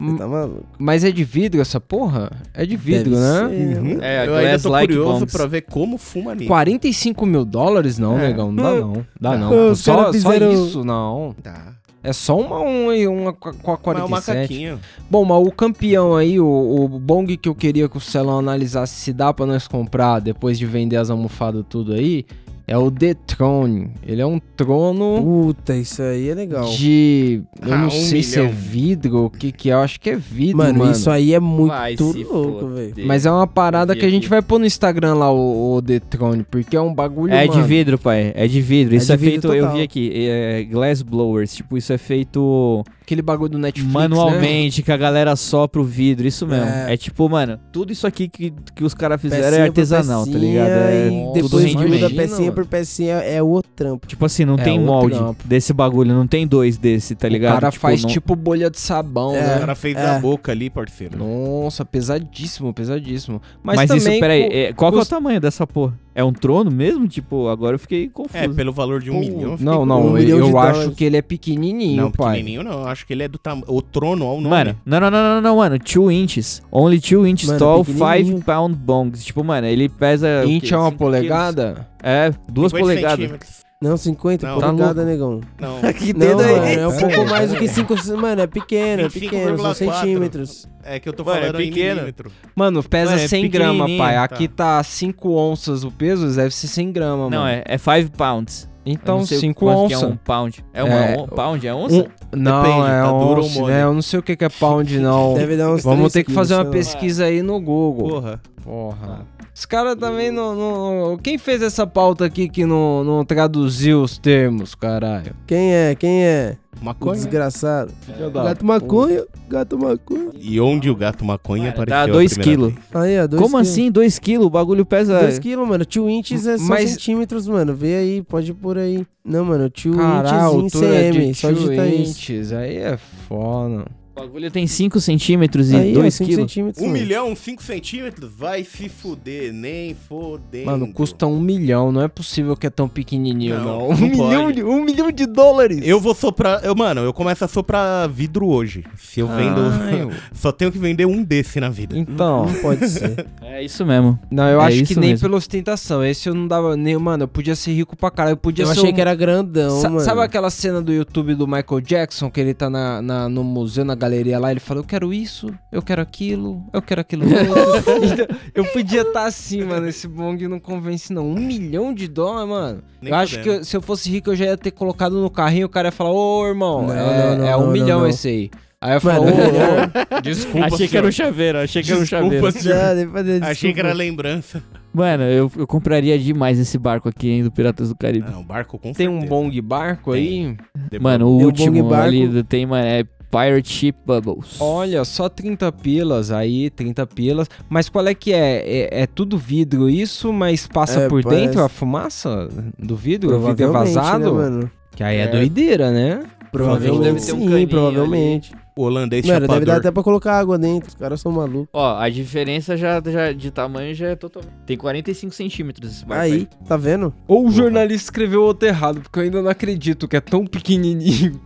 Hum, 0.00 0.12
Você 0.12 0.18
tá 0.18 0.26
maluco? 0.28 0.64
Mas 0.78 1.04
é 1.04 1.10
de 1.10 1.22
vidro 1.24 1.60
essa 1.60 1.78
porra? 1.78 2.30
É 2.54 2.64
de 2.64 2.74
vidro, 2.76 3.10
Deve 3.10 3.22
né? 3.22 3.48
ser. 3.48 3.78
Uhum. 3.80 3.98
É, 4.02 4.26
eu 4.26 4.34
ainda 4.34 4.52
tô 4.58 4.68
glass-like 4.70 4.86
curioso 4.94 5.12
bongs. 5.20 5.32
pra 5.32 5.46
ver 5.46 5.60
como 5.62 5.98
fuma 5.98 6.34
nisso. 6.34 6.46
45 6.48 7.26
mil 7.26 7.44
dólares? 7.44 7.98
Não, 7.98 8.18
É. 8.18 8.28
negão. 8.28 8.50
Não 8.50 8.62
dá 8.64 8.80
não. 8.80 9.06
Dá 9.20 9.36
Não, 9.36 9.74
Só, 9.74 9.96
caras 9.96 10.06
só 10.22 10.30
fizeram- 10.32 10.52
isso, 10.66 10.82
não. 10.84 11.34
Tá. 11.42 11.74
É 12.02 12.14
só 12.14 12.34
uma, 12.40 12.60
uma, 12.60 12.94
uma 13.10 13.32
com 13.34 13.50
a 13.50 13.52
Mas 13.52 13.58
é 13.58 13.70
um 13.70 14.08
47. 14.08 14.08
macaquinho. 14.10 14.80
Bom, 15.10 15.22
mas 15.26 15.46
o 15.46 15.50
campeão 15.52 16.16
aí, 16.16 16.40
o, 16.40 16.46
o 16.46 16.88
bong 16.98 17.36
que 17.36 17.46
eu 17.46 17.54
queria 17.54 17.86
que 17.90 17.98
o 17.98 18.00
Celão 18.00 18.38
analisasse 18.38 18.94
se 18.94 19.12
dá 19.12 19.34
pra 19.34 19.44
nós 19.44 19.68
comprar 19.68 20.18
depois 20.18 20.58
de 20.58 20.64
vender 20.64 20.96
as 20.96 21.10
almofadas 21.10 21.62
tudo 21.68 21.92
aí, 21.92 22.24
é 22.70 22.78
o 22.78 22.88
The 22.88 23.14
Throne. 23.26 23.90
Ele 24.06 24.22
é 24.22 24.26
um 24.26 24.38
trono 24.56 25.20
Puta, 25.20 25.74
isso 25.74 26.00
aí 26.02 26.28
é 26.28 26.34
legal. 26.34 26.64
de... 26.70 27.42
Eu 27.60 27.72
Ah, 27.74 27.78
não 27.78 27.86
um 27.88 27.90
sei 27.90 28.22
se 28.22 28.38
é 28.38 28.42
milhão. 28.42 28.54
vidro, 28.56 29.24
o 29.24 29.30
que 29.30 29.50
que 29.50 29.70
é, 29.70 29.72
eu 29.72 29.80
acho 29.80 29.98
que 30.00 30.08
é 30.10 30.14
vidro, 30.16 30.58
mano. 30.58 30.78
Mano, 30.78 30.92
isso 30.92 31.10
aí 31.10 31.34
é 31.34 31.40
muito 31.40 31.68
Vai 31.72 31.96
louco, 32.22 32.68
velho. 32.68 32.94
Mas 33.04 33.26
é 33.26 33.30
uma 33.32 33.46
parada 33.46 33.92
Eu 33.92 33.98
que 33.98 34.06
a 34.06 34.10
gente 34.10 34.28
vai 34.28 34.40
pôr 34.40 34.60
no 34.60 34.66
Instagram 34.66 35.14
lá, 35.14 35.32
o, 35.32 35.74
o 35.74 35.82
The 35.82 35.98
Throne, 35.98 36.44
porque 36.48 36.76
é 36.76 36.80
um 36.80 36.94
bagulho, 36.94 37.32
É 37.34 37.42
de 37.42 37.48
mano. 37.56 37.64
vidro, 37.64 37.98
pai. 37.98 38.32
É 38.36 38.46
de 38.46 38.60
vidro. 38.60 38.94
É 38.94 38.98
Isso 38.98 39.06
de 39.08 39.12
é, 39.12 39.16
vidro 39.16 39.48
feito, 39.50 39.54
eu 39.56 39.62
total. 39.64 39.76
vi 39.76 39.82
aqui, 39.82 40.12
é 40.14 40.62
glass 40.70 41.02
blowers. 41.02 41.52
Tipo, 41.54 41.76
isso 41.76 41.92
é 41.92 41.98
feito 41.98 42.84
Aquele 43.10 43.22
bagulho 43.22 43.50
do 43.50 43.58
Netflix, 43.58 43.92
né? 43.92 44.00
manualmente, 44.08 44.82
que 44.84 44.92
a 44.92 44.96
galera 44.96 45.34
sopra 45.34 45.80
o 45.80 45.84
vidro. 45.84 46.28
Isso 46.28 46.46
mesmo. 46.46 46.64
É. 46.64 46.94
É, 46.94 46.96
tipo, 46.96 47.28
mano, 47.28 47.58
tudo 47.72 47.92
isso 47.92 48.06
aqui 48.06 48.28
que, 48.28 48.52
que 48.72 48.84
os 48.84 48.94
caras 48.94 49.20
fizeram 49.20 49.42
Pecinha 49.46 49.58
é 49.64 49.66
artesanal, 49.66 50.24
tá 50.24 50.38
ligado? 50.38 50.68
É 50.68 51.08
E 51.08 51.32
depois 51.42 51.64
rendimento. 51.64 51.88
muda 51.92 52.08
pecinha 52.10 52.40
mano. 52.42 52.52
por 52.52 52.66
pecinha, 52.66 53.14
é 53.16 53.42
o 53.42 53.60
trampo. 53.62 54.06
Tipo 54.06 54.24
assim, 54.26 54.44
não 54.44 54.54
É, 54.54 54.62
tem 54.62 54.78
molde 54.78 55.16
trampo. 55.16 55.42
desse 55.44 55.72
bagulho, 55.72 56.14
não 56.14 56.24
tem 56.24 56.46
dois 56.46 56.78
desse, 56.78 57.16
tá 57.16 57.28
ligado? 57.28 57.56
O 57.56 57.60
cara 57.62 57.72
faz 57.72 58.02
não- 58.04 58.10
tipo 58.10 58.36
bolha 58.36 58.70
de 58.70 58.78
sabão, 58.78 59.34
É. 59.34 59.40
O 59.40 59.42
né? 59.46 59.58
cara 59.58 59.74
fez 59.74 59.96
É. 59.96 60.06
a 60.10 60.18
boca 60.20 60.52
ali, 60.52 60.70
parceiro. 60.70 61.18
Nossa, 61.18 61.84
pesadíssimo, 61.84 62.72
pesadíssimo. 62.72 63.42
Mas, 63.60 63.74
Mas, 63.76 63.88
também... 63.88 64.12
isso, 64.12 64.20
peraí, 64.20 64.42
é, 64.42 64.72
qual 64.72 64.92
que 64.92 64.98
é 64.98 65.02
o 65.02 65.06
tamanho 65.06 65.40
dessa 65.40 65.66
porra? 65.66 65.98
É 66.14 66.24
um 66.24 66.32
trono 66.32 66.70
mesmo? 66.70 67.06
Tipo, 67.06 67.48
agora 67.48 67.74
eu 67.76 67.78
fiquei 67.78 68.08
confuso. 68.08 68.36
É, 68.36 68.48
pelo 68.48 68.72
valor 68.72 69.00
de 69.00 69.10
um 69.10 69.14
Pô, 69.14 69.20
milhão. 69.20 69.56
Não, 69.60 69.86
não, 69.86 70.06
um 70.08 70.18
eu, 70.18 70.38
eu 70.38 70.58
acho 70.58 70.72
dólares. 70.78 70.94
que 70.96 71.04
ele 71.04 71.16
é 71.16 71.22
pequenininho, 71.22 72.02
Não, 72.02 72.10
pai. 72.10 72.36
pequenininho 72.38 72.64
não. 72.64 72.80
Eu 72.82 72.88
acho 72.88 73.06
que 73.06 73.12
ele 73.12 73.22
é 73.22 73.28
do 73.28 73.38
tamanho... 73.38 73.64
O 73.68 73.80
trono, 73.80 74.24
ó 74.26 74.32
o 74.34 74.40
nome. 74.40 74.48
Mano, 74.48 74.76
não, 74.84 75.00
não, 75.00 75.10
não, 75.10 75.34
não, 75.36 75.40
não, 75.40 75.56
mano. 75.56 75.78
2 75.78 76.10
inches. 76.16 76.62
Only 76.72 76.98
2 76.98 77.26
inches 77.28 77.46
Mano, 77.48 77.58
tall, 77.58 77.84
5 77.84 77.98
pequenininho. 77.98 78.42
pound 78.42 78.74
bongs. 78.76 79.24
Tipo, 79.24 79.44
mano, 79.44 79.66
ele 79.66 79.88
pesa. 79.88 80.44
Inch 80.44 80.72
é 80.72 80.76
uma 80.76 80.90
polegada? 80.92 81.72
quilos? 81.74 81.86
É, 82.02 82.30
duas 82.48 82.72
50 82.72 82.86
polegadas. 82.88 83.60
Centímetros. 83.82 83.82
Não, 83.82 83.96
50 83.96 84.46
Não. 84.46 84.60
Tá 84.60 84.66
polegada, 84.66 85.04
negão. 85.04 85.40
Não. 85.58 85.80
Que 85.92 86.12
Não, 86.12 86.20
dedo 86.20 86.36
mano, 86.36 86.64
é 86.64 86.74
é 86.74 86.86
um 86.88 86.96
pouco 86.98 87.26
mais 87.26 87.50
do 87.50 87.56
que 87.58 87.66
5... 87.68 87.94
Mano, 88.18 88.42
é 88.42 88.46
pequeno, 88.46 89.02
é 89.02 89.06
25,4. 89.08 89.20
pequeno, 89.20 89.58
são 89.58 89.74
centímetros. 89.74 90.68
É 90.84 91.00
que 91.00 91.08
eu 91.08 91.12
tô 91.12 91.24
Mano, 91.24 91.38
é 91.38 91.40
falando 91.46 91.60
em 91.60 91.68
pequeno. 91.70 92.14
Mano, 92.54 92.82
pesa 92.82 93.12
Mano, 93.12 93.22
é 93.22 93.28
100 93.28 93.50
gramas, 93.50 93.90
pai. 93.96 94.14
tá. 94.14 94.24
Aqui 94.24 94.48
tá 94.48 94.82
5 94.82 95.34
onças 95.34 95.82
o 95.84 95.90
peso, 95.90 96.28
deve 96.34 96.54
ser 96.54 96.68
100 96.68 96.92
gramas, 96.92 97.30
Não, 97.30 97.42
mano. 97.42 97.62
é 97.64 97.78
5 97.78 98.10
pounds. 98.16 98.68
Eu 98.84 98.92
Então, 98.94 99.18
não 99.18 99.26
sei 99.26 99.38
5 99.38 99.60
quanto 99.60 99.88
que 99.88 99.94
onças. 99.94 100.02
é 100.02 100.12
um 100.12 100.16
pound. 100.16 100.64
É 100.72 100.84
uma 100.84 100.94
É, 100.94 101.18
on- 101.18 101.26
pound? 101.26 101.66
É 101.66 101.74
onça? 101.74 101.94
Um- 101.96 102.06
Não, 102.36 102.62
Depende, 102.62 102.80
é 102.86 103.02
tá 103.02 103.06
duro 103.12 103.40
ou 103.42 103.46
onça, 103.46 103.62
né? 103.66 103.82
Eu 103.82 103.94
não 103.94 104.02
sei 104.02 104.18
o 104.18 104.22
que 104.22 104.36
que 104.36 104.44
é 104.44 104.48
pound, 104.48 104.98
não. 104.98 105.34
Deve 105.40 105.56
dar 105.56 105.70
uns 105.70 105.82
Vamos 105.82 106.12
ter 106.12 106.24
que 106.24 106.32
fazer 106.32 106.54
uma 106.54 106.64
pesquisa 106.64 107.24
aí 107.26 107.42
no 107.42 107.60
Google. 107.60 108.08
Porra. 108.08 108.40
Porra. 108.62 109.26
Os 109.60 109.66
caras 109.66 109.94
também 109.94 110.30
não, 110.30 110.54
não- 110.56 111.18
Quem 111.18 111.36
fez 111.36 111.60
essa 111.60 111.86
pauta 111.86 112.24
aqui 112.24 112.48
que 112.48 112.64
não, 112.64 113.04
não 113.04 113.22
traduziu 113.26 114.02
os 114.02 114.16
termos, 114.16 114.74
caralho? 114.74 115.34
Quem 115.46 115.74
é? 115.74 115.94
Quem 115.94 116.24
é? 116.24 116.56
O 116.80 116.84
Maconha. 116.86 117.12
desgraçado. 117.16 117.92
Filho 118.00 118.30
da 118.30 118.42
Gato 118.42 118.64
maconha, 118.64 119.26
gato 119.50 119.78
maconha. 119.78 120.30
E 120.40 120.58
onde 120.58 120.88
o 120.88 120.96
gato 120.96 121.26
maconha 121.26 121.64
Mano, 121.64 121.74
apareceu 121.74 121.94
dá 121.94 122.02
a 122.04 122.06
2 122.06 122.32
primeira 122.38 122.72
quilos. 122.72 122.84
Aí, 122.94 123.20
ó, 123.20 123.26
dois 123.26 123.42
Como 123.42 123.56
quilos. 123.56 123.68
assim? 123.68 123.90
2 123.90 124.18
quilos? 124.18 124.46
O 124.46 124.50
bagulho 124.50 124.86
pesa. 124.86 125.20
2 125.20 125.38
quilos, 125.38 125.68
mano. 125.68 125.84
2 125.84 126.08
inches 126.08 126.46
é 126.46 126.56
só 126.56 126.64
Mas- 126.64 126.90
centímetros, 126.92 127.46
mano. 127.46 127.74
Vê 127.74 127.96
aí, 127.96 128.22
pode 128.22 128.54
pôr 128.54 128.78
aí. 128.78 129.06
Não, 129.22 129.44
mano, 129.44 129.68
2 129.68 129.94
Caralho, 129.94 130.60
inches 130.62 130.74
em 130.80 130.86
cm. 131.12 131.32
de 131.32 131.34
só 131.34 131.50
isso. 131.50 131.72
inches. 132.10 132.52
Aí 132.54 132.78
é 132.78 132.96
foda. 133.28 133.84
O 134.20 134.26
bagulho 134.26 134.50
tem 134.50 134.66
5 134.66 135.00
centímetros 135.00 135.70
e 135.70 135.76
Aí, 135.76 135.92
2 135.94 136.14
5 136.14 136.28
quilos. 136.30 136.42
centímetros. 136.52 136.82
Um 136.84 136.88
mano. 136.88 136.98
milhão, 137.00 137.34
cinco 137.36 137.62
centímetros? 137.62 138.30
Vai 138.36 138.64
se 138.64 138.88
fuder, 138.88 139.52
nem 139.52 139.94
fodendo. 139.94 140.66
Mano, 140.66 140.92
custa 140.92 141.26
um 141.26 141.40
milhão. 141.40 141.90
Não 141.90 142.02
é 142.02 142.08
possível 142.08 142.56
que 142.56 142.66
é 142.66 142.70
tão 142.70 142.88
pequenininho, 142.88 143.56
Não, 143.58 143.64
não. 143.64 143.78
não 143.80 143.88
Um, 143.90 143.96
milhão 143.96 144.44
pode. 144.44 144.56
de, 144.56 144.62
um 144.64 144.84
milhão 144.84 145.10
de 145.10 145.26
dólares. 145.26 145.80
Eu 145.82 145.98
vou 146.00 146.14
soprar. 146.14 146.64
Eu, 146.64 146.74
mano, 146.74 147.00
eu 147.02 147.12
começo 147.12 147.44
a 147.44 147.48
soprar 147.48 148.08
vidro 148.08 148.46
hoje. 148.46 148.84
Se 148.96 149.20
eu 149.20 149.26
vendo. 149.28 149.60
Ai, 149.60 150.08
Só 150.34 150.52
tenho 150.52 150.70
que 150.70 150.78
vender 150.78 151.06
um 151.06 151.22
desse 151.22 151.58
na 151.60 151.68
vida. 151.68 151.96
Então, 151.96 152.46
Não 152.46 152.54
pode 152.60 152.88
ser. 152.88 153.26
É 153.42 153.64
isso 153.64 153.84
mesmo. 153.84 154.18
não, 154.30 154.46
eu 154.48 154.60
É 154.60 154.64
acho 154.66 154.84
que 154.84 154.94
nem 154.94 155.10
mesmo. 155.10 155.26
pela 155.26 155.36
ostentação. 155.36 156.04
Esse 156.04 156.28
eu 156.28 156.34
não 156.34 156.46
dava 156.46 156.76
nem. 156.76 156.96
Mano, 156.96 157.24
eu 157.24 157.28
podia 157.28 157.54
ser 157.56 157.72
rico 157.72 157.96
pra 157.96 158.10
caralho. 158.10 158.34
Eu 158.34 158.36
podia 158.36 158.62
Eu 158.64 158.66
ser. 158.68 158.78
achei 158.78 158.90
um- 158.90 158.94
que 158.94 159.00
era 159.00 159.14
grandão, 159.14 159.80
Sa- 159.80 159.88
mano. 159.88 160.00
Sabe 160.04 160.20
aquela 160.20 160.50
cena 160.50 160.80
do 160.80 160.92
YouTube 160.92 161.34
do 161.34 161.46
Michael 161.46 161.80
Jackson, 161.80 162.30
que 162.30 162.40
ele 162.40 162.54
tá 162.54 162.70
na, 162.70 163.02
na- 163.02 163.28
no 163.28 163.42
museu, 163.42 163.84
na 163.84 163.94
galeria 163.94 164.09
lá, 164.38 164.50
ele 164.50 164.60
fala, 164.60 164.80
eu 164.80 164.84
quero 164.84 165.12
isso, 165.12 165.52
eu 165.72 165.80
quero 165.82 166.00
aquilo, 166.02 166.62
eu 166.72 166.82
quero 166.82 167.00
aquilo. 167.00 167.24
Então, 168.10 168.26
eu 168.54 168.64
podia 168.72 169.02
estar 169.02 169.24
assim, 169.26 169.62
mano, 169.64 169.88
esse 169.88 170.06
bong 170.08 170.46
não 170.48 170.58
convence 170.60 171.12
não. 171.12 171.26
Um 171.28 171.34
milhão 171.38 171.92
de 171.94 172.08
dólares, 172.08 172.48
mano. 172.48 172.82
Nem 173.00 173.12
eu 173.12 173.18
acho 173.18 173.40
que 173.42 173.48
eu- 173.48 173.64
se 173.64 173.76
eu 173.76 173.82
fosse 173.82 174.10
rico, 174.10 174.30
eu 174.30 174.36
já 174.36 174.44
ia 174.46 174.56
ter 174.56 174.70
colocado 174.70 175.20
no 175.20 175.30
carrinho, 175.30 175.66
o 175.66 175.70
cara 175.70 175.88
ia 175.88 175.92
falar, 175.92 176.10
ô, 176.12 176.46
irmão, 176.46 176.86
Não, 176.86 176.94
é, 176.94 177.30
não, 177.30 177.38
não, 177.38 177.46
é 177.48 177.56
um 177.56 177.60
não, 177.66 177.72
milhão 177.72 178.06
esse 178.06 178.28
aí. 178.28 178.50
Aí 178.82 178.92
eu 178.94 179.00
ô, 179.04 180.18
ô, 180.18 180.20
desculpa, 180.22 180.66
achei 180.68 180.88
que 180.88 180.96
era 180.96 181.06
um 181.06 181.12
senhor. 181.12 181.26
chaveiro, 181.28 181.58
achei 181.58 181.82
que 181.82 181.90
era 181.90 181.98
um 182.00 182.02
Desculpa, 182.02 182.24
chaveiro. 182.24 182.52
senhor. 182.52 182.76
Já, 182.78 182.94
depois 182.94 183.24
de- 183.26 183.32
Achei 183.44 183.72
que 183.74 183.80
era 183.80 183.88
desculpa. 183.90 183.94
lembrança. 184.10 184.62
Mano, 184.92 185.22
eu, 185.24 185.52
eu 185.56 185.66
compraria 185.66 186.18
demais 186.18 186.58
esse 186.58 186.76
barco 186.78 187.08
aqui, 187.08 187.28
hein, 187.28 187.42
do 187.44 187.52
Piratas 187.52 187.90
do 187.90 187.94
Caribe. 187.96 188.30
Não, 188.30 188.42
barco 188.42 188.78
com 188.78 188.92
Tem 188.92 189.06
um 189.06 189.20
certeza. 189.20 189.28
bong 189.30 189.60
barco 189.60 190.12
aí? 190.12 190.56
Depois- 190.90 191.02
Mano, 191.02 191.28
o 191.28 191.36
Tem 191.36 191.46
último 191.46 191.94
ali 191.94 192.20
Barco. 192.22 192.32
do- 192.34 192.44
tem, 192.44 192.64
mano, 192.66 192.86
é 192.86 193.04
Pirate 193.30 193.68
Ship 193.68 193.94
Bubbles. 194.04 194.56
Olha, 194.60 195.04
só 195.04 195.28
30 195.28 195.70
pilas 195.72 196.30
aí, 196.30 196.68
30 196.70 197.06
pilas. 197.06 197.48
Mas 197.68 197.88
qual 197.88 198.06
é 198.06 198.14
que 198.14 198.32
é? 198.32 198.62
É, 198.66 199.02
é 199.02 199.06
tudo 199.06 199.38
vidro 199.38 199.88
isso, 199.88 200.32
mas 200.32 200.66
passa 200.66 201.00
É, 201.02 201.08
por 201.08 201.22
parece- 201.22 201.46
dentro 201.46 201.62
a 201.62 201.68
fumaça 201.68 202.48
do 202.78 202.96
vidro? 202.96 203.30
O 203.36 203.38
vidro 203.38 203.52
é 203.52 203.54
Provavelmente, 203.68 203.94
vazado? 203.94 204.24
né, 204.24 204.30
mano? 204.30 204.70
Que 204.96 205.04
aí 205.04 205.16
é, 205.18 205.22
É. 205.22 205.26
doideira, 205.28 205.90
né? 205.90 206.24
Provavelmente 206.50 207.00
deve 207.04 207.20
ter 207.24 207.32
um 207.32 207.48
sim, 207.56 207.66
provavelmente. 207.68 208.52
O 208.76 208.82
holandês 208.82 209.24
Mano, 209.26 209.40
deve 209.40 209.48
dar 209.48 209.54
chapador. 209.60 209.74
até 209.76 209.90
pra 209.90 210.02
colocar 210.02 210.38
água 210.38 210.58
dentro. 210.58 210.88
Os 210.88 210.94
caras 210.94 211.20
são 211.20 211.30
malucos. 211.30 211.68
Ó, 211.72 211.96
a 211.98 212.08
diferença 212.08 212.76
já, 212.76 213.00
já 213.04 213.30
de 213.32 213.50
tamanho 213.50 213.94
já 213.94 214.08
é 214.08 214.16
totalmente... 214.16 214.52
Tem 214.66 214.76
45 214.76 215.34
centímetros 215.34 215.92
esse 215.92 216.04
barco 216.04 216.24
Aí, 216.24 216.48
tá 216.66 216.76
vendo? 216.76 217.12
Ou 217.28 217.46
o 217.46 217.50
jornalista 217.52 218.04
escreveu 218.06 218.42
outro 218.42 218.66
errado, 218.66 219.00
porque 219.00 219.18
eu 219.18 219.22
ainda 219.24 219.42
não 219.42 219.50
acredito 219.50 220.08
que 220.08 220.16
é 220.16 220.20
tão 220.20 220.44
pequenininho. 220.46 221.40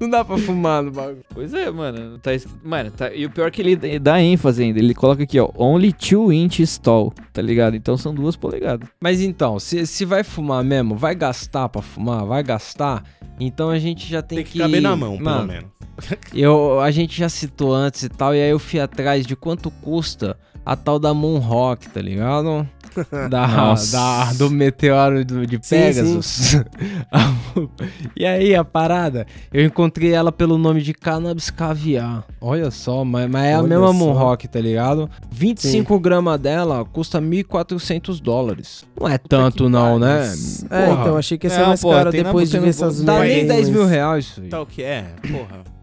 Não 0.00 0.08
dá 0.08 0.24
pra 0.24 0.38
fumar 0.38 0.82
no 0.82 0.90
bagulho. 0.90 1.24
Pois 1.34 1.52
é, 1.54 1.70
mano. 1.70 2.18
Tá, 2.18 2.30
mano, 2.62 2.90
tá, 2.90 3.12
e 3.12 3.26
o 3.26 3.30
pior 3.30 3.48
é 3.48 3.50
que 3.50 3.62
ele 3.62 3.98
dá 3.98 4.20
ênfase 4.20 4.62
ainda. 4.62 4.78
Ele 4.78 4.94
coloca 4.94 5.22
aqui, 5.22 5.38
ó, 5.38 5.50
only 5.56 5.92
2 5.92 6.32
inches 6.32 6.78
tall, 6.78 7.12
tá 7.32 7.42
ligado? 7.42 7.76
Então 7.76 7.96
são 7.96 8.14
duas 8.14 8.36
polegadas. 8.36 8.88
Mas 9.00 9.20
então, 9.20 9.58
se, 9.58 9.86
se 9.86 10.04
vai 10.04 10.22
fumar 10.22 10.62
mesmo, 10.64 10.96
vai 10.96 11.14
gastar 11.14 11.68
pra 11.68 11.82
fumar, 11.82 12.24
vai 12.24 12.42
gastar, 12.42 13.04
então 13.38 13.70
a 13.70 13.78
gente 13.78 14.08
já 14.08 14.22
tem, 14.22 14.36
Tem 14.36 14.44
que 14.44 14.58
caber 14.58 14.80
na 14.80 14.96
mão, 14.96 15.12
pelo 15.12 15.24
Mano, 15.24 15.46
menos. 15.48 15.70
Eu, 16.32 16.80
a 16.80 16.90
gente 16.92 17.18
já 17.18 17.28
citou 17.28 17.74
antes 17.74 18.04
e 18.04 18.08
tal, 18.08 18.34
e 18.34 18.40
aí 18.40 18.50
eu 18.50 18.58
fui 18.60 18.78
atrás 18.78 19.26
de 19.26 19.34
quanto 19.34 19.68
custa 19.68 20.38
a 20.64 20.76
tal 20.76 20.98
da 20.98 21.12
Moonrock, 21.12 21.88
tá 21.88 22.00
ligado? 22.00 22.68
Da, 23.28 23.74
da- 23.74 24.32
do 24.34 24.50
meteoro 24.50 25.24
do- 25.24 25.46
de 25.46 25.58
Sim, 25.62 25.76
Pegasus. 25.76 26.56
e 28.16 28.24
aí 28.26 28.54
a 28.54 28.64
parada, 28.64 29.26
eu 29.52 29.64
encontrei 29.64 30.12
ela 30.12 30.30
pelo 30.32 30.58
nome 30.58 30.80
de 30.82 30.92
Cannabis 30.94 31.50
Caviar. 31.50 32.24
Olha 32.40 32.70
só, 32.70 33.04
mas, 33.04 33.28
mas 33.30 33.44
é 33.44 33.54
a 33.54 33.58
Olha 33.58 33.68
mesma 33.68 33.86
só. 33.88 33.92
Moonrock, 33.92 34.48
tá 34.48 34.60
ligado? 34.60 35.10
25 35.30 35.98
gramas 36.00 36.40
dela 36.40 36.84
custa 36.84 37.20
1.400 37.20 38.20
dólares. 38.20 38.84
Não 39.00 39.08
é 39.08 39.18
tanto 39.18 39.68
não, 39.68 39.98
né? 39.98 40.32
É, 40.70 40.86
Porra, 40.86 41.00
então 41.02 41.16
achei 41.16 41.38
que 41.38 41.46
ia 41.46 41.50
ser 41.50 41.60
Não, 41.60 41.68
mais 41.68 41.82
caro 41.82 42.10
depois 42.10 42.50
de 42.50 42.58
ver 42.58 42.68
essas 42.68 43.02
Mas- 43.02 43.20
nem 43.20 43.36
merdas. 43.46 43.56
10 43.56 43.68
mil 43.70 43.86
reais 43.86 44.24
isso 44.26 44.40
aí. 44.40 44.48
Tá 44.48 44.60
o 44.60 44.66
que 44.66 44.82
é? 44.82 45.04
Porra. 45.30 45.77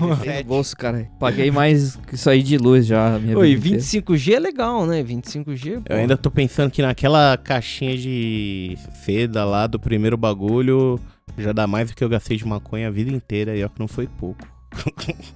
No 0.00 0.44
bolso, 0.44 0.76
cara. 0.76 1.08
Paguei 1.18 1.50
mais 1.50 1.96
que 2.06 2.14
isso 2.14 2.28
aí 2.30 2.42
de 2.42 2.56
luz 2.58 2.86
já. 2.86 3.18
Minha 3.18 3.36
Oi, 3.38 3.54
vida 3.56 3.76
inteira. 3.78 3.82
25G 4.06 4.32
é 4.34 4.38
legal, 4.38 4.86
né? 4.86 5.02
25G, 5.02 5.82
Eu 5.88 5.96
ainda 5.96 6.16
tô 6.16 6.30
pensando 6.30 6.70
que 6.70 6.82
naquela 6.82 7.36
caixinha 7.36 7.96
de 7.96 8.76
seda 9.04 9.44
lá 9.44 9.66
do 9.66 9.78
primeiro 9.78 10.16
bagulho 10.16 10.98
já 11.38 11.52
dá 11.52 11.66
mais 11.66 11.90
do 11.90 11.96
que 11.96 12.02
eu 12.04 12.08
gastei 12.08 12.36
de 12.36 12.46
maconha 12.46 12.88
a 12.88 12.90
vida 12.90 13.10
inteira 13.10 13.56
e 13.56 13.62
ó 13.64 13.68
que 13.68 13.78
não 13.80 13.88
foi 13.88 14.06
pouco. 14.06 14.46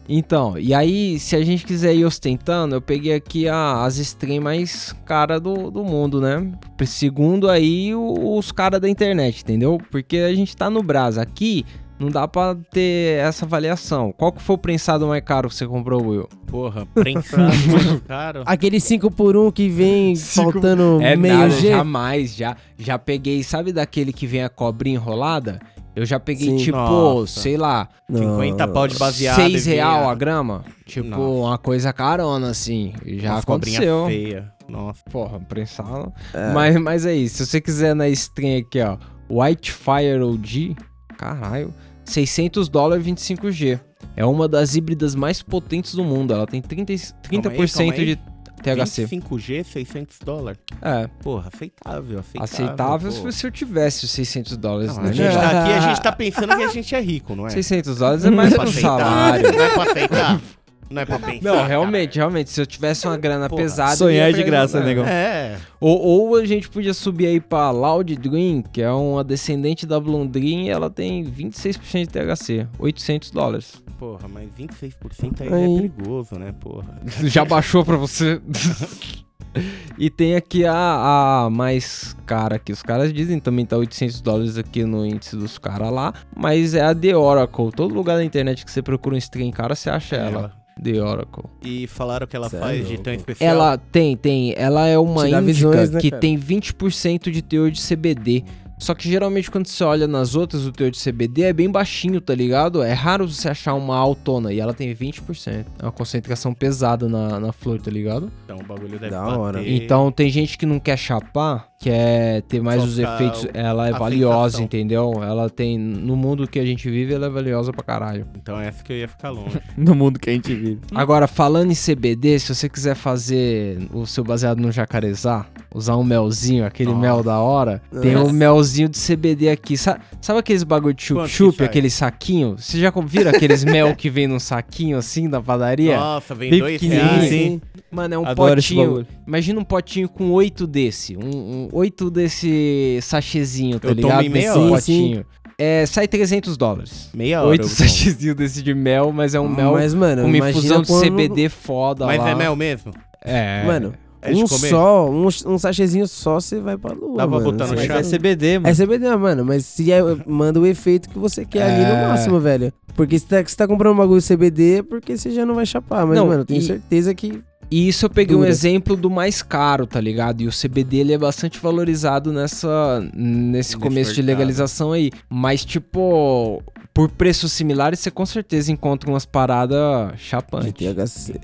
Então, 0.09 0.57
e 0.59 0.75
aí, 0.75 1.19
se 1.19 1.35
a 1.35 1.43
gente 1.43 1.65
quiser 1.65 1.95
ir 1.95 2.05
ostentando, 2.05 2.75
eu 2.77 2.81
peguei 2.81 3.15
aqui 3.15 3.49
a- 3.49 3.85
as 3.85 3.97
stream 3.97 4.43
mais 4.43 4.95
caras 5.07 5.41
do, 5.41 5.71
do 5.71 5.83
mundo, 5.83 6.21
né? 6.21 6.53
Segundo 6.87 7.49
aí 7.49 7.95
o- 7.95 8.37
os 8.37 8.53
caras 8.53 8.81
da 8.81 8.89
internet, 8.89 9.41
entendeu? 9.43 9.79
Porque 9.91 10.19
a 10.19 10.35
gente 10.35 10.57
tá 10.57 10.69
no 10.71 10.83
Brás. 10.83 11.17
Aqui 11.19 11.65
não 11.99 12.09
dá 12.09 12.27
pra 12.27 12.57
ter 12.73 13.19
essa 13.21 13.45
avaliação. 13.45 14.13
Qual 14.17 14.33
que 14.33 14.43
foi 14.43 14.55
o 14.55 14.59
prensado 14.59 15.07
mais 15.07 15.23
caro 15.25 15.49
que 15.49 15.55
você 15.55 15.67
comprou, 15.67 16.05
Will? 16.07 16.29
Porra, 16.47 16.87
prensado, 16.95 17.43
muito 17.69 18.03
caro. 18.05 18.43
Aquele 18.47 18.81
5 18.81 19.11
por 19.11 19.37
1 19.37 19.51
que 19.53 19.69
vem 19.69 20.15
Cinco- 20.17 20.53
faltando 20.53 21.01
É 21.03 21.17
meio 21.17 21.35
nada, 21.39 21.51
G. 21.51 21.69
jamais. 21.71 22.35
Já, 22.35 22.57
já 22.79 22.99
peguei, 22.99 23.43
sabe 23.43 23.73
daquele 23.73 24.13
que 24.13 24.27
vem 24.27 24.43
a 24.43 24.49
cobrinha 24.49 24.97
enrolada? 24.97 25.61
Eu 25.97 26.05
já 26.05 26.19
peguei, 26.19 26.49
Sim. 26.51 26.57
tipo, 26.57 26.77
Nossa. 26.77 27.39
sei 27.41 27.57
lá, 27.57 27.89
50 28.13 28.67
pau 28.67 28.89
de 28.89 28.99
baseado. 28.99 29.37
6 29.37 29.65
e 29.67 29.71
vinha- 29.71 29.85
real 29.85 30.09
a 30.11 30.15
grama. 30.17 30.65
Tipo, 30.85 31.07
Nossa. 31.09 31.23
uma 31.23 31.59
coisa 31.59 31.93
carona, 31.93 32.51
assim. 32.51 32.93
Já 33.07 33.41
cobrinha 33.43 33.79
aconteceu. 33.79 34.07
feia. 34.07 34.53
Nossa. 34.69 35.01
Porra, 35.13 35.39
prensado. 35.39 36.13
É. 36.33 36.53
Mas, 36.53 36.77
mas 36.81 37.07
é 37.07 37.15
isso. 37.15 37.37
Se 37.37 37.47
você 37.47 37.61
quiser 37.61 37.95
na 37.95 38.09
stream 38.09 38.59
aqui, 38.59 38.81
ó. 38.81 38.97
Whitefire 39.31 40.21
OG. 40.23 40.75
Caralho. 41.17 41.73
600 42.05 42.69
dólares 42.69 43.05
25G. 43.05 43.81
É 44.17 44.25
uma 44.25 44.47
das 44.47 44.75
híbridas 44.77 45.15
mais 45.15 45.43
potentes 45.43 45.95
do 45.95 46.05
mundo. 46.05 46.35
Ela 46.35 46.47
tem 46.47 46.61
30, 46.61 46.93
e- 46.93 46.97
30% 46.97 47.73
calma 47.77 47.93
aí. 47.95 48.05
de 48.07 48.17
THC. 48.63 49.07
25G, 49.07 49.65
600 49.65 50.19
dólares. 50.25 50.59
É, 50.81 51.07
Porra, 51.23 51.51
aceitável, 51.53 52.19
aceitável. 52.21 52.43
aceitável 52.43 53.13
pô. 53.23 53.33
se, 53.33 53.47
eu 53.47 53.51
tivesse 53.51 54.05
os 54.05 54.11
600 54.11 54.57
dólares, 54.57 54.97
Não, 54.97 55.03
né? 55.05 55.11
a 55.11 55.13
gente 55.13 55.35
tá 55.35 55.49
aqui, 55.63 55.73
a 55.73 55.81
gente 55.81 56.01
tá 56.03 56.13
pensando 56.13 56.57
que 56.57 56.63
a 56.63 56.69
gente 56.69 56.95
é 56.95 57.01
rico, 57.01 57.35
não 57.35 57.47
é? 57.47 57.51
600 57.51 57.97
dólares 57.99 58.25
é 58.25 58.31
mais 58.31 58.53
Não 58.53 58.65
é 58.65 58.67
um 58.67 58.73
salário. 58.73 59.53
Não 59.53 59.65
é 59.65 59.71
pra 59.71 59.83
aceitar. 59.91 60.41
Não 60.91 61.03
é 61.03 61.05
pra 61.05 61.19
pensar. 61.19 61.43
Não, 61.43 61.67
realmente, 61.67 62.17
realmente. 62.17 62.51
Se 62.51 62.61
eu 62.61 62.67
tivesse 62.67 63.07
uma 63.07 63.17
grana 63.17 63.49
Porra, 63.49 63.63
pesada... 63.63 63.97
sonhar 63.97 64.31
é 64.31 64.33
de 64.33 64.43
graça, 64.43 64.79
é. 64.79 64.85
negão. 64.85 65.05
É. 65.05 65.59
Ou, 65.81 66.01
ou 66.01 66.37
a 66.37 66.45
gente 66.45 66.69
podia 66.69 66.95
subir 66.95 67.27
aí 67.27 67.41
pra 67.41 67.71
Loud 67.71 68.15
Dream, 68.17 68.63
que 68.63 68.83
é 68.83 68.91
uma 68.91 69.25
descendente 69.25 69.87
da 69.87 69.99
Blonde 69.99 70.33
Dream, 70.33 70.63
e 70.63 70.69
ela 70.69 70.91
tem 70.91 71.25
26% 71.25 72.01
de 72.01 72.09
THC, 72.09 72.69
800 72.79 73.31
dólares. 73.31 73.83
Porra, 73.99 74.29
mas 74.29 74.49
26% 74.59 75.41
aí, 75.41 75.53
Aí. 75.53 75.65
é 75.65 75.77
perigoso, 75.77 76.39
né, 76.39 76.53
porra? 76.61 77.01
Já 77.25 77.45
baixou 77.45 77.85
pra 77.85 77.97
você? 77.97 78.41
e 79.97 80.11
tem 80.11 80.35
aqui 80.35 80.67
a, 80.67 81.45
a 81.45 81.51
mais 81.51 82.17
cara 82.27 82.59
que 82.59 82.73
os 82.73 82.83
caras 82.83 83.13
dizem, 83.13 83.39
também 83.39 83.65
tá 83.65 83.77
800 83.77 84.21
dólares 84.21 84.59
aqui 84.59 84.85
no 84.85 85.07
índice 85.07 85.37
dos 85.37 85.59
caras 85.59 85.93
lá, 85.93 86.13
mas 86.37 86.75
é 86.75 86.83
a 86.83 86.95
The 86.95 87.17
Oracle. 87.17 87.71
Todo 87.73 87.95
lugar 87.95 88.17
da 88.17 88.25
internet 88.25 88.65
que 88.65 88.71
você 88.71 88.83
procura 88.83 89.15
um 89.15 89.19
stream 89.19 89.51
cara, 89.51 89.75
você 89.75 89.89
acha 89.89 90.17
ela. 90.17 90.64
The 90.83 91.01
Oracle. 91.03 91.45
E 91.63 91.87
falaram 91.87 92.27
que 92.27 92.37
ela 92.37 92.47
é 92.47 92.51
faz 92.51 92.89
de 92.89 92.99
tão 92.99 93.13
especial. 93.13 93.51
Ela 93.51 93.79
tem, 93.79 94.17
tem. 94.17 94.55
Ela 94.57 94.87
é 94.87 94.99
uma 94.99 95.23
índica 95.29 95.43
visões, 95.43 95.91
né, 95.91 96.01
que 96.01 96.11
cara? 96.11 96.21
tem 96.21 96.39
20% 96.39 97.31
de 97.31 97.43
teor 97.43 97.71
de 97.71 97.81
CBD. 97.81 98.45
Só 98.77 98.93
que 98.93 99.09
geralmente 99.09 99.51
quando 99.51 99.67
você 99.69 99.85
olha 99.85 100.07
nas 100.09 100.35
outras, 100.35 100.67
o 100.67 100.73
teor 100.73 100.91
de 100.91 100.99
CBD 101.03 101.43
é 101.43 101.53
bem 101.53 101.71
baixinho, 101.71 102.21
tá 102.21 102.35
ligado? 102.35 102.83
É 102.83 102.93
raro 102.93 103.27
você 103.31 103.49
achar 103.49 103.73
uma 103.75 103.97
autona 103.97 104.53
e 104.53 104.59
ela 104.59 104.75
tem 104.75 104.93
20%. 104.93 105.65
É 105.79 105.83
uma 105.85 105.93
concentração 105.93 106.53
pesada 106.53 107.09
na, 107.09 107.39
na 107.39 107.53
flor, 107.53 107.81
tá 107.81 107.91
ligado? 107.91 108.31
Então 108.45 108.59
o 108.59 108.65
bagulho 108.65 108.99
deve 108.99 109.11
Da 109.11 109.23
bater. 109.23 109.39
hora. 109.39 109.69
Então 109.69 110.11
tem 110.11 110.29
gente 110.29 110.59
que 110.59 110.67
não 110.67 110.81
quer 110.81 110.99
chapar, 110.99 111.69
quer 111.85 112.43
ter 112.43 112.63
mais 112.63 112.81
Só 112.81 112.87
os 112.89 112.99
efeitos, 112.99 113.47
ela 113.53 113.89
é 113.89 113.93
valiosa, 113.93 114.45
sensação. 114.59 114.65
entendeu? 114.65 115.13
Ela 115.23 115.51
tem. 115.51 115.79
No 115.79 116.17
mundo 116.17 116.49
que 116.49 116.59
a 116.59 116.65
gente 116.65 116.89
vive, 116.91 117.13
ela 117.13 117.27
é 117.27 117.29
valiosa 117.31 117.73
pra 117.73 117.83
caralho. 117.85 118.27
Então 118.37 118.59
essa 118.59 118.83
que 118.83 118.93
eu 118.93 118.97
ia 118.97 119.09
ficar 119.09 119.31
longe. 119.31 119.61
No 119.77 119.95
mundo 119.95 120.19
que 120.19 120.31
a 120.31 120.33
gente 120.33 120.55
vive. 120.55 120.81
Agora, 120.95 121.27
falando 121.27 121.71
em 121.71 121.75
CBD, 121.75 122.39
se 122.39 122.55
você 122.55 122.69
quiser 122.69 122.95
fazer 122.95 123.79
o 123.93 124.07
seu 124.07 124.25
baseado 124.25 124.59
no 124.61 124.73
jacarezá, 124.73 125.45
usar 125.75 125.97
um 125.97 126.05
melzinho, 126.05 126.65
aquele 126.65 126.91
Nossa. 126.91 127.01
mel 127.01 127.23
da 127.23 127.39
hora, 127.41 127.83
tem 128.01 128.17
um 128.17 128.31
melzinho 128.33 128.89
de 128.89 128.99
CBD 128.99 129.51
aqui. 129.51 129.77
Sa- 129.77 129.99
Sabe, 130.21 130.39
aqueles 130.39 130.63
bagulho 130.63 130.95
de 130.95 131.03
chup-chup, 131.03 131.63
aquele 131.63 131.91
saquinho? 131.91 132.57
Você 132.57 132.79
já 132.79 132.91
viram 133.05 133.31
aqueles 133.31 133.63
mel 133.65 133.95
que 133.95 134.09
vem 134.09 134.27
num 134.27 134.39
saquinho 134.39 134.97
assim 134.97 135.29
da 135.29 135.41
padaria? 135.43 135.97
Nossa, 135.99 136.35
vem 136.35 136.51
Bem 136.51 136.61
dois 136.61 136.81
reais. 136.81 137.25
assim. 137.25 137.61
Mano, 137.91 138.15
é 138.15 138.19
um 138.19 138.27
Adoro 138.27 138.55
potinho. 138.57 139.07
Imagina 139.27 139.61
um 139.61 139.65
potinho 139.65 140.09
com 140.09 140.31
oito 140.33 140.67
desse. 140.67 141.17
Um, 141.17 141.21
um- 141.29 141.69
oito 141.75 142.11
desse 142.11 142.99
sachezinho, 143.03 143.79
tá 143.81 143.89
Eu 143.89 143.95
ligado? 143.95 144.11
tomo 144.13 144.23
em 144.23 144.29
meia 144.29 144.53
Desse 144.55 144.69
potinho. 144.69 145.27
É, 145.57 145.87
sai 145.87 146.09
300 146.09 146.57
dólares. 146.57 147.11
Meia 147.15 147.41
hora. 147.41 147.49
Oito 147.51 147.67
sachezinhos 147.69 148.35
desse 148.37 148.63
de 148.63 148.75
mel, 148.75 149.13
mas 149.13 149.35
é 149.35 149.41
um 149.41 149.49
mel 149.49 149.73
Mas, 149.73 149.95
mano, 149.95 150.23
com 150.23 150.29
uma 150.29 150.51
infusão 150.51 150.83
de 150.83 150.89
CBD 150.93 151.49
foda 151.49 152.07
Mas 152.07 152.19
lá. 152.19 152.31
é 152.31 152.35
mel 152.35 152.57
mesmo? 152.57 152.93
É. 153.25 153.63
Mano, 153.65 153.95
É 154.21 154.31
um 154.33 154.47
comer? 154.49 154.69
só, 154.71 155.09
um, 155.09 155.27
um 155.47 155.59
sachezinho 155.59 156.09
só, 156.09 156.41
você 156.41 156.59
vai 156.61 156.77
pra 156.77 156.93
lua, 156.93 157.19
Dá 157.19 157.29
pra 157.29 157.39
mano. 157.39 157.45
botar 157.53 157.65
no 157.65 157.71
Você 157.71 157.77
Mas 157.77 157.87
vai- 157.87 157.99
é 158.01 158.03
CBD, 158.03 158.59
mano. 158.59 158.69
É 158.69 158.75
CBD, 158.75 159.17
mano, 159.17 159.45
mas 159.45 159.65
se 159.65 159.93
é, 159.93 160.01
manda 160.27 160.59
o 160.59 160.67
efeito 160.67 161.09
que 161.09 161.19
você 161.19 161.45
quer 161.45 161.63
ali 161.63 161.85
É. 161.85 161.89
no 162.03 162.09
máximo, 162.09 162.41
velho. 162.41 162.73
Porque 162.97 163.19
se 163.19 163.27
tá, 163.27 163.45
se 163.45 163.57
tá 163.57 163.67
comprando 163.69 163.93
um 163.95 163.99
bagulho 163.99 164.21
CBD, 164.23 164.79
é 164.79 164.83
porque 164.83 165.17
você 165.17 165.31
já 165.31 165.45
não 165.47 165.55
vai 165.55 165.67
chapar. 165.67 166.05
Mas, 166.07 166.17
Não, 166.17 166.27
mano, 166.27 166.41
eu 166.43 166.45
tenho 166.45 166.61
e- 166.61 166.65
certeza 166.65 167.15
que. 167.15 167.41
E 167.75 167.89
isso 167.89 168.07
eu 168.07 168.11
peguei 168.11 168.37
um 168.37 168.39
Dura. 168.39 168.51
exemplo 168.51 168.95
do 168.95 169.11
mais 169.11 169.43
caro, 169.43 169.85
tá 169.85 170.01
ligado? 170.01 170.43
E 170.43 170.47
o 170.47 170.51
CBD 170.53 170.99
ele 170.99 171.13
é 171.13 171.19
bastante 171.19 171.59
valorizado 171.59 172.33
nessa 172.33 173.05
nesse 173.13 173.77
começo 173.77 174.15
de 174.15 174.23
legalização 174.23 174.93
aí. 174.93 175.11
Mas, 175.29 175.65
tipo, 175.65 176.63
por 176.95 177.11
preços 177.11 177.51
similares, 177.51 177.99
você 177.99 178.13
com 178.13 178.25
certeza 178.25 178.71
encontra 178.71 179.11
umas 179.11 179.27
paradas 179.27 180.13
De 180.13 180.19
chapantes. 180.23 180.73
THC. 180.73 181.35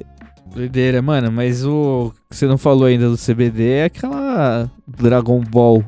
Doideira, 0.54 1.02
mano. 1.02 1.32
Mas 1.32 1.66
o 1.66 2.12
que 2.30 2.36
você 2.36 2.46
não 2.46 2.56
falou 2.56 2.84
ainda 2.84 3.10
do 3.10 3.18
CBD 3.18 3.68
é 3.68 3.84
aquela 3.86 4.70
Dragon 4.86 5.40
Ball. 5.40 5.84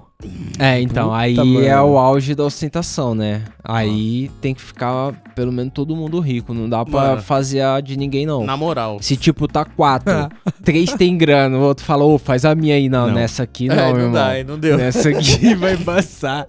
É, 0.58 0.80
então, 0.80 1.06
Puta, 1.08 1.16
aí 1.18 1.34
mano. 1.36 1.62
é 1.64 1.80
o 1.82 1.98
auge 1.98 2.34
da 2.34 2.44
ostentação, 2.44 3.14
né? 3.14 3.42
Aí 3.64 4.30
tem 4.40 4.54
que 4.54 4.60
ficar, 4.60 5.12
pelo 5.34 5.50
menos, 5.52 5.72
todo 5.72 5.96
mundo 5.96 6.20
rico. 6.20 6.52
Não 6.52 6.68
dá 6.68 6.84
pra 6.84 7.00
Mano. 7.10 7.22
fazer 7.22 7.60
a 7.62 7.80
de 7.80 7.96
ninguém, 7.96 8.26
não. 8.26 8.44
Na 8.44 8.56
moral. 8.56 8.98
Se 9.00 9.16
tipo 9.16 9.48
tá 9.48 9.64
quatro, 9.64 10.28
três 10.64 10.92
tem 10.94 11.16
grana, 11.16 11.56
o 11.56 11.62
outro 11.62 11.84
fala, 11.84 12.04
ô, 12.04 12.18
faz 12.18 12.44
a 12.44 12.54
minha 12.54 12.74
aí. 12.74 12.88
Não, 12.88 13.06
Não. 13.08 13.14
nessa 13.14 13.42
aqui 13.44 13.68
não, 13.68 13.74
É, 13.74 13.78
meu 13.86 13.92
não 13.92 13.98
irmão. 14.00 14.12
dá, 14.12 14.26
aí 14.28 14.44
não 14.44 14.58
deu. 14.58 14.76
Nessa 14.76 15.08
aqui 15.08 15.54
vai 15.56 15.76
passar. 15.76 16.46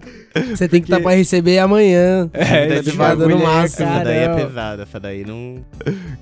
Você 0.50 0.68
tem 0.68 0.80
que 0.80 0.86
estar 0.86 1.00
pra 1.00 1.12
receber 1.14 1.58
amanhã. 1.58 2.28
É, 2.32 2.66
Tá 2.66 2.74
esse 2.76 2.90
ligado? 2.90 3.18
bagulho 3.18 3.36
no 3.38 3.42
é 3.42 3.46
máximo. 3.46 3.88
Essa 3.88 4.04
daí 4.04 4.16
é 4.16 4.26
Caramba. 4.26 4.46
pesada, 4.46 4.82
essa 4.82 5.00
daí 5.00 5.24
não. 5.26 5.56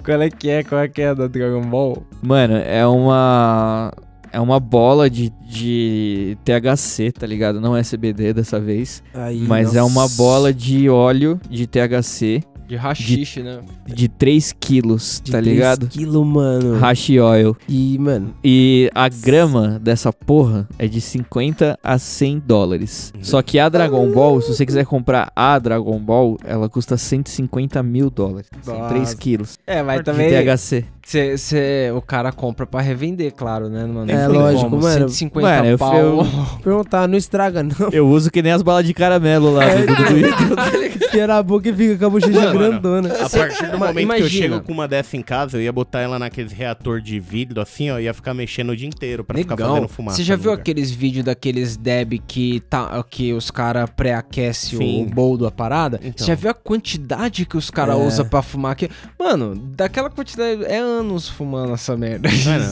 Qual 0.04 0.22
é 0.22 0.30
que 0.30 0.48
é? 0.50 0.62
Qual 0.62 0.80
é 0.80 0.88
que 0.88 1.02
é 1.02 1.14
da 1.14 1.26
Dragon 1.26 1.62
Ball? 1.62 2.02
Mano, 2.22 2.54
é 2.56 2.86
uma. 2.86 3.92
É 4.32 4.40
uma 4.40 4.58
bola 4.58 5.10
de, 5.10 5.30
de 5.46 6.36
THC, 6.44 7.12
tá 7.12 7.26
ligado? 7.26 7.60
Não 7.60 7.76
é 7.76 7.82
CBD 7.82 8.32
dessa 8.32 8.58
vez. 8.58 9.02
Aí, 9.14 9.40
Mas 9.40 9.74
é 9.76 9.82
uma 9.82 10.02
nossa. 10.02 10.16
bola 10.16 10.52
de 10.54 10.88
óleo 10.88 11.38
de 11.50 11.66
THC 11.66 12.42
De 12.66 12.76
rachixe, 12.76 13.42
né? 13.42 13.60
de 13.86 14.08
3 14.08 14.54
quilos, 14.58 15.20
De 15.22 15.32
tá 15.32 15.38
3 15.38 15.54
ligado? 15.54 15.86
quilo, 15.88 16.24
mano. 16.24 16.78
Hashi 16.78 17.20
oil. 17.20 17.54
E, 17.68 17.98
mano, 17.98 18.34
E 18.42 18.90
a 18.94 19.08
grama 19.10 19.78
dessa 19.78 20.10
porra 20.12 20.66
é 20.78 20.86
de 20.88 20.98
50 21.00 21.78
a 21.82 21.98
100 21.98 22.42
dólares. 22.46 23.12
Só 23.20 23.42
que 23.42 23.58
a 23.58 23.68
Dragon 23.68 24.10
Ball, 24.12 24.40
se 24.40 24.54
você 24.54 24.64
quiser 24.64 24.86
comprar 24.86 25.30
a 25.36 25.58
Dragon 25.58 25.98
Ball, 25.98 26.38
ela 26.44 26.68
custa 26.70 26.96
150 26.96 27.82
mil 27.82 28.08
dólares. 28.08 28.48
São 28.62 28.78
Nossa. 28.78 28.94
3 28.94 29.14
quilos 29.14 29.58
É, 29.66 29.82
mas 29.82 29.98
de 29.98 30.04
também 30.04 30.30
THC. 30.30 30.84
Cê, 31.04 31.36
cê- 31.36 31.92
o 31.94 32.00
cara 32.00 32.30
compra 32.32 32.66
pra 32.66 32.80
revender, 32.80 33.32
claro, 33.32 33.68
né, 33.68 33.84
mano? 33.84 34.10
É, 34.10 34.14
Não 34.26 34.30
tem 34.32 34.40
lógico, 34.40 34.70
como. 34.70 34.82
mano. 34.82 35.08
150 35.08 35.48
Mano, 35.48 35.68
eu- 35.68 35.78
pau. 35.78 35.96
eu- 35.98 36.26
perguntar, 36.62 37.08
não 37.08 37.16
estraga 37.18 37.62
não. 37.62 37.88
Eu 37.92 38.08
uso 38.08 38.30
que 38.30 38.42
nem 38.42 38.52
as 38.52 38.62
balas 38.62 38.84
de 38.86 38.94
caramelo 38.94 39.52
lá 39.52 39.64
do 39.66 39.86
Dudu. 39.86 40.92
Enfia 41.12 41.26
na 41.26 41.42
boca 41.42 41.68
e 41.68 41.72
fica 41.74 41.98
com 41.98 42.06
a 42.06 42.10
bochecha 42.10 42.40
Mano, 42.40 42.58
grandona. 42.58 43.14
A 43.24 43.28
partir 43.28 43.66
do 43.70 43.78
momento 43.78 43.92
que 43.94 43.98
eu 43.98 44.02
imagina. 44.02 44.28
chego 44.30 44.60
com 44.62 44.72
uma 44.72 44.88
dessa 44.88 45.16
em 45.16 45.22
casa, 45.22 45.58
eu 45.58 45.62
ia 45.62 45.72
botar 45.72 46.00
ela 46.00 46.18
naqueles 46.18 46.52
reator 46.52 47.00
de 47.00 47.18
vidro 47.20 47.60
assim, 47.60 47.90
ó, 47.90 47.98
ia 47.98 48.14
ficar 48.14 48.32
mexendo 48.32 48.70
o 48.70 48.76
dia 48.76 48.88
inteiro 48.88 49.22
pra 49.24 49.36
ficar 49.36 49.56
Negão, 49.56 49.74
fazendo 49.74 49.88
fumaça. 49.88 50.16
você 50.16 50.22
já 50.24 50.36
viu 50.36 50.50
lugar. 50.50 50.60
aqueles 50.62 50.90
vídeos 50.90 51.24
daqueles 51.24 51.76
Deb 51.76 52.14
que, 52.26 52.60
tá, 52.70 53.02
que 53.10 53.32
os 53.32 53.50
caras 53.50 53.88
pré-aquecem 53.94 55.02
o 55.02 55.06
bowl 55.06 55.36
da 55.36 55.50
parada? 55.50 55.98
Então. 56.02 56.12
Você 56.18 56.24
já 56.26 56.34
viu 56.34 56.50
a 56.50 56.54
quantidade 56.54 57.44
que 57.44 57.56
os 57.56 57.70
caras 57.70 57.96
É. 57.96 57.98
usam 58.06 58.24
pra 58.26 58.40
fumar 58.42 58.72
aqui? 58.72 58.88
Mano, 59.18 59.54
daquela 59.76 60.08
quantidade. 60.08 60.64
É 60.64 60.80
anos 60.98 61.28
fumando 61.28 61.72
essa 61.72 61.96
merda. 61.96 62.28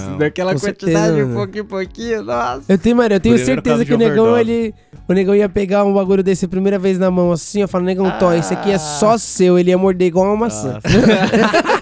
Não. 0.08 0.18
daquela 0.18 0.54
Com 0.54 0.60
quantidade 0.60 0.92
certeza, 0.92 1.14
de 1.14 1.22
mano. 1.22 1.34
pouquinho 1.34 1.62
em 1.62 1.66
pouquinho, 1.66 2.22
nossa. 2.22 2.62
Eu 2.68 2.78
tenho, 2.78 2.96
mano, 2.96 3.14
eu 3.14 3.20
tenho 3.20 3.34
Primeiro 3.36 3.62
certeza 3.62 3.84
que 3.84 3.94
o 3.94 3.98
negão, 3.98 4.38
ele. 4.38 4.74
O 5.08 5.12
negão 5.12 5.34
ia 5.34 5.48
pegar 5.48 5.84
um 5.84 5.92
bagulho 5.92 6.22
desse 6.22 6.44
a 6.44 6.48
primeira 6.48 6.78
vez 6.78 6.98
na 6.98 7.10
mão 7.10 7.32
assim, 7.32 7.62
eu 7.62 7.68
falo, 7.68 7.84
negão, 7.84 8.10
Tó, 8.18 8.32
isso 8.34 8.52
aqui 8.52 8.70
é 8.70 8.78
só 8.78 9.18
seu. 9.18 9.58
Ele 9.58 9.70
ia 9.70 9.78
morder 9.78 10.06
igual 10.06 10.26
uma 10.26 10.36
maçã. 10.36 10.78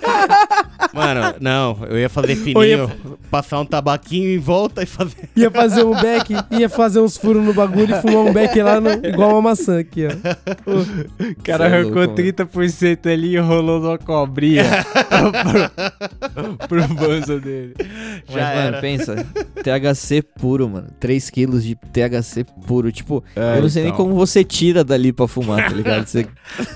Mano, 0.93 1.34
não, 1.41 1.78
eu 1.89 1.99
ia 1.99 2.09
fazer 2.09 2.34
fininho, 2.36 2.64
ia- 2.64 2.89
passar 3.30 3.61
um 3.61 3.64
tabaquinho 3.64 4.30
em 4.30 4.39
volta 4.39 4.82
e 4.82 4.86
fazer. 4.86 5.28
Ia 5.36 5.51
fazer 5.51 5.84
um 5.84 5.95
beck, 6.01 6.30
ia 6.53 6.68
fazer 6.68 7.01
uns 7.01 7.16
furos 7.16 7.45
no 7.45 7.53
bagulho 7.55 7.95
e 7.97 8.01
fumar 8.01 8.24
um 8.24 8.32
beck 8.32 8.61
lá 8.62 8.80
no, 8.80 8.91
igual 9.07 9.30
uma 9.32 9.43
maçã 9.43 9.78
aqui, 9.80 10.07
ó. 10.07 10.70
O 10.70 11.43
cara 11.45 11.64
é 11.64 11.66
arrancou 11.68 12.05
louco, 12.05 12.14
30% 12.14 13.12
ali 13.12 13.34
e 13.34 13.39
rolou 13.39 13.80
numa 13.80 13.99
cobrinha 13.99 14.64
pro, 16.34 16.68
pro 16.68 16.89
bolso 16.95 17.39
dele. 17.41 17.74
Mas, 17.78 18.34
Já 18.34 18.55
mano, 18.55 18.61
era. 18.68 18.80
pensa. 18.80 19.26
THC 19.62 20.22
puro, 20.22 20.68
mano. 20.68 20.89
3 21.01 21.30
quilos 21.30 21.64
de 21.64 21.74
THC 21.74 22.45
puro. 22.66 22.91
Tipo, 22.93 23.22
É, 23.36 23.59
eu 23.59 23.62
não 23.62 23.68
sei 23.68 23.82
nem 23.84 23.93
então. 23.93 24.05
como 24.05 24.14
você 24.16 24.43
tira 24.45 24.82
dali 24.84 25.12
pra 25.12 25.28
fumar, 25.28 25.68
tá 25.68 25.74
ligado? 25.74 26.07
Você 26.07 26.26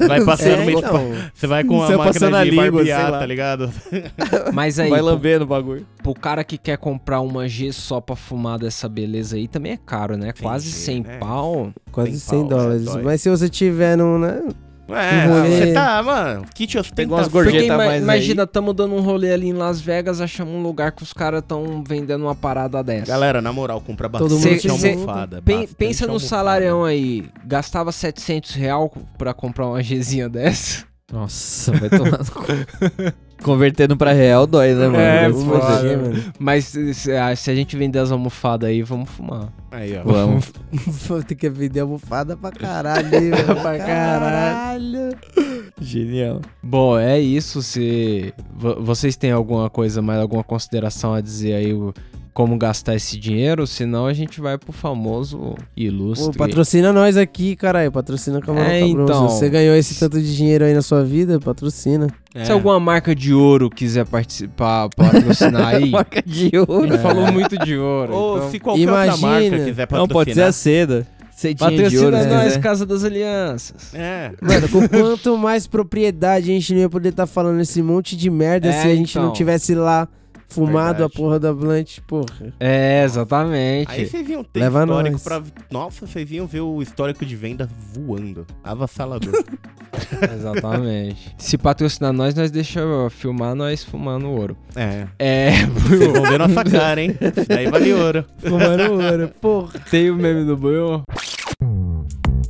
Vai 0.06 0.24
passando 0.24 0.60
É, 0.60 0.62
uma 0.62 0.72
então. 0.72 1.12
Você 1.34 1.46
vai 1.46 1.64
com 1.64 1.78
Você 1.78 1.92
a 1.94 1.98
máquina 1.98 2.44
de 2.44 2.50
língua, 2.50 2.70
barbear, 2.70 3.10
tá 3.12 3.26
ligado? 3.26 3.72
Mas 4.52 4.78
aí, 4.78 4.90
vai 4.90 5.00
lambendo 5.00 5.44
o 5.44 5.46
bagulho. 5.46 5.86
pro 6.02 6.14
cara 6.14 6.42
que 6.44 6.58
quer 6.58 6.76
comprar 6.78 7.20
uma 7.20 7.48
G 7.48 7.72
só 7.72 8.00
pra 8.00 8.14
fumar 8.16 8.58
dessa 8.58 8.88
beleza 8.88 9.36
aí, 9.36 9.48
também 9.48 9.72
é 9.72 9.76
caro, 9.76 10.16
né? 10.16 10.32
Quase 10.40 10.68
G, 10.68 10.76
100 10.76 11.02
né? 11.02 11.16
pau. 11.18 11.72
Quase 11.90 12.10
Tem 12.10 12.18
100 12.18 12.38
pau, 12.40 12.48
dólares. 12.48 12.84
né? 12.84 12.92
Dói. 12.92 13.02
Mas 13.02 13.20
se 13.22 13.30
você 13.30 13.48
tiver 13.48 13.96
num, 13.96 14.18
né? 14.18 14.42
É, 14.88 15.26
Um 15.26 15.42
você 15.44 15.72
tá, 15.72 16.02
mano, 16.02 16.44
kit 16.54 16.76
Pegou 16.94 17.16
umas 17.16 17.28
gorjetas 17.28 17.62
ima- 17.64 17.76
mais 17.78 17.90
aí. 17.92 18.02
imagina, 18.02 18.46
tamo 18.46 18.74
dando 18.74 18.94
um 18.94 19.00
rolê 19.00 19.32
ali 19.32 19.48
em 19.48 19.52
Las 19.54 19.80
Vegas, 19.80 20.20
achamos 20.20 20.52
um 20.52 20.60
lugar 20.62 20.92
que 20.92 21.02
os 21.02 21.14
caras 21.14 21.42
tão 21.46 21.82
vendendo 21.86 22.22
uma 22.24 22.34
parada 22.34 22.82
dessa. 22.82 23.06
Galera, 23.06 23.40
na 23.40 23.52
moral, 23.54 23.80
compra 23.80 24.10
Todo 24.10 24.34
bastante 24.34 24.68
mundo 24.68 24.80
Cê- 24.80 24.88
cê- 24.88 24.92
almofada. 24.92 25.40
Pen- 25.40 25.60
bastante 25.60 25.76
pensa 25.76 26.04
no 26.06 26.12
almofada. 26.14 26.28
salarião 26.28 26.84
aí. 26.84 27.24
Gastava 27.46 27.90
700 27.90 28.54
real 28.54 28.92
pra 29.16 29.32
comprar 29.32 29.66
uma 29.68 29.80
Gzinha 29.80 30.28
dessa. 30.28 30.84
Nossa, 31.12 31.72
vai 31.72 31.90
tomar 31.90 32.18
no 32.18 32.24
cu. 32.32 33.12
Convertendo 33.42 33.96
pra 33.96 34.12
real 34.12 34.46
dói, 34.46 34.72
né, 34.72 34.86
mano? 34.86 34.96
É, 35.00 35.28
Vamos 35.28 35.44
foda. 35.44 35.60
fazer. 35.60 35.96
mano. 35.98 36.24
Mas 36.38 36.64
se, 36.66 36.94
se- 36.94 37.10
ah, 37.12 37.34
se 37.34 37.50
a 37.50 37.54
gente 37.56 37.76
vender 37.76 37.98
as 37.98 38.12
almofadas 38.12 38.68
aí, 38.70 38.82
vamos 38.82 39.10
fumar. 39.10 39.52
Aí, 39.72 39.98
ó. 39.98 40.04
Vamos. 40.04 40.52
Vou 41.08 41.20
ter 41.24 41.34
que 41.34 41.50
vender 41.50 41.80
almofada 41.80 42.36
pra 42.36 42.52
caralho, 42.52 43.10
mano. 43.30 43.60
Pra 43.60 43.78
caralho. 43.78 45.16
Genial. 45.80 46.40
Bom, 46.62 46.96
é 46.96 47.18
isso. 47.18 47.62
Se 47.62 48.32
vo- 48.54 48.80
vocês 48.80 49.16
têm 49.16 49.32
alguma 49.32 49.68
coisa, 49.68 50.00
mais 50.00 50.20
alguma 50.20 50.44
consideração 50.44 51.12
a 51.12 51.20
dizer 51.20 51.54
aí 51.54 51.72
o- 51.74 51.92
como 52.34 52.56
gastar 52.56 52.94
esse 52.94 53.18
dinheiro? 53.18 53.66
Senão 53.66 54.06
a 54.06 54.12
gente 54.12 54.40
vai 54.40 54.56
pro 54.56 54.72
famoso 54.72 55.54
ilustre. 55.76 56.32
Pô, 56.32 56.38
patrocina 56.38 56.92
nós 56.92 57.16
aqui, 57.16 57.54
caralho. 57.54 57.92
Patrocina 57.92 58.40
com 58.40 58.52
a 58.52 58.54
mão 58.54 58.62
É, 58.64 58.80
então. 58.80 59.28
Se 59.28 59.36
você 59.36 59.48
ganhou 59.50 59.74
esse 59.76 59.98
tanto 59.98 60.20
de 60.20 60.34
dinheiro 60.36 60.64
aí 60.64 60.72
na 60.74 60.82
sua 60.82 61.04
vida, 61.04 61.38
patrocina. 61.38 62.06
É. 62.34 62.44
Se 62.46 62.52
alguma 62.52 62.80
marca 62.80 63.14
de 63.14 63.34
ouro 63.34 63.68
quiser 63.68 64.06
participar, 64.06 64.88
patrocinar 64.96 65.66
aí. 65.76 65.90
Marca 65.90 66.22
de 66.22 66.50
ouro. 66.66 66.88
gente 66.88 66.98
falou 67.02 67.30
muito 67.30 67.58
de 67.58 67.76
ouro. 67.76 68.14
Ou 68.14 68.36
então- 68.38 68.50
se 68.50 68.58
qualquer 68.58 68.88
outra 68.88 69.04
Imagina. 69.06 69.28
marca 69.28 69.50
quiser 69.64 69.86
patrocinar. 69.86 69.98
Não, 69.98 70.06
pode 70.08 70.34
ser 70.34 70.42
a 70.42 70.52
seda. 70.52 71.06
De 71.42 71.56
Patrocina 71.56 72.02
ouro, 72.04 72.16
nós, 72.16 72.44
quiser. 72.44 72.60
Casa 72.60 72.86
das 72.86 73.02
Alianças. 73.02 73.92
É. 73.94 74.30
Mano, 74.40 74.68
com 74.68 74.86
quanto 74.88 75.36
mais 75.36 75.66
propriedade 75.66 76.50
a 76.50 76.54
gente 76.54 76.72
não 76.72 76.80
ia 76.82 76.88
poder 76.88 77.08
estar 77.08 77.26
falando 77.26 77.60
esse 77.60 77.82
monte 77.82 78.16
de 78.16 78.30
merda 78.30 78.68
É, 78.68 78.72
se 78.72 78.86
a 78.86 78.94
gente 78.94 79.10
então. 79.10 79.24
não 79.24 79.32
tivesse 79.32 79.74
lá 79.74 80.06
fumado 80.52 80.98
Verdade. 80.98 81.02
a 81.04 81.08
porra 81.08 81.38
da 81.40 81.52
blunt, 81.52 81.98
porra. 82.06 82.52
É, 82.60 83.02
exatamente. 83.04 83.90
Aí 83.90 84.06
vocês 84.06 84.28
iam 84.28 84.44
ter 84.44 84.60
Leva 84.60 84.80
histórico 84.82 85.12
nós. 85.12 85.22
pra. 85.22 85.42
Nossa, 85.70 86.06
vocês 86.06 86.30
iam 86.30 86.46
ver 86.46 86.60
o 86.60 86.80
histórico 86.82 87.24
de 87.24 87.34
venda 87.36 87.68
voando. 87.94 88.46
Avassalador. 88.62 89.32
Exatamente. 90.34 91.34
Se 91.38 91.58
patrocinar 91.58 92.12
nós, 92.12 92.34
nós 92.34 92.50
deixa 92.50 92.80
filmar 93.10 93.54
nós 93.54 93.84
fumando 93.84 94.28
ouro. 94.30 94.56
é. 94.76 95.06
É, 95.18 95.66
Vocês 95.66 96.12
vão 96.12 96.22
ver 96.22 96.38
nossa 96.38 96.64
cara, 96.64 97.00
hein? 97.02 97.16
Isso 97.36 97.48
Daí 97.48 97.66
vale 97.70 97.92
ouro. 97.92 98.24
Fumando 98.38 98.92
ouro, 98.92 99.28
porra. 99.40 99.78
tem 99.90 100.10
o 100.10 100.16
meme 100.16 100.44
do 100.44 100.56
Buiu? 100.56 101.02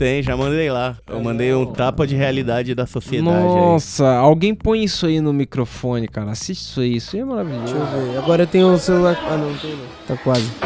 Tem, 0.03 0.20
já 0.20 0.36
mandei 0.36 0.68
lá. 0.68 0.96
Eu 1.09 1.22
mandei 1.22 1.55
um 1.55 1.64
tapa 1.64 2.05
de 2.05 2.16
realidade 2.16 2.74
da 2.74 2.86
sociedade 2.86 3.36
Nossa, 3.36 4.05
alguém 4.16 4.53
põe 4.53 4.82
isso 4.82 5.07
aí 5.07 5.20
no 5.20 5.32
microfone, 5.32 6.09
cara. 6.09 6.32
Assiste 6.32 6.62
isso 6.62 6.80
aí, 6.80 6.96
isso 6.96 7.14
aí 7.14 7.22
é 7.22 7.24
Deixa 7.24 7.40
eu 7.40 7.55
maravilhoso. 7.55 8.11
ver. 8.12 8.18
Agora 8.18 8.42
eu 8.42 8.46
tenho 8.48 8.72
o 8.72 8.78
celular. 8.78 9.16
Ah, 9.24 9.36
não, 9.36 9.50
não 9.50 9.59
tem 9.59 9.70
não. 9.70 9.86
Tá 10.09 10.16
quase. 10.16 10.50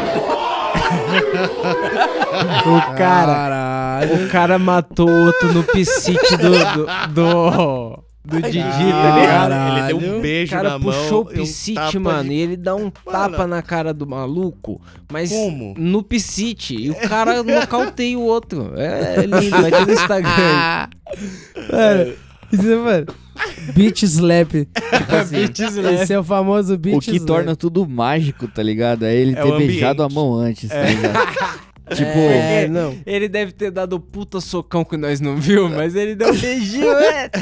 O 2.37 2.95
cara, 2.95 2.95
Caralho. 2.95 4.25
o 4.25 4.29
cara 4.29 4.59
matou 4.59 5.09
outro 5.09 5.51
no 5.53 5.63
psite 5.63 6.37
do, 6.37 6.51
do, 6.51 7.13
do, 7.13 8.03
do 8.27 8.41
Didi, 8.41 8.59
tá 8.59 9.15
ligado? 9.19 9.77
Ele 9.77 9.87
deu 9.87 9.97
um. 10.13 10.17
O 10.17 10.21
beijo 10.21 10.51
cara 10.51 10.69
na 10.71 10.79
mão. 10.79 10.91
puxou 10.93 11.25
o 11.25 11.31
e 11.33 11.39
um 11.97 12.01
mano, 12.01 12.29
de- 12.29 12.35
e 12.35 12.39
ele 12.39 12.57
dá 12.57 12.75
um 12.75 12.89
tapa 12.89 13.47
na 13.47 13.61
cara 13.61 13.93
do 13.93 14.05
maluco, 14.05 14.79
mas 15.11 15.29
Como? 15.31 15.73
no 15.77 16.03
psite. 16.03 16.75
E 16.75 16.91
o 16.91 16.95
cara 17.07 17.41
nocauteia 17.43 18.17
o 18.19 18.23
outro. 18.23 18.73
É 18.75 19.25
lindo, 19.25 19.61
vai 19.61 19.71
ter 19.71 19.85
no 19.85 19.93
Instagram. 19.93 20.31
Mano, 21.71 22.13
isso 22.51 22.71
é, 22.71 22.75
mano. 22.75 23.05
Beach 23.73 24.03
slap. 24.05 24.51
Tipo 24.53 25.15
assim, 25.15 25.37
Esse 26.01 26.13
é 26.13 26.19
o 26.19 26.23
famoso 26.23 26.77
beach 26.77 26.97
o 26.97 26.99
que 27.01 27.11
slap. 27.17 27.27
torna 27.27 27.55
tudo 27.55 27.87
mágico, 27.87 28.47
tá 28.47 28.61
ligado? 28.63 29.03
É 29.03 29.15
ele 29.15 29.31
É 29.33 29.41
ter 29.41 29.47
o 29.51 29.57
beijado 29.57 30.03
a 30.03 30.09
mão 30.09 30.33
antes, 30.33 30.69
tá 30.69 30.81
ligado? 30.83 31.66
Tipo, 31.95 32.09
É, 32.09 32.67
não. 32.67 32.97
Ele 33.05 33.29
deve 33.29 33.51
ter 33.51 33.71
dado 33.71 33.93
o 33.93 33.99
puta 33.99 34.41
socão 34.41 34.83
que 34.83 34.97
nós 34.97 35.19
não 35.19 35.37
viu, 35.37 35.69
mas 35.69 35.95
ele 35.95 36.15
deu 36.15 36.33
um 36.33 36.37
beijinho, 36.37 36.91
é. 36.91 37.29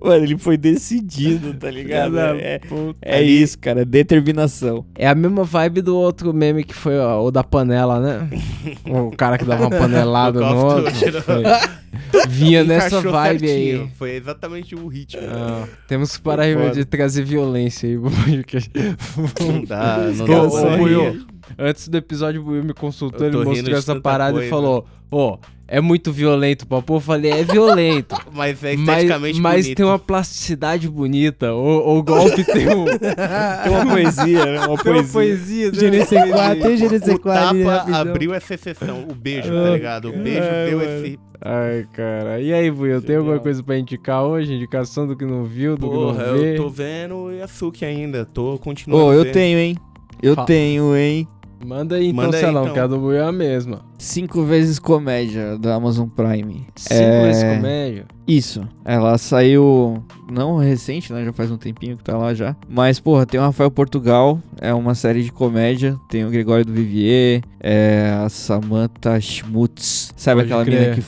mano, 0.00 0.24
ele 0.24 0.36
foi 0.38 0.56
decidido, 0.56 1.54
tá 1.54 1.70
ligado? 1.70 2.18
É, 2.18 2.60
é 3.02 3.22
isso, 3.22 3.58
cara, 3.58 3.84
determinação. 3.84 4.84
É 4.94 5.06
a 5.08 5.14
mesma 5.14 5.44
vibe 5.44 5.82
do 5.82 5.96
outro 5.96 6.32
meme 6.32 6.64
que 6.64 6.74
foi 6.74 6.98
ó, 6.98 7.22
o 7.24 7.30
da 7.30 7.42
panela, 7.44 8.00
né? 8.00 8.28
O 8.86 9.10
cara 9.16 9.36
que 9.38 9.44
dava 9.44 9.62
uma 9.66 9.70
panelada 9.70 10.40
no 10.44 10.56
outro. 10.66 10.92
Vinha 12.28 12.64
nessa 12.64 13.00
vibe 13.00 13.46
certinho. 13.48 13.82
aí. 13.82 13.90
Foi 13.96 14.10
exatamente 14.16 14.74
o 14.74 14.86
ritmo. 14.86 15.22
Ah, 15.28 15.66
temos 15.88 16.16
que 16.16 16.22
parar 16.22 16.52
Foda. 16.52 16.70
de 16.72 16.84
trazer 16.84 17.24
violência 17.24 17.88
aí. 17.88 17.98
porque- 17.98 18.58
Não 19.44 19.64
dá, 19.64 19.98
não 20.16 20.26
dá. 20.26 21.24
Antes 21.58 21.88
do 21.88 21.96
episódio, 21.96 22.42
o 22.42 22.46
Will 22.48 22.64
me 22.64 22.72
consultou, 22.72 23.26
ele 23.26 23.36
mostrou 23.44 23.76
essa 23.78 24.00
parada 24.00 24.32
e 24.32 24.48
coisa. 24.48 24.50
falou: 24.50 24.86
Ô, 25.10 25.38
é 25.66 25.80
muito 25.80 26.12
violento, 26.12 26.66
papo. 26.66 26.96
Eu 26.96 27.00
falei: 27.00 27.30
é 27.30 27.42
violento. 27.44 28.14
Mas 28.32 28.62
é 28.64 28.76
mas 28.76 28.80
esteticamente 28.88 29.40
mas 29.40 29.62
bonito. 29.64 29.76
tem 29.76 29.86
uma 29.86 29.98
plasticidade 29.98 30.88
bonita. 30.88 31.54
O, 31.54 31.98
o 31.98 32.02
golpe 32.02 32.42
tem, 32.44 32.68
um, 32.68 32.84
Tem 32.84 33.72
uma 33.72 33.86
poesia, 33.86 34.44
né? 34.44 34.66
Uma 34.66 34.76
tem 34.82 34.92
uma 34.92 35.04
poesia. 35.04 35.70
poesia. 35.70 35.72
tem 35.72 35.88
uma 35.88 36.04
GNC4, 36.04 36.62
tem 36.62 36.74
O 36.74 36.78
GNC4 36.90 37.48
ali, 37.48 37.64
tapa 37.64 37.96
abriu 37.96 38.34
essa 38.34 38.54
exceção. 38.54 39.04
O 39.08 39.14
beijo, 39.14 39.48
tá 39.52 39.70
ligado? 39.70 40.08
O 40.10 40.12
beijo 40.12 40.40
Ai, 40.42 40.66
deu 40.70 40.78
mano. 40.78 40.90
esse. 41.06 41.18
Ai, 41.40 41.86
cara. 41.92 42.40
E 42.40 42.52
aí, 42.52 42.70
Will, 42.70 43.02
tem 43.02 43.16
alguma 43.16 43.38
coisa 43.38 43.62
pra 43.62 43.78
indicar 43.78 44.24
hoje? 44.24 44.52
Indicação 44.52 45.06
do 45.06 45.16
que 45.16 45.24
não 45.24 45.44
viu, 45.44 45.76
do 45.76 45.86
Porra, 45.88 46.24
que 46.24 46.30
não 46.30 46.38
vê? 46.38 46.52
eu 46.52 46.56
tô 46.56 46.68
vendo 46.68 47.14
o 47.16 47.30
Yasuki 47.32 47.84
ainda. 47.84 48.24
Tô 48.24 48.58
continuando. 48.58 49.04
Ô, 49.06 49.12
eu 49.12 49.22
vendo. 49.24 49.32
tenho, 49.32 49.58
hein? 49.58 49.76
Eu 50.22 50.34
Fala. 50.34 50.46
tenho, 50.46 50.96
hein? 50.96 51.28
Manda 51.64 51.96
aí 51.96 52.08
então, 52.10 52.24
Manda 52.24 52.36
aí, 52.36 52.40
Celão, 52.42 52.62
então. 52.64 52.74
que 52.74 52.80
a 52.80 52.86
do 52.86 53.00
Will 53.00 53.16
é 53.18 53.24
a 53.24 53.32
mesma. 53.32 53.80
Cinco 53.98 54.42
vezes 54.44 54.78
comédia 54.78 55.56
da 55.58 55.74
Amazon 55.74 56.06
Prime. 56.08 56.66
Cinco 56.76 56.94
É, 57.00 57.22
vezes 57.22 57.42
comédia. 57.42 58.04
Isso. 58.28 58.66
Ela 58.84 59.16
saiu. 59.18 60.02
Não 60.30 60.56
recente, 60.58 61.12
né? 61.12 61.24
Já 61.24 61.32
faz 61.32 61.50
um 61.50 61.56
tempinho 61.56 61.96
que 61.96 62.04
tá 62.04 62.16
lá 62.16 62.34
já. 62.34 62.54
Mas, 62.68 63.00
porra, 63.00 63.24
tem 63.26 63.40
o 63.40 63.42
Rafael 63.42 63.70
Portugal. 63.70 64.38
É 64.60 64.72
uma 64.74 64.94
série 64.94 65.22
de 65.22 65.32
comédia. 65.32 65.98
Tem 66.08 66.24
o 66.24 66.30
Gregório 66.30 66.64
do 66.64 66.72
Vivier. 66.72 67.42
É 67.60 68.12
a 68.24 68.28
Samantha 68.28 69.20
Schmutz. 69.20 70.12
Sabe 70.16 70.42
Pode 70.42 70.52
aquela 70.52 70.64
crer. 70.64 70.80
mina 70.80 70.94
que. 70.96 71.02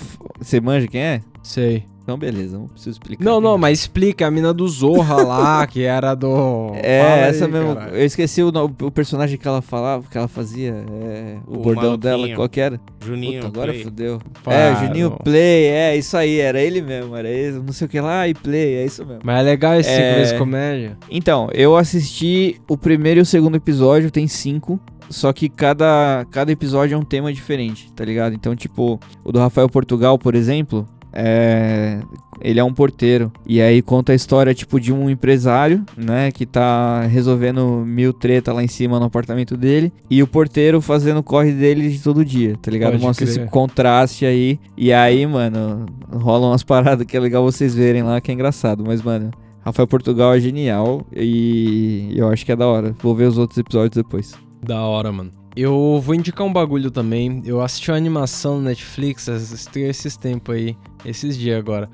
Você 0.44 0.60
manja 0.60 0.86
quem 0.88 1.00
é? 1.00 1.20
Sei. 1.42 1.84
Então, 2.06 2.16
beleza. 2.16 2.56
Não 2.56 2.68
preciso 2.68 2.90
explicar. 2.90 3.24
Não, 3.24 3.40
não, 3.40 3.58
mas 3.58 3.80
explica 3.80 4.28
a 4.28 4.30
mina 4.30 4.54
do 4.54 4.68
Zorra 4.68 5.16
lá, 5.24 5.66
que 5.66 5.82
era 5.82 6.14
do. 6.14 6.70
É, 6.76 7.02
Fala 7.02 7.14
aí, 7.14 7.20
essa 7.30 7.48
mesmo. 7.48 7.74
caralho. 7.74 7.96
Eu 7.96 8.06
esqueci 8.06 8.42
o, 8.44 8.48
o 8.82 8.90
personagem 8.92 9.36
que 9.36 9.48
ela 9.48 9.60
falava, 9.60 10.04
que 10.08 10.16
ela 10.16 10.28
fazia. 10.28 10.84
É, 11.02 11.36
o, 11.48 11.54
O 11.54 11.58
bordão 11.62 11.98
dela, 11.98 12.28
qual 12.36 12.48
que 12.48 12.60
era? 12.60 12.80
Juninho, 13.04 13.42
Puta, 13.42 13.48
agora 13.48 13.72
play. 13.72 13.82
fudeu. 13.82 14.20
Fala. 14.44 14.56
É, 14.56 14.76
Juninho 14.86 15.10
Play, 15.24 15.64
é, 15.66 15.96
isso 15.96 16.16
aí, 16.16 16.38
era 16.38 16.60
ele 16.60 16.80
mesmo, 16.80 17.16
era 17.16 17.28
ele, 17.28 17.58
não 17.58 17.72
sei 17.72 17.88
o 17.88 17.90
que 17.90 18.00
lá, 18.00 18.28
e 18.28 18.34
Play, 18.34 18.74
é 18.76 18.84
isso 18.84 19.04
mesmo. 19.04 19.22
Mas 19.24 19.40
é 19.40 19.42
legal 19.42 19.74
esse 19.74 19.90
É. 19.90 20.14
vezes 20.14 20.38
comédia. 20.38 20.96
Então, 21.10 21.48
eu 21.52 21.76
assisti 21.76 22.60
o 22.68 22.78
primeiro 22.78 23.18
e 23.18 23.22
o 23.22 23.26
segundo 23.26 23.56
episódio, 23.56 24.12
tem 24.12 24.28
cinco. 24.28 24.78
Só 25.08 25.32
que 25.32 25.48
cada, 25.48 26.26
cada 26.32 26.50
episódio 26.50 26.94
é 26.96 26.98
um 26.98 27.04
tema 27.04 27.32
diferente, 27.32 27.92
tá 27.92 28.04
ligado? 28.04 28.32
Então, 28.34 28.56
tipo, 28.56 28.98
o 29.24 29.30
do 29.30 29.38
Rafael 29.38 29.68
Portugal, 29.68 30.18
por 30.18 30.34
exemplo, 30.34 30.84
é. 31.16 32.00
Ele 32.42 32.60
é 32.60 32.64
um 32.64 32.72
porteiro. 32.72 33.32
E 33.46 33.62
aí 33.62 33.80
conta 33.80 34.12
a 34.12 34.14
história, 34.14 34.54
tipo, 34.54 34.78
de 34.78 34.92
um 34.92 35.08
empresário, 35.08 35.84
né? 35.96 36.30
Que 36.30 36.44
tá 36.44 37.00
resolvendo 37.02 37.82
mil 37.86 38.12
treta 38.12 38.52
lá 38.52 38.62
em 38.62 38.68
cima 38.68 39.00
no 39.00 39.06
apartamento 39.06 39.56
dele. 39.56 39.90
E 40.10 40.22
o 40.22 40.26
porteiro 40.26 40.82
fazendo 40.82 41.18
o 41.20 41.22
corre 41.22 41.52
dele 41.52 41.88
de 41.88 41.98
todo 41.98 42.24
dia, 42.24 42.54
tá 42.60 42.70
ligado? 42.70 42.92
Pode 42.92 43.04
Mostra 43.04 43.26
crer. 43.26 43.38
esse 43.38 43.50
contraste 43.50 44.26
aí. 44.26 44.60
E 44.76 44.92
aí, 44.92 45.26
mano, 45.26 45.86
rolam 46.12 46.50
umas 46.50 46.62
paradas 46.62 47.06
que 47.06 47.16
é 47.16 47.20
legal 47.20 47.42
vocês 47.42 47.74
verem 47.74 48.02
lá, 48.02 48.20
que 48.20 48.30
é 48.30 48.34
engraçado. 48.34 48.84
Mas, 48.86 49.00
mano, 49.00 49.30
Rafael 49.64 49.86
Portugal 49.86 50.34
é 50.34 50.40
genial 50.40 51.06
e 51.14 52.12
eu 52.14 52.28
acho 52.28 52.44
que 52.44 52.52
é 52.52 52.56
da 52.56 52.66
hora. 52.66 52.94
Vou 53.00 53.14
ver 53.14 53.24
os 53.24 53.38
outros 53.38 53.58
episódios 53.58 53.96
depois. 53.96 54.34
Da 54.62 54.82
hora, 54.82 55.10
mano. 55.10 55.30
Eu 55.56 55.98
vou 56.04 56.14
indicar 56.14 56.46
um 56.46 56.52
bagulho 56.52 56.90
também. 56.90 57.40
Eu 57.46 57.62
assisti 57.62 57.90
uma 57.90 57.96
animação 57.96 58.56
no 58.56 58.64
Netflix, 58.64 59.26
esses 59.26 60.16
tempos 60.18 60.54
aí, 60.54 60.76
esses 61.02 61.38
dias 61.38 61.58
agora. 61.58 61.88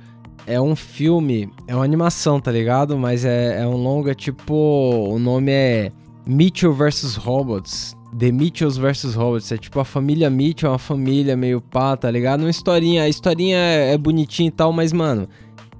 É 0.44 0.60
um 0.60 0.74
filme, 0.74 1.48
é 1.68 1.74
uma 1.74 1.84
animação, 1.84 2.40
tá 2.40 2.50
ligado? 2.50 2.98
Mas 2.98 3.24
é, 3.24 3.62
é 3.62 3.66
um 3.66 3.76
longa, 3.76 4.16
tipo. 4.16 4.52
O 4.52 5.16
nome 5.16 5.52
é 5.52 5.92
Mitchell 6.26 6.72
vs 6.72 7.14
Robots. 7.14 7.96
The 8.18 8.32
Mitchells 8.32 8.80
vs 8.80 9.14
Robots. 9.14 9.52
É 9.52 9.56
tipo 9.56 9.78
a 9.78 9.84
família 9.84 10.28
Mitchell, 10.28 10.72
uma 10.72 10.78
família 10.78 11.36
meio 11.36 11.60
pá, 11.60 11.96
tá 11.96 12.10
ligado? 12.10 12.40
Uma 12.40 12.50
historinha. 12.50 13.04
A 13.04 13.08
historinha 13.08 13.56
é, 13.56 13.92
é 13.94 13.98
bonitinha 13.98 14.48
e 14.48 14.50
tal, 14.50 14.72
mas, 14.72 14.92
mano. 14.92 15.28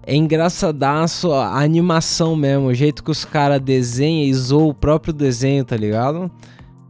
É 0.05 0.15
engraçadaço 0.15 1.33
a 1.33 1.63
animação 1.63 2.35
mesmo, 2.35 2.67
o 2.67 2.75
jeito 2.75 3.05
que 3.05 3.11
os 3.11 3.25
caras 3.25 3.61
desenham 3.61 4.27
e 4.27 4.35
zoam 4.35 4.69
o 4.69 4.75
próprio 4.75 5.13
desenho, 5.13 5.65
tá 5.65 5.77
ligado? 5.77 6.29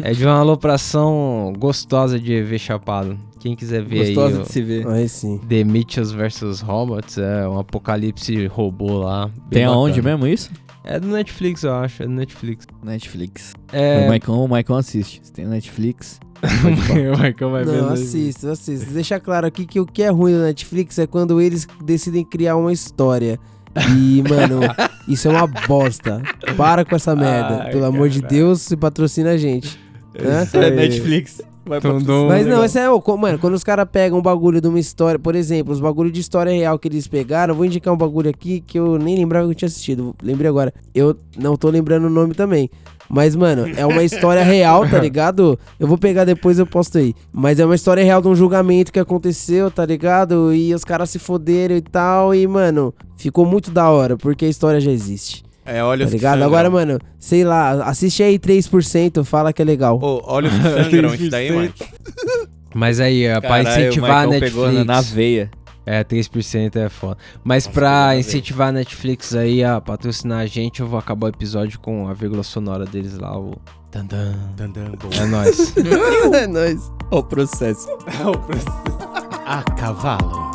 É 0.05 0.13
de 0.13 0.27
uma 0.27 0.35
alopração 0.35 1.53
gostosa 1.57 2.19
de 2.19 2.43
ver 2.43 2.59
chapado. 2.59 3.17
Quem 3.39 3.55
quiser 3.55 3.85
ver 3.85 4.07
Gostosa 4.07 4.39
aí, 4.39 4.43
de 4.43 4.53
se 4.53 4.61
ver. 4.63 4.87
Aí 4.89 5.09
sim. 5.09 5.37
o 5.37 5.47
The 5.47 5.63
Mitchells 5.63 6.13
vs 6.15 6.61
Robots, 6.61 7.19
é 7.19 7.49
um 7.49 7.59
apocalipse 7.59 8.47
robô 8.47 8.99
lá. 8.99 9.31
Tem 9.49 9.65
aonde 9.65 10.03
mesmo 10.03 10.27
isso? 10.27 10.51
É 10.85 10.99
do 10.99 11.07
Netflix, 11.07 11.63
eu 11.63 11.73
acho, 11.73 12.03
é 12.03 12.07
do 12.07 12.13
Netflix. 12.13 12.67
Netflix. 12.83 13.55
É, 13.73 14.05
O 14.05 14.09
Maicon, 14.09 14.45
o 14.45 14.49
Maicon 14.49 14.75
assiste. 14.75 15.21
Se 15.23 15.33
tem 15.33 15.47
Netflix. 15.47 16.19
o 16.43 17.23
Michael 17.23 17.51
vai 17.53 17.65
ver 17.65 17.83
Não, 17.83 17.91
assisto, 17.91 18.49
assisto. 18.49 18.93
Deixa 18.93 19.21
claro 19.21 19.47
aqui 19.47 19.65
que 19.65 19.79
o 19.79 19.87
que 19.87 20.03
é 20.03 20.11
ruim 20.11 20.33
do 20.33 20.41
Netflix 20.41 20.99
é 20.99 21.07
quando 21.07 21.41
eles 21.41 21.69
decidem 21.85 22.25
criar 22.25 22.57
uma 22.57 22.73
história. 22.73 23.39
E, 23.97 24.23
mano, 24.29 24.61
isso 25.07 25.29
é 25.29 25.31
uma 25.31 25.47
bosta. 25.47 26.21
Para 26.57 26.85
com 26.85 26.97
essa 26.97 27.15
merda. 27.15 27.63
Ai, 27.65 27.71
Pelo 27.71 27.85
amor 27.85 28.09
de. 28.09 28.21
Deus, 28.21 28.63
se 28.63 28.77
patrocina 28.77 29.31
a 29.31 29.37
gente. 29.37 29.82
Né? 30.71 30.77
Netflix. 30.77 31.41
Vai 31.65 31.79
Então, 31.79 31.97
um 31.97 32.29
Mas 32.29 32.45
não, 32.47 32.65
esse 32.65 32.79
é, 32.79 32.89
co- 33.01 33.17
mano, 33.17 33.39
quando 33.39 33.55
os 33.55 33.63
caras 33.63 33.87
pegam 33.91 34.19
um 34.19 34.23
bagulho 34.23 34.61
de 34.61 34.67
uma 34.67 34.81
história, 34.81 35.19
por 35.19 35.37
exemplo, 35.37 35.73
os 35.73 35.81
bagulhos 35.81 36.13
de 36.13 36.21
história 36.21 36.51
real 36.53 36.77
que 36.79 36.89
eles 36.89 37.07
pegaram, 37.07 37.53
eu 37.53 37.57
vou 37.57 37.65
indicar 37.65 37.95
um 37.95 37.97
bagulho 37.97 38.29
aqui 38.29 38.61
que 38.61 38.79
eu 38.79 38.99
nem 38.99 39.17
lembrava 39.17 39.47
que 39.47 39.53
eu 39.53 39.55
tinha 39.55 39.69
assistido. 39.69 40.15
Lembrei 40.23 40.49
agora. 40.49 40.75
Eu 40.93 41.17
não 41.39 41.57
tô 41.57 41.71
lembrando 41.71 42.07
o 42.07 42.11
nome 42.11 42.35
também. 42.35 42.69
Mas, 43.09 43.37
mano, 43.37 43.69
é 43.77 43.87
uma 43.87 44.03
história 44.03 44.43
real, 44.43 44.89
tá 44.89 44.99
ligado? 44.99 45.59
Eu 45.79 45.87
vou 45.87 45.99
pegar 45.99 46.25
depois 46.25 46.59
eu 46.59 46.67
posto 46.67 46.99
aí. 46.99 47.15
Mas 47.33 47.61
é 47.61 47.65
uma 47.65 47.75
história 47.75 48.03
real 48.03 48.21
de 48.21 48.27
um 48.29 48.35
julgamento 48.35 48.91
que 48.93 48.99
aconteceu, 48.99 49.71
tá 49.71 49.85
ligado? 49.87 50.53
E 50.53 50.75
os 50.75 50.83
caras 50.83 51.11
se 51.11 51.19
foderam 51.19 51.77
e 51.77 51.81
tal. 51.83 52.35
E, 52.35 52.45
mano, 52.47 52.93
ficou 53.17 53.45
muito 53.47 53.71
da 53.71 53.89
hora, 53.89 54.17
porque 54.17 54.47
a 54.47 54.49
história 54.49 54.81
já 54.81 54.91
existe. 54.91 55.45
É, 55.65 55.83
olha 55.83 56.05
Tá 56.07 56.11
ligado? 56.13 56.43
Agora, 56.43 56.69
mano, 56.69 56.99
sei 57.19 57.45
lá, 57.45 57.85
assiste 57.85 58.23
aí 58.23 58.39
3%, 58.39 59.25
fala 59.25 59.53
que 59.53 59.63
é 59.63 59.65
legal. 59.65 59.99
Ô, 60.03 60.21
olha 60.25 60.49
os 60.49 60.55
sangram, 60.85 61.15
isso 61.15 61.31
daí, 61.31 61.53
mano. 61.53 61.73
Mas 62.75 62.99
aí, 63.01 63.25
é 63.25 63.41
pra 63.41 63.63
Caralho, 63.63 63.69
o 63.69 63.71
incentivar 63.89 64.11
a 64.11 64.15
Maicon 64.27 64.41
pegou 64.41 64.65
na- 64.67 64.73
Netflix. 64.73 64.87
na 64.87 65.01
veia. 65.15 65.51
É, 65.85 66.05
3% 66.05 66.77
é 66.77 66.89
foda. 66.89 67.17
Mas 67.43 67.67
pra 67.67 68.17
incentivar 68.17 68.69
a 68.69 68.73
Netflix 68.73 69.35
aí 69.35 69.65
a 69.65 69.81
patrocinar 69.81 70.39
a 70.41 70.47
gente, 70.47 70.81
eu 70.81 70.87
vou 70.87 70.97
acabar 70.99 71.27
o 71.27 71.31
episódio 71.31 71.79
com 71.81 72.07
a 72.09 72.15
vírgula 72.15 72.43
sonora 72.45 72.85
deles 72.85 73.19
lá, 73.19 73.37
o. 73.37 73.55
Tandan. 73.91 74.33
Dandan, 74.57 74.93
bom. 74.93 75.11
É 75.21 75.27
nóis. 75.27 75.75
é 76.35 76.47
nóis. 76.47 76.91
Ó 77.11 77.19
o 77.19 77.23
processo. 77.25 77.89
A 79.45 79.63
cavalo. 79.77 80.52